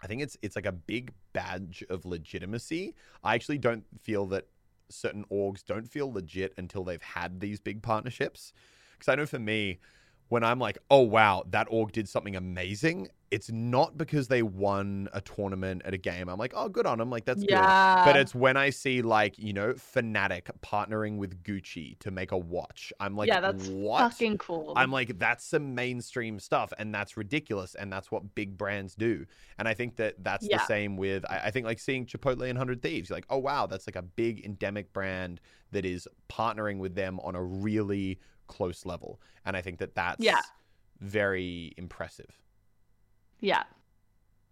I 0.01 0.07
think 0.07 0.21
it's 0.21 0.37
it's 0.41 0.55
like 0.55 0.65
a 0.65 0.71
big 0.71 1.13
badge 1.33 1.83
of 1.89 2.05
legitimacy. 2.05 2.95
I 3.23 3.35
actually 3.35 3.57
don't 3.57 3.85
feel 4.01 4.25
that 4.27 4.47
certain 4.89 5.25
orgs 5.25 5.63
don't 5.65 5.87
feel 5.87 6.11
legit 6.11 6.53
until 6.57 6.83
they've 6.83 7.01
had 7.01 7.39
these 7.41 7.59
big 7.59 7.81
partnerships. 7.81 8.53
Because 8.93 9.11
I 9.11 9.15
know 9.15 9.25
for 9.25 9.39
me, 9.39 9.79
when 10.29 10.43
I'm 10.43 10.59
like, 10.59 10.77
oh 10.89 11.01
wow, 11.01 11.43
that 11.49 11.67
org 11.69 11.91
did 11.91 12.07
something 12.07 12.35
amazing, 12.35 13.09
it's 13.31 13.51
not 13.51 13.97
because 13.97 14.27
they 14.27 14.41
won 14.41 15.07
a 15.13 15.21
tournament 15.21 15.81
at 15.85 15.93
a 15.93 15.97
game. 15.97 16.29
I'm 16.29 16.37
like, 16.37 16.53
oh, 16.55 16.69
good 16.69 16.85
on 16.85 16.97
them. 16.97 17.09
Like 17.09 17.25
that's 17.25 17.41
good. 17.41 17.51
yeah. 17.51 18.05
But 18.05 18.15
it's 18.15 18.33
when 18.33 18.57
I 18.57 18.69
see 18.69 19.01
like 19.01 19.37
you 19.37 19.53
know 19.53 19.73
Fnatic 19.73 20.49
partnering 20.61 21.17
with 21.17 21.43
Gucci 21.43 21.97
to 21.99 22.11
make 22.11 22.31
a 22.31 22.37
watch. 22.37 22.93
I'm 22.99 23.15
like, 23.15 23.27
yeah, 23.27 23.41
that's 23.41 23.67
what? 23.67 23.99
fucking 23.99 24.37
cool. 24.37 24.73
I'm 24.75 24.91
like, 24.91 25.17
that's 25.19 25.45
some 25.45 25.75
mainstream 25.75 26.39
stuff, 26.39 26.71
and 26.77 26.93
that's 26.93 27.17
ridiculous, 27.17 27.75
and 27.75 27.91
that's 27.91 28.11
what 28.11 28.35
big 28.35 28.57
brands 28.57 28.95
do. 28.95 29.25
And 29.57 29.67
I 29.67 29.73
think 29.73 29.97
that 29.97 30.23
that's 30.23 30.47
the 30.47 30.59
same 30.67 30.95
with, 30.95 31.25
I, 31.29 31.39
I 31.45 31.51
think 31.51 31.65
like 31.65 31.79
seeing 31.79 32.05
Chipotle 32.05 32.47
and 32.47 32.57
Hundred 32.57 32.81
Thieves, 32.81 33.09
you're 33.09 33.17
like, 33.17 33.25
oh 33.29 33.37
wow, 33.37 33.65
that's 33.65 33.87
like 33.87 33.95
a 33.95 34.01
big 34.01 34.45
endemic 34.45 34.93
brand 34.93 35.41
that 35.71 35.85
is 35.85 36.07
partnering 36.29 36.79
with 36.79 36.95
them 36.95 37.19
on 37.19 37.35
a 37.35 37.43
really 37.43 38.19
close 38.49 38.85
level, 38.85 39.21
and 39.45 39.55
I 39.55 39.61
think 39.61 39.77
that 39.79 39.95
that's 39.95 40.21
Yeah. 40.23 40.41
very 40.99 41.73
impressive. 41.77 42.41
yeah. 43.39 43.63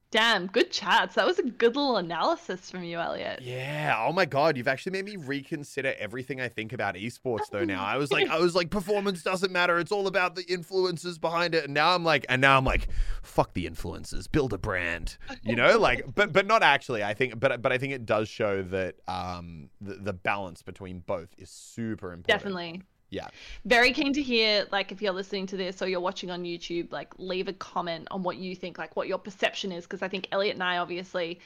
Damn, 0.10 0.48
good 0.48 0.72
chats. 0.72 1.16
That 1.16 1.28
was 1.28 1.38
a 1.38 1.44
good 1.44 1.76
little 1.76 1.98
analysis 1.98 2.72
from 2.72 2.86
you, 2.86 2.98
Elliot. 2.98 3.42
Yeah. 3.42 3.94
Oh 4.08 4.14
my 4.14 4.24
god, 4.24 4.56
you've 4.56 4.70
actually 4.70 4.94
made 4.94 5.04
me 5.04 5.18
reconsider 5.18 5.94
everything 6.00 6.40
I 6.40 6.48
think 6.48 6.72
about 6.72 6.96
esports 6.96 7.50
though 7.52 7.66
now. 7.66 7.84
I 7.84 7.98
was 7.98 8.10
like 8.10 8.30
I 8.30 8.40
was 8.40 8.56
like 8.56 8.70
performance 8.70 9.22
doesn't 9.22 9.52
matter. 9.52 9.78
It's 9.80 9.92
all 9.92 10.08
about 10.08 10.36
the 10.36 10.44
influences 10.44 11.20
behind 11.20 11.54
it. 11.56 11.66
And 11.66 11.74
now 11.74 11.94
I'm 11.94 12.06
like 12.06 12.26
and 12.30 12.40
now 12.42 12.58
I'm 12.58 12.64
like 12.64 12.88
fuck 13.22 13.54
the 13.54 13.68
influences. 13.68 14.30
Build 14.30 14.54
a 14.54 14.58
brand. 14.58 15.18
You 15.44 15.58
know, 15.58 15.78
like 15.78 16.06
but 16.16 16.32
but 16.32 16.48
not 16.48 16.64
actually. 16.64 17.04
I 17.04 17.14
think 17.14 17.38
but 17.38 17.62
but 17.62 17.74
I 17.74 17.78
think 17.78 17.92
it 17.92 18.06
does 18.06 18.30
show 18.30 18.64
that 18.64 18.96
um 19.10 19.70
the, 19.82 19.96
the 19.96 20.14
balance 20.14 20.62
between 20.62 21.00
both 21.00 21.36
is 21.38 21.50
super 21.50 22.14
important. 22.14 22.28
Definitely. 22.28 22.82
Yeah. 23.10 23.28
Very 23.66 23.94
keen 23.94 24.14
to 24.14 24.22
hear, 24.22 24.68
like, 24.72 24.92
if 24.92 25.02
you're 25.02 25.14
listening 25.14 25.46
to 25.48 25.58
this 25.58 25.82
or 25.82 25.88
you're 25.88 26.02
watching 26.02 26.30
on 26.30 26.44
YouTube, 26.44 26.92
like, 26.92 27.14
leave 27.18 27.48
a 27.48 27.54
comment 27.54 28.08
on 28.12 28.22
what 28.24 28.38
you 28.38 28.56
think, 28.56 28.78
like, 28.78 28.96
what 28.96 29.08
your 29.08 29.18
perception 29.18 29.72
is, 29.72 29.86
because 29.86 30.02
I 30.02 30.08
think 30.08 30.28
Elliot 30.32 30.56
and 30.56 30.64
I 30.64 30.78
obviously 30.78 31.40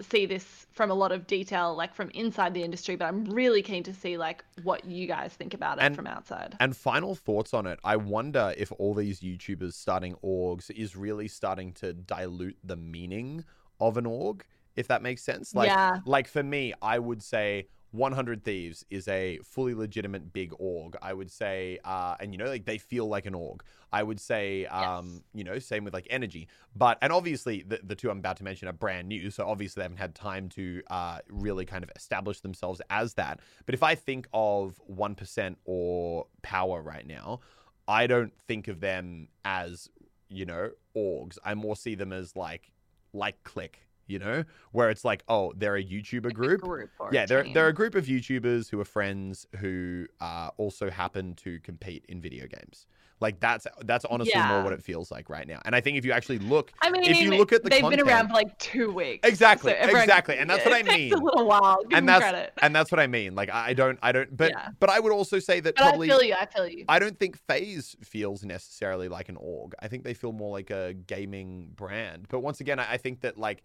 see 0.00 0.24
this 0.24 0.66
from 0.70 0.90
a 0.90 0.94
lot 0.94 1.12
of 1.12 1.26
detail, 1.26 1.74
like, 1.74 1.94
from 1.94 2.10
inside 2.10 2.54
the 2.54 2.62
industry, 2.62 2.96
but 2.96 3.06
I'm 3.06 3.24
really 3.24 3.60
keen 3.60 3.82
to 3.82 3.92
see, 3.92 4.16
like, 4.16 4.44
what 4.62 4.84
you 4.84 5.06
guys 5.06 5.32
think 5.34 5.52
about 5.52 5.78
it 5.78 5.82
And- 5.82 5.96
from 5.96 6.06
outside. 6.06 6.56
And 6.60 6.76
final 6.76 7.14
thoughts 7.14 7.52
on 7.52 7.66
it. 7.66 7.78
I 7.84 7.96
wonder 7.96 8.54
if 8.56 8.72
all 8.78 8.94
these 8.94 9.20
YouTubers 9.20 9.74
starting 9.74 10.14
orgs 10.24 10.70
is 10.70 10.96
really 10.96 11.28
starting 11.28 11.72
to 11.74 11.92
dilute 11.92 12.56
the 12.64 12.76
meaning 12.76 13.44
of 13.78 13.96
an 13.96 14.06
org, 14.06 14.44
if 14.76 14.86
that 14.88 15.02
makes 15.02 15.22
sense. 15.22 15.54
Like, 15.54 15.68
Yeah. 15.68 15.98
like 16.06 16.28
for 16.28 16.42
me, 16.42 16.72
I 16.80 16.98
would 16.98 17.22
say 17.22 17.68
100 17.92 18.44
Thieves 18.44 18.84
is 18.90 19.08
a 19.08 19.38
fully 19.44 19.74
legitimate 19.74 20.32
big 20.32 20.52
org. 20.58 20.96
I 21.02 21.12
would 21.12 21.30
say, 21.30 21.78
uh, 21.84 22.14
and 22.20 22.32
you 22.32 22.38
know, 22.38 22.46
like 22.46 22.64
they 22.64 22.78
feel 22.78 23.06
like 23.08 23.26
an 23.26 23.34
org. 23.34 23.62
I 23.92 24.04
would 24.04 24.20
say, 24.20 24.66
um, 24.66 25.10
Yes. 25.12 25.22
you 25.34 25.44
know, 25.44 25.58
same 25.58 25.82
with 25.84 25.92
like 25.92 26.06
NRG. 26.08 26.46
But 26.76 26.98
and 27.02 27.12
obviously 27.12 27.62
the, 27.62 27.80
the 27.82 27.96
two 27.96 28.08
I'm 28.10 28.18
about 28.18 28.36
to 28.36 28.44
mention 28.44 28.68
are 28.68 28.72
brand 28.72 29.08
new, 29.08 29.30
so 29.30 29.46
obviously 29.48 29.80
they 29.80 29.84
haven't 29.84 29.98
had 29.98 30.14
time 30.14 30.48
to 30.50 30.82
uh, 30.90 31.18
really 31.28 31.64
kind 31.64 31.82
of 31.82 31.90
establish 31.96 32.40
themselves 32.40 32.80
as 32.90 33.14
that. 33.14 33.40
But 33.66 33.74
if 33.74 33.82
I 33.82 33.96
think 33.96 34.28
of 34.32 34.80
one 34.86 35.14
percent 35.16 35.58
or 35.64 36.26
power 36.42 36.80
right 36.80 37.06
now, 37.06 37.40
I 37.88 38.06
don't 38.06 38.32
think 38.46 38.68
of 38.68 38.80
them 38.80 39.28
as 39.44 39.88
you 40.28 40.46
know 40.46 40.70
orgs. 40.96 41.38
I 41.44 41.54
more 41.54 41.74
see 41.74 41.96
them 41.96 42.12
as 42.12 42.36
like 42.36 42.72
like 43.12 43.42
clique. 43.42 43.80
You 44.10 44.18
know, 44.18 44.44
where 44.72 44.90
it's 44.90 45.04
like, 45.04 45.22
oh, 45.28 45.52
they're 45.56 45.76
a 45.76 45.84
YouTuber 45.84 46.24
Like 46.24 46.32
a 46.32 46.34
group. 46.34 46.60
group 46.62 46.90
a 47.00 47.08
yeah, 47.12 47.26
they're 47.26 47.46
they're 47.54 47.68
a 47.68 47.72
group 47.72 47.94
of 47.94 48.06
YouTubers 48.06 48.68
who 48.70 48.80
are 48.80 48.84
friends 48.84 49.46
who 49.60 50.06
uh, 50.20 50.50
also 50.56 50.90
happen 50.90 51.34
to 51.36 51.60
compete 51.60 52.04
in 52.08 52.20
video 52.20 52.46
games. 52.46 52.86
Like 53.22 53.38
that's 53.38 53.66
that's 53.84 54.06
honestly 54.06 54.40
more 54.48 54.62
what 54.62 54.72
it 54.72 54.82
feels 54.82 55.10
like 55.10 55.28
right 55.28 55.46
now. 55.46 55.60
And 55.66 55.76
I 55.76 55.82
think 55.82 55.98
if 55.98 56.06
you 56.06 56.12
actually 56.12 56.38
look, 56.38 56.72
I 56.80 56.88
mean, 56.90 57.02
if 57.04 57.20
you 57.20 57.32
look 57.36 57.52
at 57.52 57.62
the 57.62 57.68
they've 57.68 57.82
content, 57.82 58.00
been 58.06 58.08
around 58.08 58.28
for 58.28 58.32
like 58.32 58.58
two 58.58 58.90
weeks. 58.94 59.28
Exactly, 59.28 59.72
so 59.72 59.76
everyone- 59.78 60.04
exactly, 60.04 60.38
and 60.38 60.48
that's 60.48 60.64
what 60.64 60.72
it 60.72 60.76
I 60.78 60.82
takes 60.96 61.12
a 61.12 61.16
mean. 61.18 61.24
little 61.26 61.46
while. 61.46 61.82
Give 61.86 61.98
and 61.98 62.08
that's 62.08 62.22
credit. 62.22 62.52
and 62.62 62.74
that's 62.74 62.90
what 62.90 62.98
I 62.98 63.06
mean. 63.08 63.34
Like 63.34 63.50
I 63.50 63.68
I 63.68 63.74
don't 63.74 63.98
I 64.02 64.12
don't 64.12 64.34
but 64.34 64.52
Yeah. 64.52 64.68
but 64.80 64.88
I 64.88 64.98
would 65.00 65.12
also 65.12 65.38
say 65.38 65.60
that 65.60 65.74
but 65.76 65.82
probably 65.82 66.10
I 66.10 66.14
feel 66.16 66.22
you. 66.22 66.34
I 66.34 66.46
feel 66.46 66.66
you. 66.66 66.84
I 66.88 66.98
don't 66.98 67.18
think 67.18 67.36
FaZe 67.46 67.94
feels 68.02 68.42
necessarily 68.42 69.08
like 69.08 69.28
an 69.28 69.36
org. 69.36 69.74
I 69.80 69.88
think 69.88 70.02
they 70.04 70.14
feel 70.14 70.32
more 70.32 70.50
like 70.52 70.70
a 70.70 70.94
gaming 70.94 71.72
brand. 71.76 72.26
But 72.30 72.40
once 72.40 72.60
again, 72.62 72.78
I 72.80 72.92
I 72.92 72.96
think 72.96 73.20
that 73.20 73.36
like 73.36 73.62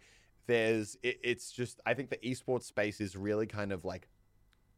there's 0.48 0.98
it, 1.04 1.20
it's 1.24 1.52
just 1.52 1.80
I 1.86 1.94
think 1.94 2.10
the 2.10 2.18
esports 2.18 2.64
space 2.64 3.02
is 3.02 3.16
really 3.16 3.48
kind 3.48 3.72
of 3.72 3.86
like 3.86 4.08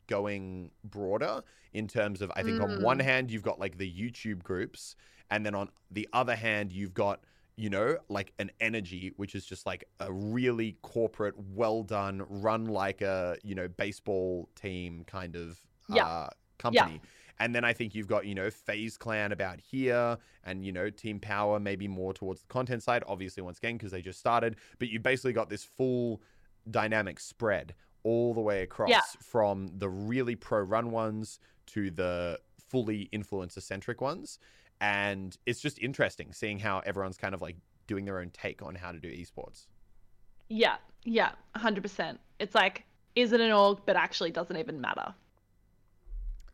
going 0.07 0.71
broader 0.83 1.43
in 1.73 1.87
terms 1.87 2.21
of 2.21 2.31
I 2.35 2.43
think 2.43 2.61
on 2.61 2.81
one 2.81 2.99
Mm. 2.99 3.03
hand 3.03 3.31
you've 3.31 3.43
got 3.43 3.59
like 3.59 3.77
the 3.77 3.91
YouTube 3.91 4.41
groups 4.41 4.95
and 5.29 5.45
then 5.45 5.53
on 5.53 5.69
the 5.91 6.07
other 6.13 6.35
hand 6.35 6.71
you've 6.71 6.93
got 6.93 7.21
you 7.57 7.69
know 7.69 7.97
like 8.07 8.31
an 8.39 8.51
NRG 8.61 9.13
which 9.17 9.35
is 9.35 9.45
just 9.45 9.65
like 9.65 9.83
a 9.99 10.11
really 10.13 10.77
corporate 10.81 11.35
well 11.37 11.83
done 11.83 12.23
run 12.29 12.65
like 12.65 13.01
a 13.01 13.35
you 13.43 13.55
know 13.55 13.67
baseball 13.67 14.47
team 14.55 15.03
kind 15.07 15.35
of 15.35 15.59
Yeah. 15.89 16.05
uh 16.05 16.29
company 16.57 17.01
and 17.39 17.53
then 17.53 17.63
I 17.63 17.73
think 17.73 17.93
you've 17.93 18.07
got, 18.07 18.25
you 18.25 18.35
know, 18.35 18.49
FaZe 18.49 18.97
Clan 18.97 19.31
about 19.31 19.59
here 19.59 20.17
and, 20.43 20.65
you 20.65 20.71
know, 20.71 20.89
Team 20.89 21.19
Power 21.19 21.59
maybe 21.59 21.87
more 21.87 22.13
towards 22.13 22.41
the 22.41 22.47
content 22.47 22.83
side, 22.83 23.03
obviously, 23.07 23.43
once 23.43 23.57
again, 23.59 23.77
because 23.77 23.91
they 23.91 24.01
just 24.01 24.19
started. 24.19 24.55
But 24.79 24.89
you 24.89 24.99
basically 24.99 25.33
got 25.33 25.49
this 25.49 25.63
full 25.63 26.21
dynamic 26.69 27.19
spread 27.19 27.75
all 28.03 28.33
the 28.33 28.41
way 28.41 28.61
across 28.63 28.89
Yeah. 28.89 29.01
from 29.21 29.67
the 29.77 29.89
really 29.89 30.35
pro 30.35 30.61
run 30.61 30.91
ones 30.91 31.39
to 31.67 31.91
the 31.91 32.39
fully 32.57 33.09
influencer 33.13 33.61
centric 33.61 34.01
ones. 34.01 34.39
And 34.79 35.35
it's 35.45 35.59
just 35.59 35.79
interesting 35.79 36.33
seeing 36.33 36.59
how 36.59 36.79
everyone's 36.79 37.17
kind 37.17 37.33
of 37.33 37.41
like 37.41 37.57
doing 37.87 38.05
their 38.05 38.19
own 38.19 38.29
take 38.31 38.61
on 38.61 38.75
how 38.75 38.91
to 38.91 38.99
do 38.99 39.09
esports. 39.09 39.67
Yeah, 40.49 40.77
yeah, 41.03 41.31
hundred 41.55 41.81
percent. 41.81 42.19
It's 42.39 42.55
like, 42.55 42.83
is 43.15 43.33
it 43.33 43.41
an 43.41 43.51
org, 43.51 43.79
but 43.85 43.95
actually 43.95 44.31
doesn't 44.31 44.55
even 44.55 44.79
matter. 44.79 45.13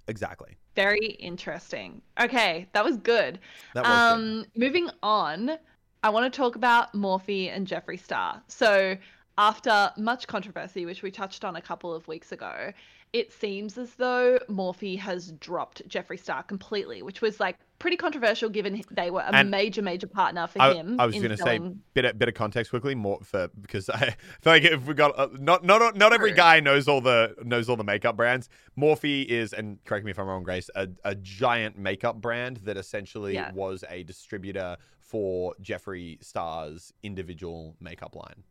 Exactly. 0.07 0.57
Very 0.75 1.07
interesting. 1.19 2.01
Okay, 2.19 2.67
that 2.73 2.83
was 2.83 2.97
good. 2.97 3.39
That 3.73 3.83
was 3.83 3.91
good. 3.91 4.13
um, 4.13 4.45
moving 4.55 4.89
on, 5.01 5.57
I 6.03 6.09
want 6.09 6.31
to 6.31 6.35
talk 6.35 6.55
about 6.55 6.93
Morphe 6.93 7.49
and 7.55 7.67
Jeffree 7.67 7.99
Star. 7.99 8.41
So, 8.47 8.97
after 9.37 9.91
much 9.97 10.27
controversy, 10.27 10.85
which 10.85 11.01
we 11.01 11.11
touched 11.11 11.43
on 11.43 11.55
a 11.55 11.61
couple 11.61 11.93
of 11.93 12.07
weeks 12.07 12.31
ago, 12.31 12.71
it 13.13 13.31
seems 13.31 13.77
as 13.77 13.93
though 13.95 14.39
Morphe 14.49 14.97
has 14.97 15.31
dropped 15.33 15.87
Jeffree 15.87 16.19
Star 16.19 16.41
completely, 16.41 17.03
which 17.03 17.21
was 17.21 17.39
like 17.39 17.57
pretty 17.77 17.95
controversial 17.95 18.49
given 18.49 18.83
they 18.89 19.11
were 19.11 19.21
a 19.21 19.31
And 19.35 19.51
major, 19.51 19.83
major 19.83 20.07
partner 20.07 20.47
for 20.47 20.59
I, 20.61 20.73
him. 20.73 20.99
I 20.99 21.05
was 21.05 21.15
going 21.15 21.29
to 21.29 21.37
say 21.37 21.59
bit 21.93 22.05
of, 22.05 22.17
bit 22.17 22.27
of 22.27 22.33
context 22.33 22.71
quickly 22.71 22.95
more 22.95 23.19
for 23.21 23.49
because 23.61 23.87
I 23.93 24.15
feel 24.41 24.53
like 24.53 24.63
if 24.63 24.85
we 24.87 24.95
got 24.95 25.17
uh, 25.17 25.27
not 25.39 25.63
not 25.63 25.95
not 25.95 26.11
every 26.11 26.33
guy 26.33 26.59
knows 26.59 26.87
all 26.87 27.01
the 27.01 27.35
knows 27.43 27.69
all 27.69 27.75
the 27.75 27.83
makeup 27.83 28.17
brands. 28.17 28.49
Morphe 28.75 29.25
is 29.25 29.53
and 29.53 29.83
correct 29.85 30.05
me 30.05 30.11
if 30.11 30.17
I'm 30.17 30.25
wrong, 30.25 30.41
Grace, 30.43 30.71
a, 30.75 30.87
a 31.03 31.13
giant 31.13 31.77
makeup 31.77 32.19
brand 32.19 32.57
that 32.63 32.77
essentially 32.77 33.35
Yeah. 33.35 33.51
was 33.51 33.83
a 33.89 34.03
distributor 34.03 34.77
for 34.99 35.53
Jeffree 35.61 36.23
Star's 36.23 36.91
individual 37.03 37.75
makeup 37.79 38.15
line. 38.15 38.43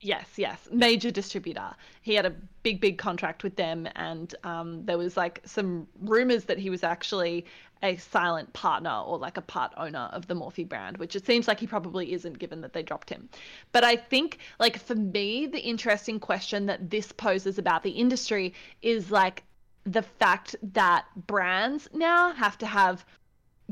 Yes, 0.00 0.26
yes, 0.36 0.68
major 0.70 1.10
distributor. 1.10 1.74
He 2.02 2.14
had 2.14 2.24
a 2.24 2.30
big, 2.62 2.80
big 2.80 2.98
contract 2.98 3.42
with 3.42 3.56
them, 3.56 3.88
and 3.96 4.32
um, 4.44 4.84
there 4.84 4.96
was 4.96 5.16
like 5.16 5.40
some 5.44 5.88
rumors 6.00 6.44
that 6.44 6.58
he 6.58 6.70
was 6.70 6.84
actually 6.84 7.44
a 7.82 7.96
silent 7.96 8.52
partner 8.52 9.02
or 9.06 9.18
like 9.18 9.36
a 9.36 9.42
part 9.42 9.72
owner 9.76 10.08
of 10.12 10.26
the 10.28 10.34
Morphe 10.34 10.68
brand, 10.68 10.98
which 10.98 11.16
it 11.16 11.26
seems 11.26 11.48
like 11.48 11.58
he 11.58 11.66
probably 11.66 12.12
isn't, 12.12 12.38
given 12.38 12.60
that 12.60 12.72
they 12.72 12.82
dropped 12.82 13.10
him. 13.10 13.28
But 13.72 13.82
I 13.82 13.96
think, 13.96 14.38
like 14.60 14.78
for 14.78 14.94
me, 14.94 15.46
the 15.46 15.60
interesting 15.60 16.20
question 16.20 16.66
that 16.66 16.90
this 16.90 17.10
poses 17.10 17.58
about 17.58 17.82
the 17.82 17.90
industry 17.90 18.54
is 18.82 19.10
like 19.10 19.42
the 19.84 20.02
fact 20.02 20.54
that 20.62 21.06
brands 21.26 21.88
now 21.92 22.32
have 22.32 22.56
to 22.58 22.66
have 22.66 23.04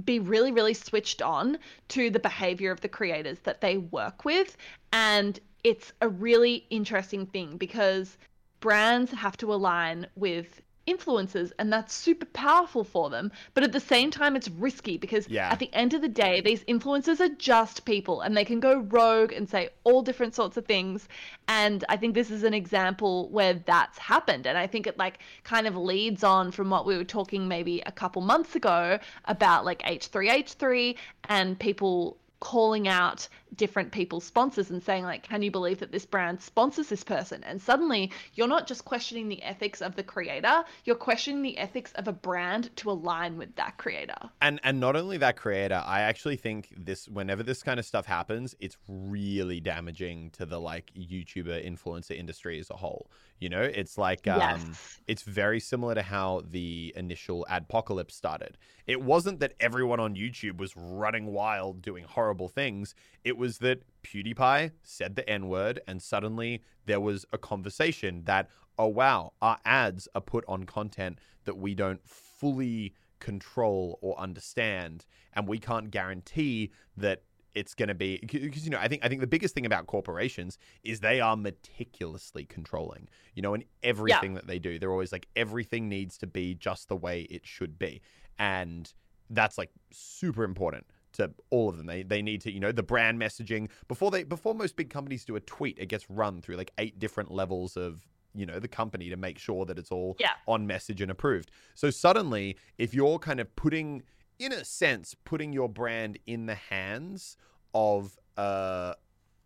be 0.04 0.18
really, 0.18 0.52
really 0.52 0.74
switched 0.74 1.22
on 1.22 1.58
to 1.88 2.10
the 2.10 2.18
behavior 2.18 2.70
of 2.70 2.80
the 2.82 2.88
creators 2.88 3.38
that 3.40 3.60
they 3.60 3.78
work 3.78 4.24
with. 4.24 4.56
And 4.92 5.40
it's 5.66 5.92
a 6.00 6.08
really 6.08 6.64
interesting 6.70 7.26
thing 7.26 7.56
because 7.56 8.16
brands 8.60 9.10
have 9.10 9.36
to 9.36 9.52
align 9.52 10.06
with 10.14 10.62
influencers 10.86 11.50
and 11.58 11.72
that's 11.72 11.92
super 11.92 12.26
powerful 12.26 12.84
for 12.84 13.10
them 13.10 13.32
but 13.54 13.64
at 13.64 13.72
the 13.72 13.80
same 13.80 14.08
time 14.08 14.36
it's 14.36 14.48
risky 14.48 14.96
because 14.96 15.28
Yeah. 15.28 15.50
at 15.50 15.58
the 15.58 15.68
end 15.74 15.92
of 15.94 16.02
the 16.02 16.08
day 16.08 16.40
these 16.40 16.62
influencers 16.66 17.18
are 17.18 17.34
just 17.34 17.84
people 17.84 18.20
and 18.20 18.36
they 18.36 18.44
can 18.44 18.60
go 18.60 18.78
rogue 18.78 19.32
and 19.32 19.50
say 19.50 19.70
all 19.82 20.02
different 20.02 20.36
sorts 20.36 20.56
of 20.56 20.64
things 20.64 21.08
and 21.48 21.84
i 21.88 21.96
think 21.96 22.14
this 22.14 22.30
is 22.30 22.44
an 22.44 22.54
example 22.54 23.28
where 23.30 23.54
that's 23.54 23.98
happened 23.98 24.46
and 24.46 24.56
i 24.56 24.68
think 24.68 24.86
it 24.86 24.96
like 24.96 25.18
kind 25.42 25.66
of 25.66 25.76
leads 25.76 26.22
on 26.22 26.52
from 26.52 26.70
what 26.70 26.86
we 26.86 26.96
were 26.96 27.10
talking 27.18 27.48
maybe 27.48 27.82
a 27.86 27.90
couple 27.90 28.22
months 28.22 28.54
ago 28.54 29.00
about 29.24 29.64
like 29.64 29.82
h3h3 29.82 30.96
and 31.28 31.58
people 31.58 32.16
calling 32.40 32.88
out 32.88 33.28
different 33.54 33.92
people's 33.92 34.24
sponsors 34.24 34.70
and 34.70 34.82
saying 34.82 35.04
like 35.04 35.22
can 35.22 35.42
you 35.42 35.50
believe 35.50 35.78
that 35.78 35.92
this 35.92 36.04
brand 36.04 36.40
sponsors 36.40 36.88
this 36.88 37.02
person 37.02 37.42
and 37.44 37.60
suddenly 37.62 38.10
you're 38.34 38.48
not 38.48 38.66
just 38.66 38.84
questioning 38.84 39.28
the 39.28 39.42
ethics 39.42 39.80
of 39.80 39.96
the 39.96 40.02
creator 40.02 40.62
you're 40.84 40.96
questioning 40.96 41.42
the 41.42 41.56
ethics 41.56 41.92
of 41.92 42.06
a 42.08 42.12
brand 42.12 42.74
to 42.76 42.90
align 42.90 43.38
with 43.38 43.54
that 43.56 43.76
creator 43.78 44.16
And 44.42 44.60
and 44.62 44.80
not 44.80 44.96
only 44.96 45.16
that 45.18 45.36
creator, 45.36 45.82
I 45.84 46.02
actually 46.02 46.36
think 46.36 46.72
this 46.76 47.08
whenever 47.08 47.42
this 47.42 47.62
kind 47.62 47.78
of 47.78 47.86
stuff 47.86 48.06
happens, 48.06 48.54
it's 48.60 48.76
really 48.88 49.60
damaging 49.60 50.30
to 50.30 50.46
the 50.46 50.60
like 50.60 50.92
YouTuber 50.96 51.66
influencer 51.66 52.16
industry 52.16 52.58
as 52.58 52.70
a 52.70 52.76
whole. 52.76 53.10
You 53.38 53.48
know, 53.50 53.62
it's 53.62 53.98
like 53.98 54.26
um 54.26 54.78
Yes. 54.78 55.00
it's 55.06 55.22
very 55.22 55.60
similar 55.60 55.94
to 55.94 56.02
how 56.02 56.42
the 56.48 56.92
initial 56.96 57.46
adpocalypse 57.50 58.12
started. 58.12 58.58
It 58.86 59.02
wasn't 59.02 59.40
that 59.40 59.54
everyone 59.60 60.00
on 60.00 60.14
YouTube 60.16 60.56
was 60.58 60.76
running 60.76 61.26
wild 61.26 61.82
doing 61.82 62.04
horrible 62.04 62.48
things. 62.48 62.94
It 63.24 63.36
was 63.36 63.58
that 63.58 63.82
PewDiePie 64.02 64.72
said 64.82 65.16
the 65.16 65.28
N-word 65.28 65.80
and 65.86 66.02
suddenly 66.02 66.62
there 66.86 67.00
was 67.00 67.24
a 67.32 67.38
conversation 67.38 68.24
that, 68.24 68.48
oh 68.78 68.86
wow, 68.88 69.32
our 69.42 69.58
ads 69.64 70.08
are 70.14 70.20
put 70.20 70.44
on 70.48 70.64
content 70.64 71.18
that 71.44 71.56
we 71.56 71.74
don't 71.74 72.06
fully 72.08 72.94
control 73.20 73.98
or 74.02 74.18
understand 74.18 75.04
and 75.32 75.48
we 75.48 75.58
can't 75.58 75.90
guarantee 75.90 76.70
that 76.96 77.22
it's 77.56 77.74
going 77.74 77.88
to 77.88 77.94
be 77.94 78.18
because 78.22 78.64
you 78.64 78.70
know 78.70 78.78
I 78.78 78.86
think 78.86 79.04
I 79.04 79.08
think 79.08 79.20
the 79.20 79.26
biggest 79.26 79.54
thing 79.54 79.66
about 79.66 79.86
corporations 79.86 80.58
is 80.84 81.00
they 81.00 81.20
are 81.20 81.36
meticulously 81.36 82.44
controlling. 82.44 83.08
You 83.34 83.42
know, 83.42 83.54
in 83.54 83.64
everything 83.82 84.34
that 84.34 84.46
they 84.46 84.58
do, 84.58 84.78
they're 84.78 84.92
always 84.92 85.10
like 85.10 85.26
everything 85.34 85.88
needs 85.88 86.16
to 86.18 86.26
be 86.26 86.54
just 86.54 86.88
the 86.88 86.96
way 86.96 87.22
it 87.22 87.46
should 87.46 87.78
be, 87.78 88.00
and 88.38 88.92
that's 89.30 89.58
like 89.58 89.70
super 89.90 90.44
important 90.44 90.86
to 91.14 91.32
all 91.50 91.68
of 91.68 91.78
them. 91.78 91.86
They 91.86 92.02
they 92.02 92.22
need 92.22 92.40
to 92.42 92.52
you 92.52 92.60
know 92.60 92.72
the 92.72 92.82
brand 92.82 93.18
messaging 93.20 93.70
before 93.88 94.10
they 94.10 94.22
before 94.22 94.54
most 94.54 94.76
big 94.76 94.90
companies 94.90 95.24
do 95.24 95.34
a 95.36 95.40
tweet, 95.40 95.78
it 95.78 95.86
gets 95.86 96.08
run 96.10 96.40
through 96.42 96.56
like 96.56 96.70
eight 96.78 96.98
different 96.98 97.30
levels 97.30 97.76
of 97.76 98.06
you 98.34 98.44
know 98.44 98.58
the 98.60 98.68
company 98.68 99.08
to 99.08 99.16
make 99.16 99.38
sure 99.38 99.64
that 99.64 99.78
it's 99.78 99.90
all 99.90 100.14
Yeah. 100.20 100.32
on 100.46 100.66
message 100.66 101.00
and 101.00 101.10
approved. 101.10 101.50
So 101.74 101.88
suddenly, 101.90 102.56
if 102.76 102.92
you're 102.92 103.18
kind 103.18 103.40
of 103.40 103.54
putting, 103.56 104.02
in 104.38 104.52
a 104.52 104.64
sense, 104.64 105.14
putting 105.24 105.52
your 105.52 105.68
brand 105.68 106.18
in 106.26 106.46
the 106.46 106.54
hands 106.54 107.36
of 107.74 108.18
uh, 108.36 108.94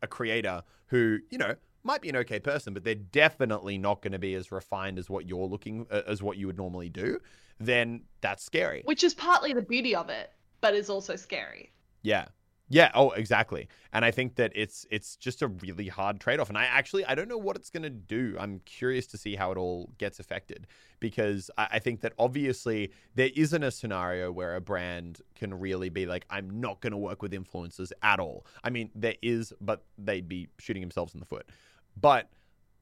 a 0.02 0.06
creator 0.06 0.62
who, 0.86 1.18
you 1.30 1.38
know, 1.38 1.54
might 1.82 2.00
be 2.02 2.08
an 2.08 2.16
okay 2.16 2.38
person, 2.40 2.74
but 2.74 2.84
they're 2.84 2.94
definitely 2.94 3.78
not 3.78 4.02
going 4.02 4.12
to 4.12 4.18
be 4.18 4.34
as 4.34 4.52
refined 4.52 4.98
as 4.98 5.08
what 5.08 5.26
you're 5.26 5.46
looking 5.46 5.86
uh, 5.90 6.02
as 6.06 6.22
what 6.22 6.36
you 6.36 6.46
would 6.46 6.58
normally 6.58 6.88
do, 6.88 7.18
then 7.58 8.02
that's 8.20 8.44
scary. 8.44 8.82
which 8.84 9.02
is 9.04 9.14
partly 9.14 9.52
the 9.52 9.62
beauty 9.62 9.94
of 9.94 10.08
it 10.10 10.30
but 10.60 10.74
is 10.74 10.90
also 10.90 11.16
scary 11.16 11.72
Yeah. 12.02 12.26
Yeah, 12.72 12.92
oh 12.94 13.10
exactly. 13.10 13.68
And 13.92 14.04
I 14.04 14.12
think 14.12 14.36
that 14.36 14.52
it's 14.54 14.86
it's 14.92 15.16
just 15.16 15.42
a 15.42 15.48
really 15.48 15.88
hard 15.88 16.20
trade-off 16.20 16.48
and 16.48 16.56
I 16.56 16.64
actually 16.66 17.04
I 17.04 17.16
don't 17.16 17.26
know 17.28 17.36
what 17.36 17.56
it's 17.56 17.68
going 17.68 17.82
to 17.82 17.90
do. 17.90 18.36
I'm 18.38 18.60
curious 18.60 19.08
to 19.08 19.18
see 19.18 19.34
how 19.34 19.50
it 19.50 19.58
all 19.58 19.90
gets 19.98 20.20
affected 20.20 20.68
because 21.00 21.50
I, 21.58 21.66
I 21.72 21.78
think 21.80 22.00
that 22.02 22.12
obviously 22.16 22.92
there 23.16 23.30
isn't 23.34 23.62
a 23.64 23.72
scenario 23.72 24.30
where 24.30 24.54
a 24.54 24.60
brand 24.60 25.20
can 25.34 25.52
really 25.52 25.88
be 25.88 26.06
like 26.06 26.24
I'm 26.30 26.60
not 26.60 26.80
going 26.80 26.92
to 26.92 26.96
work 26.96 27.22
with 27.22 27.32
influencers 27.32 27.90
at 28.02 28.20
all. 28.20 28.46
I 28.62 28.70
mean, 28.70 28.90
there 28.94 29.16
is 29.20 29.52
but 29.60 29.82
they'd 29.98 30.28
be 30.28 30.48
shooting 30.60 30.80
themselves 30.82 31.12
in 31.12 31.18
the 31.18 31.26
foot. 31.26 31.48
But 32.00 32.30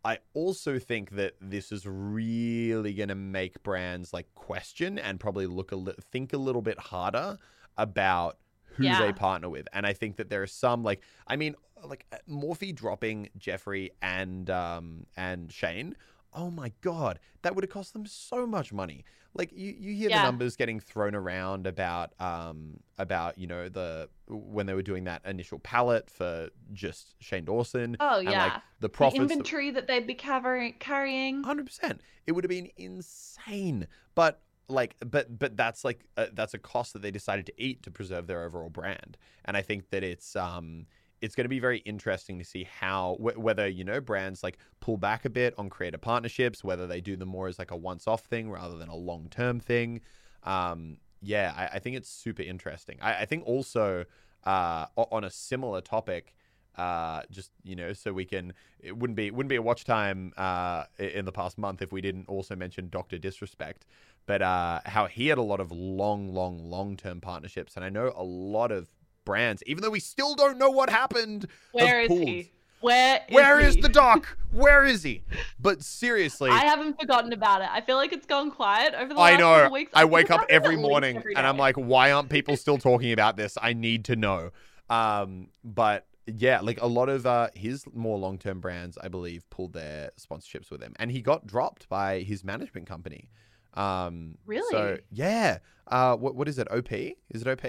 I 0.05 0.19
also 0.35 0.79
think 0.79 1.11
that 1.13 1.35
this 1.41 1.73
is 1.73 1.87
really 1.87 2.93
going 2.93 3.09
to 3.09 3.15
make 3.15 3.63
brands 3.63 4.13
like 4.13 4.27
question 4.35 4.99
and 4.99 5.19
probably 5.19 5.47
look 5.47 5.73
a 5.73 5.77
li- 5.77 5.95
think 6.13 6.35
a 6.35 6.39
little 6.39 6.63
bit 6.63 6.79
harder 6.79 7.39
about 7.77 8.39
who 8.79 8.85
Yeah. 8.85 9.01
they 9.01 9.13
partner 9.13 9.49
with. 9.51 9.69
And 9.75 9.85
I 9.87 9.93
think 9.93 10.17
that 10.17 10.31
there 10.31 10.43
are 10.43 10.47
some 10.47 10.83
like 10.83 11.03
I 11.27 11.37
mean 11.37 11.55
like 11.85 12.07
uh, 12.13 12.17
Morphe 12.29 12.75
dropping 12.75 13.29
Jeffree 13.39 13.91
and 14.01 14.49
um 14.49 15.07
and 15.17 15.53
Shane. 15.53 15.95
Oh 16.35 16.51
my 16.51 16.73
god, 16.83 17.19
that 17.43 17.55
would 17.55 17.65
have 17.65 17.71
cost 17.71 17.93
them 17.95 18.05
so 18.07 18.47
much 18.47 18.73
money. 18.73 19.05
Like 19.35 19.51
you, 19.53 19.75
you 19.79 19.95
hear 19.95 20.09
the 20.11 20.23
numbers 20.23 20.57
getting 20.57 20.79
thrown 20.79 21.15
around 21.15 21.67
about 21.67 22.13
um 22.21 22.81
about 22.99 23.39
you 23.39 23.47
know 23.47 23.69
the 23.69 24.09
when 24.29 24.67
they 24.67 24.75
were 24.75 24.83
doing 24.83 25.05
that 25.05 25.23
initial 25.25 25.59
palette 25.59 26.11
for 26.11 26.49
just 26.73 27.15
Shane 27.21 27.45
Dawson. 27.47 27.97
Oh, 28.01 28.19
and, 28.19 28.27
like, 28.27 28.35
yeah. 28.35 28.49
the 28.57 28.63
The 28.81 28.89
profits. 28.91 29.19
that- 29.19 29.23
inventory 29.33 29.71
that 29.71 29.87
they'd 29.87 30.07
be 30.07 30.15
carrying. 30.15 30.75
carrying. 30.75 31.43
Hundred 31.45 31.67
percent. 31.67 32.01
It 32.27 32.33
would 32.33 32.45
have 32.45 32.51
been 32.51 32.71
insane, 32.77 33.87
but 34.15 34.41
like, 34.69 34.97
but 35.01 35.39
but 35.39 35.57
that's 35.57 35.85
like 35.85 36.05
uh, 36.17 36.27
that's 36.33 36.55
a 36.55 36.59
cost 36.59 36.93
that 36.93 37.03
they 37.03 37.11
decided 37.11 37.47
to 37.47 37.53
eat 37.57 37.83
to 37.85 37.91
preserve 37.91 38.27
their 38.27 38.43
overall 38.45 38.71
brand. 38.71 39.17
And 39.45 39.57
I 39.57 39.63
think 39.63 39.91
that 39.91 40.03
it's 40.03 40.37
um 40.37 40.87
it's 41.21 41.35
going 41.35 41.45
to 41.45 41.49
be 41.49 41.59
very 41.59 41.79
interesting 41.79 42.39
to 42.39 42.45
see 42.45 42.65
how 42.65 43.17
wh- 43.17 43.39
whether 43.39 43.67
you 43.67 43.85
know 43.85 44.01
brands 44.01 44.43
like 44.43 44.59
pull 44.81 44.97
back 44.97 45.25
a 45.25 45.31
bit 45.31 45.55
on 45.59 45.69
creative 45.69 46.01
partnerships, 46.01 46.63
whether 46.63 46.87
they 46.87 47.01
do 47.01 47.17
them 47.17 47.29
more 47.29 47.49
as 47.49 47.59
like 47.59 47.71
a 47.71 47.77
once-off 47.77 48.23
thing 48.23 48.51
rather 48.51 48.79
than 48.79 48.89
a 48.89 48.97
long-term 48.97 49.61
thing. 49.61 50.01
Um, 50.45 50.99
yeah, 51.21 51.53
I, 51.57 51.77
I 51.77 51.79
think 51.81 51.97
it's 51.97 52.09
super 52.09 52.43
interesting. 52.43 52.99
I, 53.01 53.23
I 53.23 53.25
think 53.25 53.45
also 53.47 54.05
uh, 54.45 54.87
on 54.97 55.25
a 55.25 55.31
similar 55.31 55.81
topic, 55.81 56.35
uh, 56.77 57.23
just 57.31 57.51
you 57.65 57.75
know, 57.75 57.93
so 57.93 58.13
we 58.13 58.25
can. 58.25 58.53
It 58.79 58.97
wouldn't 58.97 59.17
be 59.17 59.27
it 59.27 59.35
wouldn't 59.35 59.51
be 59.51 59.57
a 59.57 59.63
watch 59.63 59.85
time 59.85 60.33
uh, 60.37 60.85
in 60.99 61.25
the 61.25 61.33
past 61.33 61.59
month 61.59 61.83
if 61.83 61.91
we 61.93 62.01
didn't 62.01 62.29
also 62.29 62.55
mention 62.55 62.89
Doctor 62.89 63.19
Disrespect, 63.19 63.85
but 64.29 64.43
uh, 64.43 64.81
how 64.85 65.07
he 65.07 65.29
had 65.29 65.39
a 65.39 65.43
lot 65.43 65.59
of 65.59 65.73
long, 65.73 66.29
long, 66.29 66.71
long 66.71 66.99
term 66.99 67.19
partnerships, 67.19 67.77
and 67.77 67.85
I 67.85 67.89
know 67.89 68.13
a 68.15 68.23
lot 68.23 68.71
of 68.71 68.87
brands, 69.25 69.63
even 69.67 69.83
though 69.83 69.91
we 69.91 70.01
still 70.01 70.35
don't 70.35 70.59
know 70.59 70.69
what 70.69 70.91
happened. 70.91 71.47
Where 71.73 72.03
is 72.03 72.09
pulled. 72.09 72.29
he? 72.29 72.53
Where 72.81 73.23
is 73.27 73.35
Where 73.35 73.59
is 73.59 73.75
he? 73.77 73.81
the 73.81 73.89
doc? 73.89 74.37
Where 74.53 74.85
is 74.85 75.03
he? 75.03 75.23
But 75.59 75.83
seriously, 75.83 76.51
I 76.51 76.59
haven't 76.59 77.01
forgotten 77.01 77.33
about 77.33 77.63
it. 77.63 77.69
I 77.73 77.81
feel 77.81 77.97
like 77.97 78.13
it's 78.13 78.27
gone 78.27 78.51
quiet 78.51 78.93
over 78.95 79.15
the 79.15 79.19
I 79.19 79.31
last 79.31 79.41
know. 79.41 79.57
couple 79.63 79.73
weeks. 79.73 79.93
I 79.95 80.01
think 80.03 80.13
wake 80.13 80.31
up 80.31 80.45
every 80.51 80.77
morning 80.77 81.17
every 81.17 81.35
and 81.35 81.47
I'm 81.47 81.57
like, 81.57 81.77
why 81.77 82.13
aren't 82.13 82.29
people 82.29 82.55
still 82.59 82.77
talking 82.77 83.13
about 83.13 83.39
this? 83.39 83.57
I 83.61 83.73
need 83.73 84.05
to 84.05 84.17
know. 84.17 84.51
Um, 84.91 85.49
but 85.65 86.07
yeah, 86.27 86.61
like 86.61 86.83
a 86.83 86.87
lot 86.87 87.09
of 87.09 87.25
uh, 87.25 87.49
his 87.55 87.85
more 87.95 88.19
long 88.19 88.37
term 88.37 88.61
brands, 88.61 88.99
I 89.03 89.09
believe, 89.09 89.49
pulled 89.49 89.73
their 89.73 90.11
sponsorships 90.21 90.71
with 90.71 90.83
him, 90.83 90.93
and 90.99 91.11
he 91.11 91.23
got 91.23 91.47
dropped 91.47 91.89
by 91.89 92.21
his 92.21 92.45
management 92.45 92.87
company. 92.87 93.31
Um, 93.79 94.37
So 94.37 94.43
Really? 94.47 95.01
yeah. 95.11 95.59
Uh, 95.87 96.17
what 96.17 96.35
what 96.35 96.49
is 96.49 96.59
it? 96.59 96.69
OP? 96.71 96.93
Is 96.93 97.43
it 97.43 97.47
OP? 97.49 97.65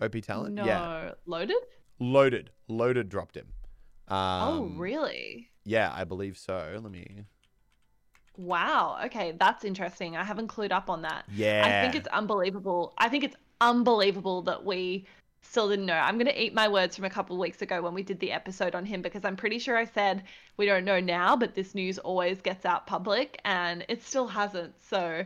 OP 0.00 0.20
talent? 0.22 0.54
no, 0.54 0.64
Yeah. 0.64 1.12
loaded. 1.26 1.56
Loaded. 1.98 2.50
Loaded 2.68 3.08
dropped 3.08 3.36
him. 3.36 3.46
Um, 4.08 4.18
oh, 4.18 4.64
really? 4.76 5.50
Yeah, 5.64 5.92
I 5.94 6.04
believe 6.04 6.36
so. 6.36 6.78
Let 6.82 6.90
me. 6.90 7.24
Wow. 8.36 8.98
Okay, 9.06 9.32
that's 9.38 9.64
interesting. 9.64 10.16
I 10.16 10.24
haven't 10.24 10.48
clued 10.48 10.72
up 10.72 10.90
on 10.90 11.02
that. 11.02 11.24
Yeah. 11.32 11.62
I 11.64 11.82
think 11.82 11.94
it's 11.94 12.08
unbelievable. 12.08 12.94
I 12.98 13.08
think 13.08 13.24
it's 13.24 13.36
unbelievable 13.60 14.42
that 14.42 14.64
we 14.64 15.06
still 15.42 15.68
didn't 15.68 15.86
know. 15.86 15.94
I'm 15.94 16.16
going 16.16 16.26
to 16.26 16.42
eat 16.42 16.54
my 16.54 16.68
words 16.68 16.96
from 16.96 17.04
a 17.04 17.10
couple 17.10 17.36
of 17.36 17.40
weeks 17.40 17.60
ago 17.62 17.82
when 17.82 17.94
we 17.94 18.02
did 18.02 18.20
the 18.20 18.32
episode 18.32 18.74
on 18.74 18.84
him 18.84 19.02
because 19.02 19.24
I'm 19.24 19.36
pretty 19.36 19.58
sure 19.58 19.76
I 19.76 19.84
said 19.84 20.22
we 20.56 20.66
don't 20.66 20.84
know 20.84 21.00
now, 21.00 21.36
but 21.36 21.54
this 21.54 21.74
news 21.74 21.98
always 21.98 22.40
gets 22.40 22.64
out 22.64 22.86
public 22.86 23.40
and 23.44 23.84
it 23.88 24.02
still 24.02 24.28
hasn't. 24.28 24.74
So, 24.82 25.24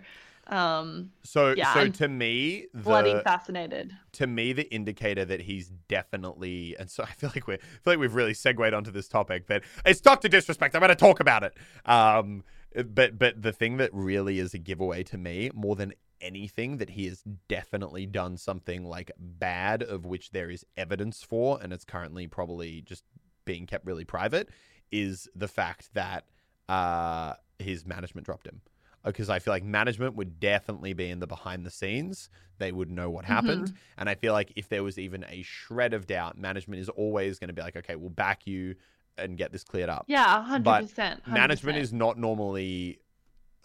um, 0.48 1.10
so 1.22 1.54
yeah, 1.56 1.74
so 1.74 1.80
I'm 1.80 1.92
to 1.92 2.08
me 2.08 2.66
the 2.72 2.82
bloody 2.82 3.20
fascinated. 3.22 3.96
to 4.12 4.26
me 4.26 4.52
the 4.52 4.72
indicator 4.72 5.24
that 5.24 5.40
he's 5.40 5.68
definitely 5.88 6.76
and 6.78 6.88
so 6.90 7.02
I 7.02 7.12
feel 7.12 7.30
like 7.34 7.46
we're 7.46 7.54
I 7.54 7.58
feel 7.58 7.92
like 7.92 7.98
we've 7.98 8.14
really 8.14 8.34
segued 8.34 8.72
onto 8.72 8.90
this 8.90 9.08
topic 9.08 9.46
but 9.46 9.62
it's 9.84 10.00
Doctor 10.00 10.28
Disrespect. 10.28 10.74
I'm 10.74 10.80
going 10.80 10.88
to 10.88 10.94
talk 10.94 11.20
about 11.20 11.42
it. 11.42 11.54
Um, 11.84 12.44
but 12.84 13.18
but 13.18 13.40
the 13.40 13.52
thing 13.52 13.78
that 13.78 13.90
really 13.92 14.38
is 14.38 14.54
a 14.54 14.58
giveaway 14.58 15.02
to 15.04 15.18
me 15.18 15.50
more 15.54 15.76
than 15.76 15.92
anything 16.20 16.78
that 16.78 16.90
he 16.90 17.06
has 17.06 17.22
definitely 17.48 18.06
done 18.06 18.36
something 18.36 18.84
like 18.84 19.10
bad 19.18 19.82
of 19.82 20.04
which 20.04 20.30
there 20.30 20.50
is 20.50 20.64
evidence 20.76 21.22
for 21.22 21.58
and 21.62 21.72
it's 21.72 21.84
currently 21.84 22.26
probably 22.26 22.80
just 22.82 23.04
being 23.44 23.66
kept 23.66 23.86
really 23.86 24.04
private 24.04 24.48
is 24.90 25.28
the 25.34 25.48
fact 25.48 25.92
that 25.94 26.24
uh 26.68 27.34
his 27.58 27.86
management 27.86 28.26
dropped 28.26 28.46
him 28.46 28.60
because 29.06 29.30
I 29.30 29.38
feel 29.38 29.54
like 29.54 29.64
management 29.64 30.16
would 30.16 30.40
definitely 30.40 30.92
be 30.92 31.08
in 31.08 31.20
the 31.20 31.26
behind 31.26 31.64
the 31.64 31.70
scenes. 31.70 32.28
They 32.58 32.72
would 32.72 32.90
know 32.90 33.08
what 33.08 33.24
happened. 33.24 33.72
And 33.96 34.08
I 34.08 34.14
feel 34.16 34.32
like 34.32 34.52
if 34.56 34.68
there 34.68 34.82
was 34.82 34.98
even 34.98 35.24
a 35.28 35.42
shred 35.42 35.94
of 35.94 36.06
doubt, 36.06 36.36
management 36.36 36.80
is 36.80 36.88
always 36.88 37.38
going 37.38 37.48
to 37.48 37.54
be 37.54 37.62
like, 37.62 37.76
okay, 37.76 37.96
we'll 37.96 38.10
back 38.10 38.46
you 38.46 38.74
and 39.16 39.38
get 39.38 39.52
this 39.52 39.64
cleared 39.64 39.88
up. 39.88 40.04
Yeah, 40.08 40.44
100%. 40.48 40.64
100%. 40.94 41.26
Management 41.26 41.78
is 41.78 41.92
not 41.92 42.18
normally 42.18 42.98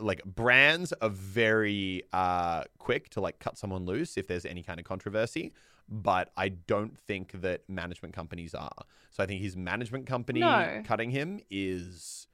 like 0.02 0.24
brands 0.26 0.93
are 1.02 1.10
very 1.10 2.04
uh 2.14 2.64
quick 2.78 3.10
to 3.10 3.22
like 3.22 3.39
cut 3.39 3.58
someone 3.58 3.86
loose 3.86 4.18
if 4.18 4.28
there's 4.28 4.45
any 4.45 4.64
kind 4.64 4.80
of 4.80 4.86
controversy 4.86 5.54
but 5.88 6.32
i 6.38 6.49
don't 6.49 6.97
think 6.97 7.32
that 7.41 7.62
management 7.70 8.14
companies 8.14 8.54
are 8.56 8.72
so 9.12 9.24
i 9.24 9.26
think 9.26 9.41
his 9.41 9.56
management 9.56 10.06
company 10.08 10.39
No. 10.39 10.82
cutting 10.86 11.12
him 11.12 11.39
is 11.49 12.28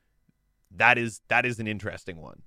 that 0.72 0.97
is 0.97 1.22
that 1.28 1.45
is 1.45 1.59
an 1.59 1.68
interesting 1.68 2.18
one 2.22 2.41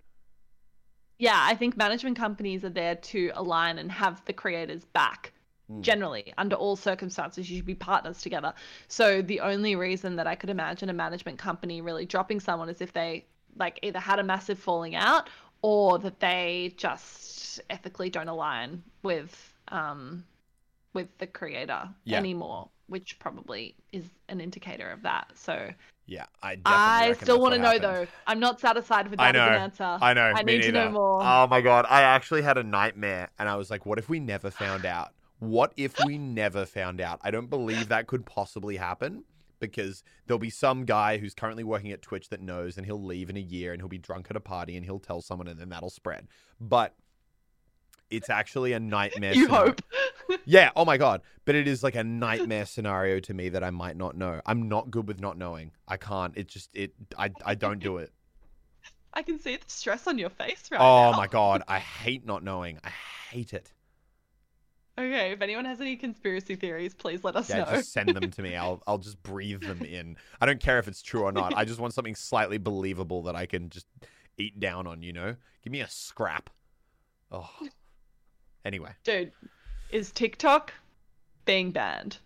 Yeah, 1.18 1.39
I 1.39 1.55
think 1.55 1.77
management 1.77 2.16
companies 2.16 2.64
are 2.64 2.71
there 2.71 2.95
to 2.97 3.31
align 3.35 3.79
and 3.79 3.93
have 3.93 4.25
the 4.25 4.33
creators 4.33 4.85
back. 4.87 5.33
Mm. 5.71 5.83
Generally, 5.83 6.33
under 6.39 6.57
all 6.57 6.77
circumstances, 6.77 7.51
you 7.51 7.57
should 7.57 7.66
be 7.66 7.75
partners 7.75 8.23
together. 8.23 8.55
So 8.89 9.21
the 9.23 9.41
only 9.41 9.77
reason 9.77 10.16
that 10.16 10.27
I 10.27 10.35
could 10.35 10.51
imagine 10.51 10.89
a 10.89 10.95
management 10.95 11.39
company 11.39 11.83
really 11.83 12.07
dropping 12.07 12.41
someone 12.41 12.68
is 12.71 12.81
if 12.81 12.93
they 12.95 13.27
like 13.57 13.79
either 13.83 13.99
had 13.99 14.19
a 14.19 14.23
massive 14.23 14.59
falling 14.59 14.95
out 14.95 15.29
or 15.63 15.99
that 15.99 16.21
they 16.21 16.73
just 16.77 17.61
ethically 17.69 18.11
don't 18.11 18.29
align 18.29 18.83
with 19.03 19.55
um 19.69 20.25
with 20.93 21.09
the 21.19 21.27
creator 21.27 21.89
Yeah. 22.05 22.19
anymore, 22.19 22.69
which 22.89 23.19
probably 23.19 23.77
is 23.93 24.05
an 24.29 24.41
indicator 24.41 24.91
of 24.91 25.03
that. 25.03 25.31
So 25.37 25.71
Yeah, 26.07 26.27
I 26.43 26.59
I 26.65 27.13
still 27.13 27.41
want 27.41 27.55
to 27.55 27.59
know 27.59 27.67
happened. 27.67 27.85
though. 27.85 28.07
I'm 28.27 28.41
not 28.41 28.59
satisfied 28.61 29.09
with 29.09 29.19
that 29.21 29.37
as 29.37 29.41
know. 29.41 29.55
an 29.57 29.63
answer. 29.63 29.99
I 30.01 30.15
know. 30.15 30.33
I 30.35 30.43
need 30.43 30.63
to 30.63 30.73
know 30.73 30.91
more. 30.91 31.23
Oh 31.23 31.47
my 31.47 31.61
god, 31.61 31.87
I 31.89 32.03
actually 32.03 32.43
had 32.43 32.59
a 32.59 32.65
nightmare, 32.65 33.29
and 33.39 33.49
I 33.49 33.55
was 33.57 33.71
like, 33.71 33.87
"What 33.87 33.99
if 33.99 34.09
we 34.09 34.19
never 34.19 34.51
found 34.51 34.85
out? 34.85 35.11
What 35.39 35.73
if 35.77 35.99
we 36.01 36.19
never 36.19 36.67
found 36.67 37.01
out?" 37.01 37.21
I 37.23 37.31
don't 37.31 37.49
believe 37.49 37.89
that 37.89 38.07
could 38.09 38.27
possibly 38.27 38.77
happen 38.77 39.25
because 39.61 40.03
there'll 40.27 40.39
be 40.39 40.51
some 40.51 40.85
guy 40.85 41.19
who's 41.19 41.35
currently 41.35 41.65
working 41.65 41.93
at 41.93 42.03
Twitch 42.03 42.29
that 42.31 42.41
knows, 42.41 42.77
and 42.77 42.87
he'll 42.87 43.03
leave 43.03 43.31
in 43.31 43.37
a 43.37 43.41
year, 43.41 43.73
and 43.73 43.81
he'll 43.81 43.89
be 43.89 43.99
drunk 43.99 44.27
at 44.31 44.37
a 44.37 44.41
party, 44.41 44.77
and 44.77 44.85
he'll 44.85 44.99
tell 44.99 45.21
someone, 45.21 45.47
and 45.47 45.61
then 45.61 45.69
that'll 45.69 45.91
spread. 45.91 46.27
But 46.61 46.95
it's 48.11 48.29
actually 48.29 48.73
a 48.73 48.81
nightmare. 48.81 49.33
you 49.35 49.45
scenario. 49.45 49.67
hope. 49.67 49.83
Yeah. 50.45 50.71
Oh 50.77 50.85
my 50.85 50.97
god. 50.97 51.23
But 51.45 51.57
it 51.57 51.67
is 51.67 51.83
like 51.83 51.97
a 51.97 52.05
nightmare 52.05 52.65
scenario 52.65 53.19
to 53.19 53.35
me 53.35 53.49
that 53.49 53.65
I 53.65 53.71
might 53.71 53.97
not 53.97 54.17
know. 54.17 54.41
I'm 54.47 54.69
not 54.69 54.89
good 54.89 55.09
with 55.09 55.21
not 55.21 55.37
knowing. 55.37 55.73
I 55.89 55.97
can't. 55.97 56.37
It 56.37 56.47
just 56.47 56.71
it. 56.73 56.93
I 57.19 57.33
I 57.45 57.57
don't 57.57 57.81
do 57.81 57.97
it. 57.97 58.13
I 59.13 59.23
can 59.23 59.41
see 59.41 59.57
the 59.57 59.65
stress 59.67 60.07
on 60.07 60.19
your 60.19 60.31
face 60.31 60.69
right 60.71 60.81
Oh 60.81 60.85
now. 60.85 61.13
Oh 61.15 61.17
my 61.17 61.27
god, 61.27 61.65
I 61.67 61.81
hate 61.81 62.25
not 62.25 62.45
knowing. 62.45 62.79
I 62.85 62.91
hate 63.31 63.53
it. 63.53 63.73
Okay, 65.01 65.33
if 65.33 65.41
anyone 65.41 65.65
has 65.65 65.81
any 65.81 65.97
conspiracy 65.97 66.57
theories, 66.57 66.93
please 66.93 67.25
let 67.25 67.35
us 67.35 67.49
Yeah, 67.49 67.65
know. 67.65 67.77
just 67.77 67.93
send 67.93 68.11
them 68.11 68.31
to 68.31 68.43
me. 68.43 68.55
I'll 68.55 68.83
I'll 68.87 68.99
just 68.99 69.23
breathe 69.23 69.63
them 69.63 69.81
in. 69.83 70.17
I 70.43 70.47
don't 70.47 70.61
care 70.61 70.79
if 70.79 70.89
it's 70.89 71.01
true 71.01 71.23
or 71.23 71.33
not. 71.33 71.55
I 71.57 71.65
just 71.65 71.81
want 71.81 71.95
something 71.95 72.15
slightly 72.15 72.59
believable 72.59 73.23
that 73.23 73.35
I 73.35 73.47
can 73.47 73.71
just 73.71 73.87
eat 74.37 74.61
down 74.61 74.87
on, 74.87 75.03
you 75.03 75.15
know? 75.15 75.37
Give 75.65 75.73
me 75.73 75.81
a 75.81 75.89
scrap. 75.89 76.51
Oh. 77.33 77.49
Anyway. 78.65 78.91
Dude, 79.05 79.33
is 79.91 80.11
TikTok 80.13 80.73
being 81.47 81.71
banned? 81.71 82.19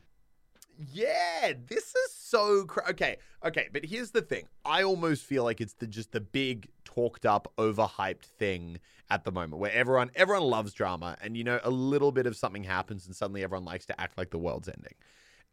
Yeah, 0.78 1.52
this 1.66 1.94
is 1.94 2.12
so 2.12 2.64
cra- 2.64 2.90
okay. 2.90 3.16
Okay, 3.44 3.68
but 3.72 3.84
here's 3.84 4.10
the 4.10 4.22
thing. 4.22 4.44
I 4.64 4.82
almost 4.82 5.24
feel 5.24 5.44
like 5.44 5.60
it's 5.60 5.74
the 5.74 5.86
just 5.86 6.12
the 6.12 6.20
big 6.20 6.68
talked 6.84 7.26
up, 7.26 7.52
overhyped 7.58 8.24
thing 8.24 8.78
at 9.10 9.24
the 9.24 9.32
moment, 9.32 9.60
where 9.60 9.72
everyone 9.72 10.10
everyone 10.14 10.44
loves 10.44 10.72
drama, 10.72 11.16
and 11.20 11.36
you 11.36 11.44
know 11.44 11.60
a 11.62 11.70
little 11.70 12.12
bit 12.12 12.26
of 12.26 12.36
something 12.36 12.64
happens, 12.64 13.06
and 13.06 13.14
suddenly 13.14 13.44
everyone 13.44 13.64
likes 13.64 13.86
to 13.86 14.00
act 14.00 14.18
like 14.18 14.30
the 14.30 14.38
world's 14.38 14.68
ending. 14.68 14.94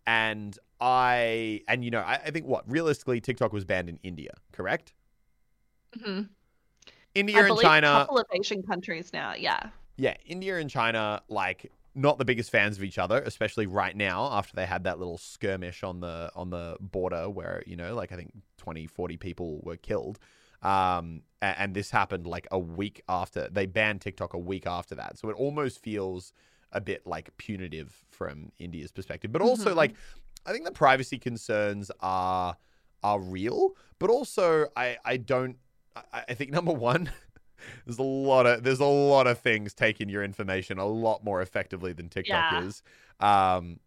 And 0.07 0.57
I 0.79 1.61
and 1.67 1.85
you 1.85 1.91
know 1.91 2.01
I, 2.01 2.15
I 2.15 2.31
think 2.31 2.47
what 2.47 2.69
realistically 2.69 3.21
TikTok 3.21 3.53
was 3.53 3.65
banned 3.65 3.89
in 3.89 3.99
India, 4.03 4.31
correct? 4.51 4.93
hmm 6.01 6.21
India 7.13 7.45
and 7.45 7.59
China. 7.59 7.87
a 7.87 7.91
couple 7.91 8.17
of 8.17 8.25
Asian 8.33 8.63
countries 8.63 9.11
now. 9.13 9.33
Yeah. 9.33 9.69
Yeah, 9.97 10.15
India 10.25 10.57
and 10.57 10.69
China, 10.69 11.21
like 11.27 11.71
not 11.93 12.17
the 12.17 12.25
biggest 12.25 12.49
fans 12.51 12.77
of 12.77 12.83
each 12.83 12.97
other, 12.97 13.21
especially 13.25 13.65
right 13.65 13.95
now 13.95 14.29
after 14.31 14.55
they 14.55 14.65
had 14.65 14.85
that 14.85 14.99
little 14.99 15.17
skirmish 15.17 15.83
on 15.83 15.99
the 15.99 16.31
on 16.35 16.49
the 16.49 16.77
border 16.79 17.29
where, 17.29 17.63
you 17.65 17.75
know, 17.75 17.95
like 17.95 18.11
I 18.11 18.15
think 18.15 18.31
20, 18.57 18.87
40 18.87 19.17
people 19.17 19.61
were 19.63 19.77
killed. 19.77 20.19
Um, 20.61 21.23
and, 21.41 21.73
this 21.73 21.89
happened 21.89 22.27
like 22.27 22.47
a 22.51 22.59
week 22.59 23.01
after 23.09 23.49
they 23.51 23.65
banned 23.65 24.01
TikTok 24.01 24.35
a 24.35 24.37
week 24.37 24.67
after 24.67 24.93
that. 24.93 25.17
So 25.17 25.29
it 25.29 25.35
almost 25.35 25.81
feels 25.81 26.33
a 26.71 26.79
bit 26.79 27.07
like 27.07 27.35
punitive 27.37 28.05
from 28.11 28.51
India's 28.59 28.91
perspective. 28.91 29.31
But 29.31 29.41
also, 29.41 29.69
mm-hmm. 29.69 29.77
like, 29.77 29.95
I 30.45 30.51
think 30.51 30.65
the 30.65 30.71
privacy 30.71 31.17
concerns 31.17 31.89
are 31.99 32.55
are 33.03 33.19
real, 33.19 33.71
but 33.97 34.11
also 34.11 34.67
I 34.75 34.97
I 35.03 35.17
don't 35.17 35.57
I, 35.95 36.23
I 36.29 36.33
think 36.35 36.51
number 36.51 36.73
one. 36.73 37.11
there's 37.85 37.99
a 37.99 38.03
lot 38.03 38.45
of 38.45 38.63
there's 38.63 38.79
a 38.79 38.85
lot 38.85 39.27
of 39.27 39.39
things 39.39 39.73
taking 39.73 40.09
your 40.09 40.23
information 40.23 40.77
a 40.77 40.85
lot 40.85 41.23
more 41.23 41.41
effectively 41.41 41.93
than 41.93 42.09
TikTok 42.09 42.51
yeah. 42.51 42.63
is. 42.63 42.83
Um, 43.19 43.79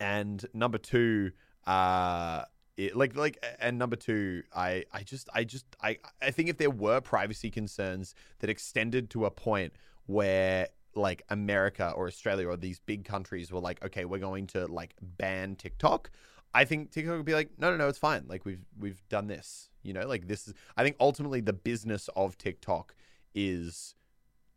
and 0.00 0.44
number 0.54 0.78
two, 0.78 1.32
uh, 1.66 2.44
it, 2.78 2.96
like 2.96 3.16
like 3.16 3.44
and 3.60 3.76
number 3.76 3.96
two 3.96 4.42
i 4.54 4.84
i 4.92 5.02
just 5.02 5.28
i 5.34 5.42
just 5.42 5.66
i 5.82 5.98
i 6.22 6.30
think 6.30 6.48
if 6.48 6.56
there 6.58 6.70
were 6.70 7.00
privacy 7.00 7.50
concerns 7.50 8.14
that 8.38 8.48
extended 8.48 9.10
to 9.10 9.26
a 9.26 9.30
point 9.30 9.72
where 10.06 10.68
like 10.94 11.22
america 11.28 11.92
or 11.96 12.06
australia 12.06 12.46
or 12.46 12.56
these 12.56 12.78
big 12.78 13.04
countries 13.04 13.50
were 13.50 13.60
like 13.60 13.84
okay 13.84 14.04
we're 14.04 14.18
going 14.18 14.46
to 14.46 14.66
like 14.66 14.94
ban 15.02 15.56
tiktok 15.56 16.08
i 16.54 16.64
think 16.64 16.90
tiktok 16.90 17.16
would 17.16 17.24
be 17.24 17.34
like 17.34 17.50
no 17.58 17.70
no 17.70 17.76
no 17.76 17.88
it's 17.88 17.98
fine 17.98 18.24
like 18.28 18.44
we've 18.44 18.64
we've 18.78 19.02
done 19.08 19.26
this 19.26 19.70
you 19.82 19.92
know 19.92 20.06
like 20.06 20.26
this 20.26 20.48
is 20.48 20.54
i 20.76 20.82
think 20.82 20.96
ultimately 21.00 21.40
the 21.40 21.52
business 21.52 22.08
of 22.16 22.36
tiktok 22.38 22.94
is 23.34 23.94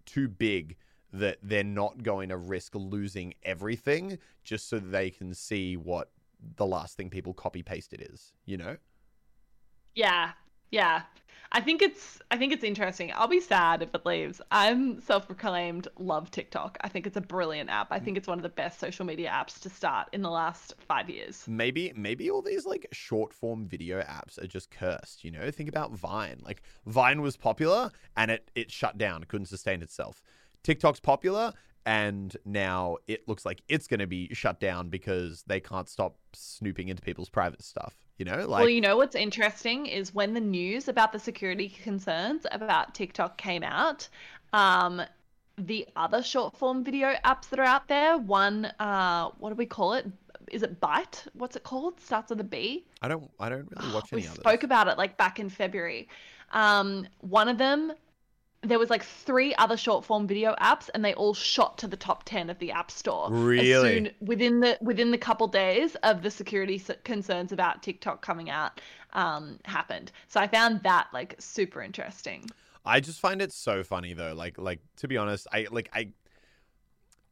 too 0.06 0.28
big 0.28 0.78
that 1.14 1.38
they're 1.44 1.64
not 1.64 2.04
going 2.04 2.30
to 2.30 2.38
risk 2.38 2.74
losing 2.76 3.34
everything 3.44 4.18
just 4.44 4.70
so 4.70 4.80
they 4.80 5.10
can 5.10 5.34
see 5.34 5.76
what 5.76 6.10
the 6.56 6.66
last 6.66 6.98
thing 6.98 7.10
people 7.10 7.34
copy 7.34 7.62
pasted 7.62 8.08
is, 8.12 8.34
you 8.46 8.58
know? 8.58 8.78
Yeah. 9.94 10.32
Yeah. 10.72 11.04
I 11.54 11.60
think 11.60 11.82
it's 11.82 12.22
I 12.32 12.38
think 12.38 12.54
it's 12.54 12.64
interesting. 12.64 13.12
I'll 13.14 13.28
be 13.28 13.42
sad 13.42 13.82
if 13.82 13.94
it 13.94 14.06
leaves. 14.06 14.40
I'm 14.52 15.02
self-proclaimed 15.02 15.90
love 16.00 16.32
TikTok. 16.32 16.78
I 16.80 16.88
think 16.88 17.06
it's 17.06 17.18
a 17.18 17.22
brilliant 17.22 17.70
app. 17.70 17.88
I 17.92 18.00
think 18.00 18.18
it's 18.18 18.28
one 18.28 18.40
of 18.40 18.44
the 18.44 18.48
best 18.50 18.80
social 18.80 19.06
media 19.06 19.30
apps 19.30 19.60
to 19.64 19.70
start 19.70 20.08
in 20.14 20.22
the 20.22 20.30
last 20.30 20.76
5 20.80 21.10
years. 21.10 21.44
Maybe 21.50 21.92
maybe 21.94 22.32
all 22.32 22.42
these 22.42 22.66
like 22.66 22.88
short 22.94 23.34
form 23.34 23.68
video 23.68 24.00
apps 24.00 24.42
are 24.42 24.48
just 24.48 24.72
cursed, 24.72 25.26
you 25.26 25.32
know? 25.32 25.52
Think 25.52 25.68
about 25.68 25.92
Vine. 25.92 26.40
Like 26.42 26.62
Vine 26.86 27.22
was 27.22 27.36
popular 27.36 27.92
and 28.16 28.32
it 28.32 28.50
it 28.56 28.72
shut 28.72 28.98
down, 28.98 29.26
couldn't 29.26 29.48
sustain 29.48 29.82
itself. 29.82 30.24
TikTok's 30.64 31.02
popular 31.02 31.52
and 31.86 32.36
now 32.46 32.98
it 33.08 33.28
looks 33.28 33.46
like 33.46 33.62
it's 33.68 33.88
going 33.88 34.00
to 34.00 34.08
be 34.08 34.30
shut 34.34 34.60
down 34.60 34.90
because 34.90 35.44
they 35.48 35.60
can't 35.60 35.90
stop 35.90 36.16
snooping 36.34 36.90
into 36.90 37.02
people's 37.02 37.30
private 37.30 37.62
stuff 37.62 37.96
you 38.18 38.26
know 38.26 38.46
like 38.48 38.62
well 38.62 38.70
you 38.70 38.82
know 38.82 38.98
what's 38.98 39.16
interesting 39.16 39.86
is 39.86 40.14
when 40.14 40.34
the 40.34 40.42
news 40.42 40.88
about 40.88 41.12
the 41.12 41.20
security 41.20 41.70
concerns 41.70 42.46
about 42.52 42.94
tiktok 42.94 43.38
came 43.38 43.64
out 43.64 44.08
um 44.54 45.02
the 45.58 45.88
other 45.96 46.22
short 46.24 46.56
form 46.58 46.84
video 46.84 47.14
apps 47.26 47.50
that 47.50 47.60
are 47.60 47.66
out 47.66 47.88
there 47.88 48.18
one 48.18 48.66
uh 48.80 49.30
what 49.40 49.50
do 49.50 49.56
we 49.56 49.66
call 49.66 49.94
it 49.94 50.06
is 50.52 50.64
it 50.64 50.80
Byte? 50.82 51.28
What's 51.34 51.56
it 51.56 51.64
called? 51.64 52.00
Starts 52.00 52.30
with 52.30 52.40
a 52.42 52.44
B. 52.44 52.86
I 53.02 53.08
don't. 53.08 53.30
I 53.40 53.50
don't 53.50 53.70
really 53.76 53.94
watch 53.94 54.12
any. 54.12 54.24
We 54.24 54.28
spoke 54.28 54.64
about 54.64 54.88
it 54.88 54.98
like 54.98 55.18
back 55.18 55.40
in 55.40 55.50
February. 55.50 56.10
Um, 56.52 57.08
one 57.22 57.48
of 57.48 57.58
them 57.58 57.94
there 58.64 58.78
was 58.78 58.90
like 58.90 59.04
three 59.04 59.56
other 59.56 59.76
short 59.76 60.06
form 60.06 60.28
video 60.28 60.56
apps 60.62 60.90
and 60.94 61.04
they 61.04 61.14
all 61.16 61.34
shot 61.34 61.78
to 61.80 61.88
the 61.88 61.98
top 61.98 62.24
10 62.26 62.50
of 62.50 62.60
the 62.60 62.72
app 62.72 62.92
store. 62.92 63.32
Really? 63.32 63.82
soon, 63.82 64.12
within 64.20 64.60
the 64.60 64.78
within 64.82 65.12
the 65.12 65.18
couple 65.18 65.48
days 65.48 65.96
of 66.04 66.22
the 66.22 66.30
security 66.30 66.82
concerns 67.04 67.52
about 67.52 67.82
tiktok 67.82 68.22
coming 68.22 68.50
out 68.50 68.80
um, 69.14 69.60
happened. 69.66 70.12
So 70.28 70.40
i 70.40 70.48
found 70.48 70.84
that 70.84 71.08
like 71.14 71.36
super 71.40 71.82
interesting. 71.82 72.50
I 72.86 73.00
just 73.00 73.20
find 73.20 73.42
it 73.42 73.52
so 73.52 73.84
funny 73.84 74.14
though. 74.14 74.34
Like 74.34 74.58
like 74.58 74.80
to 74.98 75.08
be 75.08 75.18
honest 75.18 75.48
i 75.52 75.68
like 75.72 75.90
i 75.94 76.10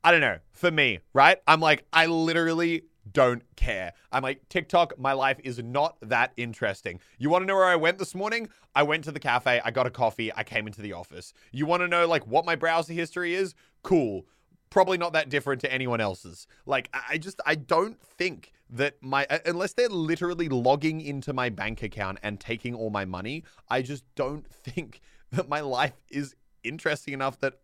I 0.01 0.11
don't 0.11 0.21
know. 0.21 0.37
For 0.53 0.71
me, 0.71 0.99
right? 1.13 1.39
I'm 1.45 1.59
like, 1.59 1.85
I 1.91 2.05
literally 2.05 2.83
don't 3.13 3.43
care. 3.55 3.93
I'm 4.11 4.23
like, 4.23 4.47
TikTok, 4.49 4.97
my 4.97 5.13
life 5.13 5.39
is 5.43 5.61
not 5.63 5.97
that 6.01 6.31
interesting. 6.37 6.99
You 7.17 7.29
want 7.29 7.43
to 7.43 7.45
know 7.45 7.55
where 7.55 7.65
I 7.65 7.75
went 7.75 7.97
this 7.97 8.15
morning? 8.15 8.49
I 8.75 8.83
went 8.83 9.03
to 9.05 9.11
the 9.11 9.19
cafe, 9.19 9.61
I 9.63 9.71
got 9.71 9.87
a 9.87 9.91
coffee, 9.91 10.31
I 10.35 10.43
came 10.43 10.67
into 10.67 10.81
the 10.81 10.93
office. 10.93 11.33
You 11.51 11.65
want 11.65 11.81
to 11.81 11.87
know 11.87 12.07
like 12.07 12.25
what 12.27 12.45
my 12.45 12.55
browser 12.55 12.93
history 12.93 13.33
is? 13.33 13.55
Cool. 13.83 14.25
Probably 14.69 14.97
not 14.97 15.13
that 15.13 15.29
different 15.29 15.61
to 15.61 15.73
anyone 15.73 15.99
else's. 15.99 16.45
Like, 16.65 16.89
I 16.93 17.17
just, 17.17 17.41
I 17.45 17.55
don't 17.55 17.99
think 17.99 18.51
that 18.69 19.01
my, 19.01 19.25
unless 19.45 19.73
they're 19.73 19.89
literally 19.89 20.47
logging 20.47 21.01
into 21.01 21.33
my 21.33 21.49
bank 21.49 21.81
account 21.81 22.19
and 22.21 22.39
taking 22.39 22.75
all 22.75 22.91
my 22.91 23.05
money, 23.05 23.43
I 23.69 23.81
just 23.81 24.03
don't 24.15 24.45
think 24.51 25.01
that 25.31 25.49
my 25.49 25.61
life 25.61 25.99
is 26.09 26.35
interesting 26.63 27.13
enough 27.13 27.39
that 27.39 27.55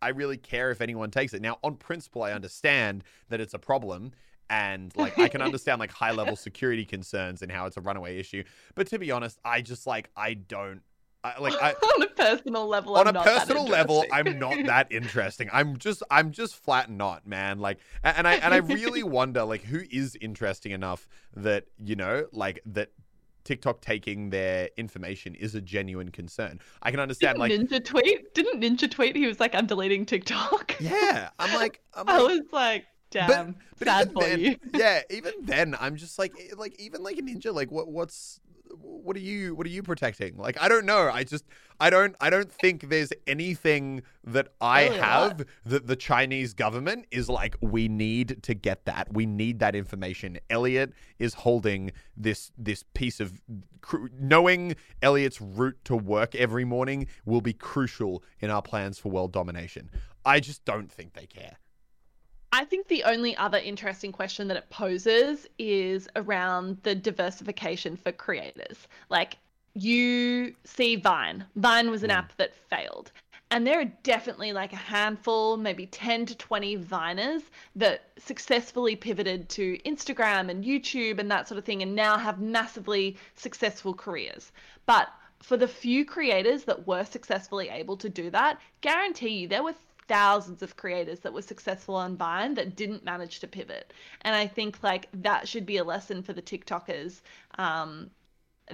I 0.00 0.08
really 0.08 0.36
care 0.36 0.70
if 0.70 0.80
anyone 0.80 1.10
takes 1.10 1.32
it. 1.32 1.40
Now, 1.40 1.58
on 1.62 1.76
principle, 1.76 2.22
I 2.22 2.32
understand 2.32 3.04
that 3.28 3.40
it's 3.40 3.54
a 3.54 3.58
problem 3.58 4.12
and 4.52 4.94
like 4.96 5.18
I 5.18 5.28
can 5.28 5.40
understand 5.40 5.80
like 5.80 5.90
high 5.90 6.12
level 6.12 6.36
security 6.36 6.84
concerns 6.84 7.40
and 7.40 7.50
how 7.50 7.64
it's 7.64 7.78
a 7.78 7.80
runaway 7.80 8.18
issue. 8.18 8.44
But 8.74 8.86
to 8.88 8.98
be 8.98 9.10
honest, 9.10 9.38
I 9.44 9.62
just 9.62 9.86
like 9.86 10.10
I 10.14 10.34
don't 10.34 10.82
I, 11.24 11.40
like 11.40 11.54
I, 11.54 11.70
on 11.94 12.02
a 12.02 12.08
personal 12.08 12.68
level. 12.68 12.96
On 12.96 13.08
I'm 13.08 13.16
a 13.16 13.22
personal 13.22 13.64
level, 13.64 14.04
I'm 14.12 14.38
not 14.38 14.66
that 14.66 14.92
interesting. 14.92 15.48
I'm 15.52 15.78
just 15.78 16.02
I'm 16.10 16.32
just 16.32 16.56
flat 16.56 16.90
not, 16.90 17.26
man. 17.26 17.60
Like, 17.60 17.78
and 18.04 18.28
I 18.28 18.34
and 18.34 18.52
I 18.52 18.58
really 18.58 19.02
wonder 19.18 19.42
like 19.44 19.62
who 19.62 19.80
is 19.90 20.18
interesting 20.20 20.72
enough 20.72 21.08
that 21.34 21.64
you 21.82 21.96
know 21.96 22.26
like 22.32 22.60
that 22.66 22.90
TikTok 23.44 23.80
taking 23.80 24.30
their 24.30 24.68
information 24.76 25.34
is 25.34 25.54
a 25.54 25.60
genuine 25.60 26.10
concern. 26.10 26.60
I 26.82 26.90
can 26.90 27.00
understand 27.00 27.38
Didn't 27.38 27.70
like 27.70 27.82
Ninja 27.82 27.84
tweet. 27.84 28.34
Didn't 28.34 28.60
Ninja 28.60 28.90
tweet? 28.90 29.16
He 29.16 29.26
was 29.26 29.40
like, 29.40 29.54
"I'm 29.54 29.66
deleting 29.66 30.04
TikTok." 30.04 30.76
Yeah, 30.78 31.30
I'm 31.38 31.54
like, 31.58 31.80
I'm 31.94 32.06
like 32.06 32.16
I 32.16 32.22
was 32.22 32.42
like, 32.52 32.84
Damn, 33.12 33.56
but, 33.78 33.86
but 33.86 34.12
for 34.12 34.22
then, 34.22 34.40
you. 34.40 34.56
yeah, 34.74 35.02
even 35.10 35.32
then, 35.42 35.76
I'm 35.78 35.96
just 35.96 36.18
like, 36.18 36.32
eh, 36.38 36.54
like 36.56 36.80
even 36.80 37.02
like 37.02 37.18
a 37.18 37.22
ninja, 37.22 37.54
like 37.54 37.70
what, 37.70 37.88
what's, 37.88 38.40
what 38.80 39.16
are 39.16 39.20
you, 39.20 39.54
what 39.54 39.66
are 39.66 39.70
you 39.70 39.82
protecting? 39.82 40.36
Like, 40.36 40.60
I 40.60 40.68
don't 40.68 40.86
know. 40.86 41.10
I 41.12 41.24
just, 41.24 41.44
I 41.78 41.90
don't, 41.90 42.16
I 42.20 42.30
don't 42.30 42.50
think 42.50 42.88
there's 42.88 43.12
anything 43.26 44.02
that 44.24 44.48
I 44.60 44.84
really 44.84 44.98
have 44.98 45.38
not. 45.38 45.48
that 45.66 45.86
the 45.86 45.96
Chinese 45.96 46.54
government 46.54 47.06
is 47.10 47.28
like, 47.28 47.56
we 47.60 47.88
need 47.88 48.42
to 48.44 48.54
get 48.54 48.86
that. 48.86 49.12
We 49.12 49.26
need 49.26 49.58
that 49.58 49.74
information. 49.74 50.38
Elliot 50.48 50.92
is 51.18 51.34
holding 51.34 51.92
this, 52.16 52.50
this 52.56 52.84
piece 52.94 53.20
of, 53.20 53.42
knowing 54.18 54.74
Elliot's 55.02 55.40
route 55.40 55.78
to 55.84 55.96
work 55.96 56.34
every 56.34 56.64
morning 56.64 57.08
will 57.26 57.42
be 57.42 57.52
crucial 57.52 58.22
in 58.40 58.48
our 58.48 58.62
plans 58.62 58.98
for 58.98 59.10
world 59.10 59.32
domination. 59.32 59.90
I 60.24 60.40
just 60.40 60.64
don't 60.64 60.90
think 60.90 61.14
they 61.14 61.26
care. 61.26 61.58
I 62.54 62.66
think 62.66 62.86
the 62.86 63.04
only 63.04 63.34
other 63.36 63.56
interesting 63.56 64.12
question 64.12 64.46
that 64.48 64.58
it 64.58 64.68
poses 64.68 65.48
is 65.58 66.06
around 66.16 66.76
the 66.82 66.94
diversification 66.94 67.96
for 67.96 68.12
creators. 68.12 68.86
Like 69.08 69.38
you 69.74 70.54
see 70.64 70.96
Vine. 70.96 71.46
Vine 71.56 71.90
was 71.90 72.02
an 72.02 72.10
mm. 72.10 72.14
app 72.14 72.36
that 72.36 72.54
failed. 72.54 73.10
And 73.50 73.66
there 73.66 73.80
are 73.80 73.92
definitely 74.02 74.52
like 74.52 74.72
a 74.72 74.76
handful, 74.76 75.56
maybe 75.56 75.86
10 75.86 76.26
to 76.26 76.34
20 76.34 76.78
Viners 76.78 77.42
that 77.76 78.10
successfully 78.18 78.96
pivoted 78.96 79.48
to 79.50 79.78
Instagram 79.84 80.50
and 80.50 80.64
YouTube 80.64 81.18
and 81.18 81.30
that 81.30 81.48
sort 81.48 81.58
of 81.58 81.64
thing 81.64 81.82
and 81.82 81.94
now 81.94 82.16
have 82.16 82.40
massively 82.40 83.16
successful 83.34 83.94
careers. 83.94 84.52
But 84.86 85.08
for 85.42 85.56
the 85.56 85.68
few 85.68 86.04
creators 86.04 86.64
that 86.64 86.86
were 86.86 87.04
successfully 87.04 87.68
able 87.68 87.96
to 87.98 88.08
do 88.08 88.30
that, 88.30 88.58
guarantee 88.80 89.40
you 89.40 89.48
there 89.48 89.62
were 89.62 89.74
thousands 90.08 90.62
of 90.62 90.76
creators 90.76 91.20
that 91.20 91.32
were 91.32 91.42
successful 91.42 91.94
on 91.94 92.16
Vine 92.16 92.54
that 92.54 92.76
didn't 92.76 93.04
manage 93.04 93.40
to 93.40 93.46
pivot. 93.46 93.92
And 94.22 94.34
I 94.34 94.46
think 94.46 94.82
like 94.82 95.08
that 95.14 95.48
should 95.48 95.66
be 95.66 95.78
a 95.78 95.84
lesson 95.84 96.22
for 96.22 96.32
the 96.32 96.42
TikTokers. 96.42 97.20
Um, 97.58 98.10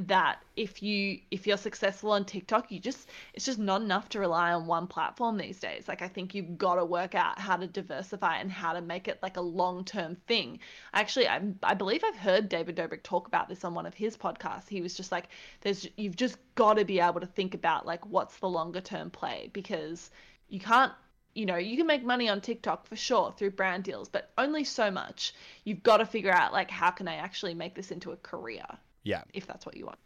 that 0.07 0.43
if 0.55 0.83
you 0.83 1.19
if 1.31 1.47
you're 1.47 1.57
successful 1.57 2.13
on 2.13 2.25
TikTok, 2.25 2.71
you 2.71 2.79
just 2.79 3.09
it's 3.35 3.45
just 3.45 3.59
not 3.59 3.83
enough 3.83 4.09
to 4.11 4.21
rely 4.21 4.53
on 4.53 4.67
one 4.67 4.87
platform 4.87 5.37
these 5.37 5.59
days. 5.59 5.89
Like 5.89 6.03
I 6.03 6.09
think 6.09 6.35
you've 6.35 6.59
got 6.59 6.77
to 6.77 6.85
work 6.85 7.15
out 7.15 7.39
how 7.39 7.57
to 7.57 7.67
diversify 7.67 8.39
and 8.39 8.51
how 8.51 8.73
to 8.75 8.81
make 8.81 9.09
it 9.09 9.19
like 9.23 9.37
a 9.37 9.41
long-term 9.41 10.17
thing. 10.27 10.61
Actually, 10.93 11.29
I 11.29 11.41
I 11.63 11.75
believe 11.75 12.03
I've 12.05 12.17
heard 12.17 12.49
David 12.49 12.77
Dobrik 12.77 13.03
talk 13.03 13.27
about 13.27 13.49
this 13.49 13.65
on 13.65 13.75
one 13.75 13.87
of 13.87 13.95
his 13.95 14.17
podcasts. 14.17 14.69
He 14.69 14.83
was 14.83 14.95
just 14.95 15.11
like 15.11 15.29
there's 15.63 15.89
you've 15.97 16.17
just 16.17 16.37
got 16.55 16.75
to 16.75 16.85
be 16.85 17.01
able 17.01 17.21
to 17.21 17.27
think 17.27 17.55
about 17.55 17.87
like 17.87 18.05
what's 18.07 18.39
the 18.39 18.49
longer 18.49 18.81
term 18.81 19.11
play 19.11 19.51
because 19.53 20.11
you 20.49 20.61
can't 20.61 20.93
you 21.35 21.47
know, 21.47 21.57
you 21.57 21.77
can 21.77 21.87
make 21.87 22.05
money 22.05 22.29
on 22.29 22.41
TikTok 22.41 22.87
for 22.87 22.97
sure 22.97 23.33
through 23.37 23.53
brand 23.53 23.85
deals, 23.85 24.09
but 24.09 24.33
only 24.39 24.65
so 24.65 24.91
much. 24.91 25.35
You've 25.65 25.83
got 25.83 25.99
to 25.99 26.07
figure 26.07 26.33
out 26.33 26.53
like 26.53 26.71
how 26.71 26.91
can 26.91 27.09
I 27.09 27.15
actually 27.15 27.55
make 27.55 27.75
this 27.75 27.91
into 27.91 28.13
a 28.13 28.17
career? 28.17 28.65
Yeah. 29.05 29.23
If 29.33 29.47
that's 29.47 29.65
what 29.65 29.77
you 29.77 29.87
want. 29.87 29.99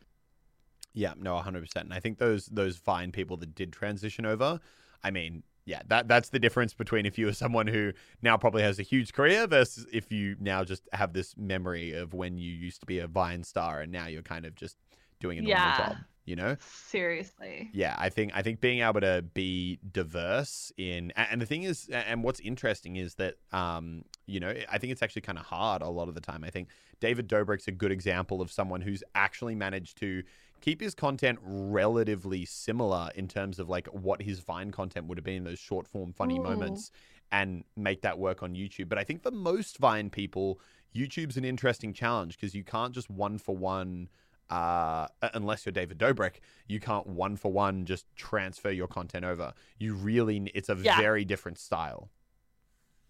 Yeah, 0.94 1.14
no, 1.18 1.34
100%. 1.34 1.76
And 1.76 1.94
I 1.94 2.00
think 2.00 2.18
those 2.18 2.46
those 2.46 2.76
fine 2.76 3.12
people 3.12 3.36
that 3.38 3.54
did 3.54 3.72
transition 3.72 4.26
over, 4.26 4.60
I 5.02 5.10
mean, 5.10 5.42
yeah, 5.64 5.80
that 5.88 6.08
that's 6.08 6.28
the 6.28 6.38
difference 6.38 6.74
between 6.74 7.06
if 7.06 7.16
you 7.16 7.28
are 7.28 7.32
someone 7.32 7.66
who 7.66 7.92
now 8.20 8.36
probably 8.36 8.62
has 8.62 8.78
a 8.78 8.82
huge 8.82 9.12
career 9.12 9.46
versus 9.46 9.86
if 9.92 10.10
you 10.10 10.36
now 10.40 10.64
just 10.64 10.88
have 10.92 11.12
this 11.12 11.36
memory 11.36 11.92
of 11.92 12.14
when 12.14 12.36
you 12.36 12.52
used 12.52 12.80
to 12.80 12.86
be 12.86 12.98
a 12.98 13.06
Vine 13.06 13.44
star 13.44 13.80
and 13.80 13.92
now 13.92 14.06
you're 14.06 14.22
kind 14.22 14.44
of 14.44 14.54
just 14.54 14.76
doing 15.20 15.38
a 15.38 15.42
normal 15.42 15.56
yeah. 15.56 15.76
job. 15.76 15.96
You 16.24 16.36
know 16.36 16.56
Seriously. 16.60 17.70
yeah 17.72 17.96
i 17.98 18.08
think 18.08 18.32
i 18.34 18.42
think 18.42 18.60
being 18.60 18.80
able 18.82 19.00
to 19.00 19.24
be 19.34 19.78
diverse 19.92 20.72
in 20.76 21.12
and 21.16 21.40
the 21.40 21.46
thing 21.46 21.64
is 21.64 21.88
and 21.88 22.22
what's 22.22 22.40
interesting 22.40 22.96
is 22.96 23.14
that 23.16 23.34
um 23.52 24.04
you 24.26 24.38
know 24.38 24.54
i 24.70 24.78
think 24.78 24.92
it's 24.92 25.02
actually 25.02 25.22
kind 25.22 25.38
of 25.38 25.44
hard 25.44 25.82
a 25.82 25.88
lot 25.88 26.08
of 26.08 26.14
the 26.14 26.20
time 26.20 26.44
i 26.44 26.50
think 26.50 26.68
david 27.00 27.28
dobrik's 27.28 27.66
a 27.68 27.72
good 27.72 27.92
example 27.92 28.40
of 28.40 28.52
someone 28.52 28.80
who's 28.80 29.02
actually 29.14 29.54
managed 29.54 29.98
to 29.98 30.22
keep 30.60 30.80
his 30.80 30.94
content 30.94 31.38
relatively 31.42 32.44
similar 32.44 33.10
in 33.16 33.26
terms 33.26 33.58
of 33.58 33.68
like 33.68 33.88
what 33.88 34.22
his 34.22 34.40
vine 34.40 34.70
content 34.70 35.06
would 35.06 35.18
have 35.18 35.24
been 35.24 35.38
in 35.38 35.44
those 35.44 35.58
short 35.58 35.88
form 35.88 36.12
funny 36.12 36.38
Ooh. 36.38 36.42
moments 36.42 36.92
and 37.32 37.64
make 37.76 38.02
that 38.02 38.18
work 38.18 38.42
on 38.42 38.54
youtube 38.54 38.88
but 38.88 38.98
i 38.98 39.04
think 39.04 39.22
for 39.22 39.32
most 39.32 39.78
vine 39.78 40.08
people 40.08 40.60
youtube's 40.94 41.36
an 41.36 41.44
interesting 41.44 41.92
challenge 41.92 42.36
because 42.36 42.54
you 42.54 42.62
can't 42.62 42.94
just 42.94 43.10
one 43.10 43.38
for 43.38 43.56
one 43.56 44.08
uh, 44.52 45.06
unless 45.34 45.64
you're 45.64 45.72
David 45.72 45.98
Dobrik, 45.98 46.36
you 46.66 46.78
can't 46.80 47.06
one 47.06 47.36
for 47.36 47.50
one 47.52 47.84
just 47.86 48.04
transfer 48.16 48.70
your 48.70 48.86
content 48.88 49.24
over. 49.24 49.52
You 49.78 49.94
really, 49.94 50.50
it's 50.54 50.68
a 50.68 50.74
Yeah. 50.76 50.98
very 51.00 51.24
different 51.24 51.58
style. 51.58 52.10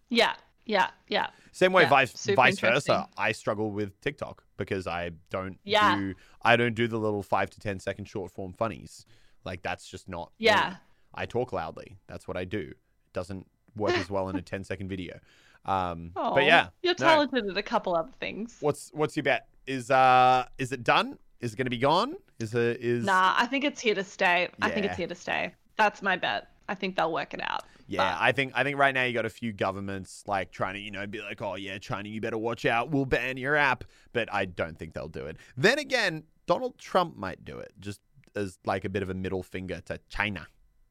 Yeah. 0.09 0.35
Yeah. 0.65 0.89
Yeah. 1.07 1.27
Same 1.51 1.73
way, 1.73 1.83
Yeah, 1.83 1.89
vice 1.89 2.25
vice 2.27 2.59
versa. 2.59 3.09
I 3.17 3.33
struggle 3.33 3.71
with 3.71 3.99
TikTok 3.99 4.43
because 4.57 4.87
I 4.87 5.11
don't 5.29 5.59
Yeah. 5.63 5.95
do 5.97 6.13
I 6.41 6.55
don't 6.55 6.75
do 6.75 6.87
the 6.87 6.97
little 6.97 7.23
five 7.23 7.49
to 7.51 7.59
ten 7.59 7.79
second 7.79 8.05
short 8.05 8.31
form 8.31 8.53
funnies. 8.53 9.05
Like 9.43 9.61
that's 9.61 9.87
just 9.89 10.07
not. 10.07 10.29
me. 10.39 10.45
Yeah. 10.45 10.77
I 11.13 11.25
talk 11.25 11.51
loudly. 11.51 11.97
That's 12.07 12.27
what 12.27 12.37
I 12.37 12.45
do. 12.45 12.59
It 12.71 12.77
doesn't 13.13 13.45
work 13.75 13.91
as 13.95 14.09
well 14.09 14.29
in 14.29 14.35
a 14.37 14.41
10 14.53 14.63
second 14.63 14.87
video. 14.87 15.19
Um, 15.65 16.11
Oh, 16.15 16.33
but 16.35 16.43
yeah, 16.45 16.69
You're 16.81 16.95
no. 16.99 17.05
talented 17.05 17.49
at 17.49 17.57
a 17.57 17.63
couple 17.63 17.95
other 17.95 18.11
things. 18.19 18.57
What's 18.61 18.89
what's 18.93 19.15
your 19.17 19.23
bet? 19.23 19.47
Is 19.67 19.91
uh 19.91 20.45
is 20.57 20.71
it 20.71 20.83
done? 20.83 21.17
Is 21.39 21.53
it 21.53 21.57
going 21.57 21.65
to 21.65 21.71
be 21.71 21.77
gone? 21.77 22.15
Is 22.39 22.53
it 22.53 22.79
is 22.81 23.05
Nah, 23.05 23.35
I 23.37 23.45
think 23.45 23.63
it's 23.63 23.81
here 23.81 23.95
to 23.95 24.03
stay. 24.03 24.49
I 24.61 24.69
think 24.69 24.85
it's 24.85 24.97
here 24.97 25.07
to 25.07 25.15
stay. 25.15 25.53
That's 25.75 26.01
my 26.01 26.15
bet. 26.15 26.47
I 26.69 26.75
think 26.75 26.95
they'll 26.95 27.11
work 27.11 27.33
it 27.33 27.41
out. 27.41 27.63
Yeah, 27.87 28.17
I 28.19 28.31
think 28.31 28.53
I 28.55 28.63
think 28.63 28.77
right 28.77 28.93
now 28.93 29.03
you 29.03 29.13
got 29.13 29.25
a 29.25 29.29
few 29.29 29.51
governments 29.51 30.23
like 30.25 30.51
trying 30.51 30.75
to 30.75 30.79
you 30.79 30.91
know 30.91 31.05
be 31.05 31.21
like, 31.21 31.41
oh 31.41 31.55
yeah, 31.55 31.77
China, 31.77 32.09
you 32.09 32.21
better 32.21 32.37
watch 32.37 32.65
out. 32.65 32.91
We'll 32.91 33.05
ban 33.05 33.37
your 33.37 33.55
app, 33.55 33.83
but 34.13 34.33
I 34.33 34.45
don't 34.45 34.77
think 34.77 34.93
they'll 34.93 35.09
do 35.09 35.25
it. 35.25 35.37
Then 35.57 35.79
again, 35.79 36.23
Donald 36.47 36.77
Trump 36.77 37.17
might 37.17 37.43
do 37.43 37.57
it 37.57 37.73
just 37.79 37.99
as 38.35 38.57
like 38.65 38.85
a 38.85 38.89
bit 38.89 39.03
of 39.03 39.09
a 39.09 39.13
middle 39.13 39.43
finger 39.43 39.81
to 39.85 39.99
China. 40.09 40.47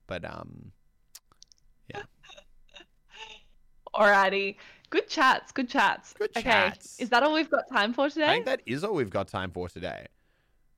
But 0.07 0.25
um, 0.25 0.73
yeah. 1.89 2.03
Alrighty. 3.95 4.57
Good 4.91 5.09
chats. 5.09 5.53
Good 5.53 5.69
chats. 5.69 6.13
Good 6.13 6.31
okay. 6.37 6.43
chats. 6.43 7.01
Is 7.01 7.09
that 7.11 7.23
all 7.23 7.33
we've 7.33 7.51
got 7.51 7.69
time 7.69 7.95
for 7.95 8.11
today? 8.11 8.27
I 8.27 8.35
think 8.35 8.47
that 8.47 8.61
is 8.67 8.85
all 8.85 8.95
we've 8.95 9.11
got 9.11 9.29
time 9.29 9.51
for 9.51 9.69
today. 9.69 10.07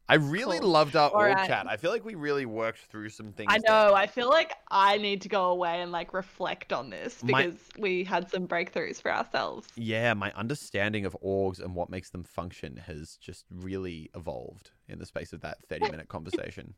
I 0.09 0.17
really 0.17 0.59
Cool. 0.59 0.69
loved 0.71 0.97
our 0.97 1.11
All 1.11 1.17
org 1.17 1.35
right. 1.35 1.47
chat. 1.47 1.67
I 1.67 1.77
feel 1.79 1.91
like 1.91 2.05
we 2.05 2.15
really 2.15 2.45
worked 2.45 2.81
through 2.81 3.09
some 3.09 3.33
things. 3.33 3.51
I 3.51 3.59
there. 3.59 3.71
know. 3.71 3.95
I 3.95 4.07
feel 4.07 4.29
like 4.29 4.53
I 4.71 4.99
need 4.99 5.23
to 5.23 5.29
go 5.31 5.47
away 5.47 5.81
and 5.81 5.93
like 5.93 6.13
reflect 6.13 6.73
on 6.75 6.91
this 6.91 7.23
My- 7.23 7.45
because 7.47 7.59
we 7.79 8.05
had 8.05 8.31
some 8.31 8.47
breakthroughs 8.47 9.01
for 9.01 9.11
ourselves. 9.13 9.67
Yeah, 9.77 10.13
my 10.15 10.31
understanding 10.33 11.07
of 11.07 11.17
orgs 11.25 11.59
and 11.59 11.75
what 11.75 11.89
makes 11.89 12.11
them 12.11 12.23
function 12.23 12.77
has 12.87 13.17
just 13.17 13.47
really 13.51 14.11
evolved 14.15 14.73
in 14.89 14.99
the 14.99 15.07
space 15.07 15.33
of 15.33 15.41
that 15.41 15.59
30 15.71 15.91
minute 15.91 16.09
conversation. 16.11 16.75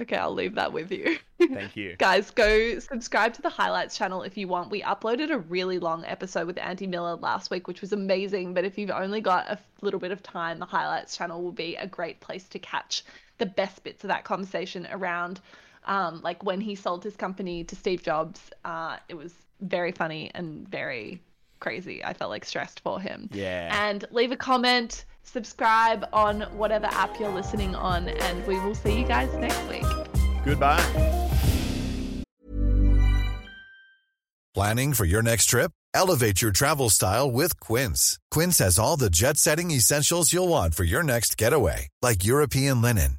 Okay, 0.00 0.16
I'll 0.16 0.34
leave 0.34 0.56
that 0.56 0.72
with 0.72 0.90
you. 0.90 1.18
Thank 1.38 1.76
you. 1.76 1.94
Guys, 1.98 2.30
go 2.30 2.78
subscribe 2.80 3.34
to 3.34 3.42
the 3.42 3.48
highlights 3.48 3.96
channel 3.96 4.22
if 4.22 4.36
you 4.36 4.48
want. 4.48 4.70
We 4.70 4.82
uploaded 4.82 5.30
a 5.30 5.38
really 5.38 5.78
long 5.78 6.04
episode 6.04 6.48
with 6.48 6.58
Andy 6.58 6.88
Miller 6.88 7.14
last 7.14 7.50
week, 7.50 7.68
which 7.68 7.80
was 7.80 7.92
amazing. 7.92 8.54
But 8.54 8.64
if 8.64 8.76
you've 8.76 8.90
only 8.90 9.20
got 9.20 9.48
a 9.48 9.58
little 9.82 10.00
bit 10.00 10.10
of 10.10 10.22
time, 10.22 10.58
the 10.58 10.66
highlights 10.66 11.16
channel 11.16 11.42
will 11.42 11.52
be 11.52 11.76
a 11.76 11.86
great 11.86 12.18
place 12.20 12.48
to 12.48 12.58
catch 12.58 13.04
the 13.38 13.46
best 13.46 13.84
bits 13.84 14.02
of 14.02 14.08
that 14.08 14.24
conversation 14.24 14.88
around 14.90 15.40
um, 15.86 16.20
like 16.22 16.42
when 16.42 16.60
he 16.60 16.74
sold 16.74 17.04
his 17.04 17.16
company 17.16 17.64
to 17.64 17.76
Steve 17.76 18.02
Jobs. 18.02 18.50
Uh, 18.64 18.96
it 19.08 19.14
was 19.14 19.32
very 19.60 19.92
funny 19.92 20.30
and 20.34 20.68
very 20.68 21.20
crazy. 21.64 22.04
I 22.04 22.12
felt 22.12 22.30
like 22.30 22.44
stressed 22.44 22.80
for 22.80 23.00
him. 23.00 23.28
Yeah. 23.32 23.88
And 23.88 24.04
leave 24.10 24.32
a 24.32 24.36
comment, 24.36 25.06
subscribe 25.22 26.06
on 26.12 26.42
whatever 26.60 26.86
app 26.86 27.18
you're 27.18 27.34
listening 27.40 27.74
on, 27.74 28.08
and 28.08 28.46
we 28.46 28.60
will 28.60 28.74
see 28.74 29.00
you 29.00 29.06
guys 29.06 29.34
next 29.36 29.62
week. 29.68 29.86
Goodbye. 30.44 30.84
Planning 34.54 34.92
for 34.92 35.06
your 35.06 35.22
next 35.22 35.46
trip? 35.46 35.72
Elevate 35.94 36.42
your 36.42 36.52
travel 36.52 36.90
style 36.90 37.30
with 37.30 37.58
Quince. 37.60 38.18
Quince 38.30 38.58
has 38.58 38.78
all 38.78 38.96
the 38.96 39.10
jet 39.10 39.36
setting 39.36 39.70
essentials 39.70 40.32
you'll 40.32 40.48
want 40.48 40.74
for 40.74 40.84
your 40.84 41.02
next 41.02 41.38
getaway, 41.38 41.88
like 42.02 42.24
European 42.24 42.82
linen, 42.82 43.18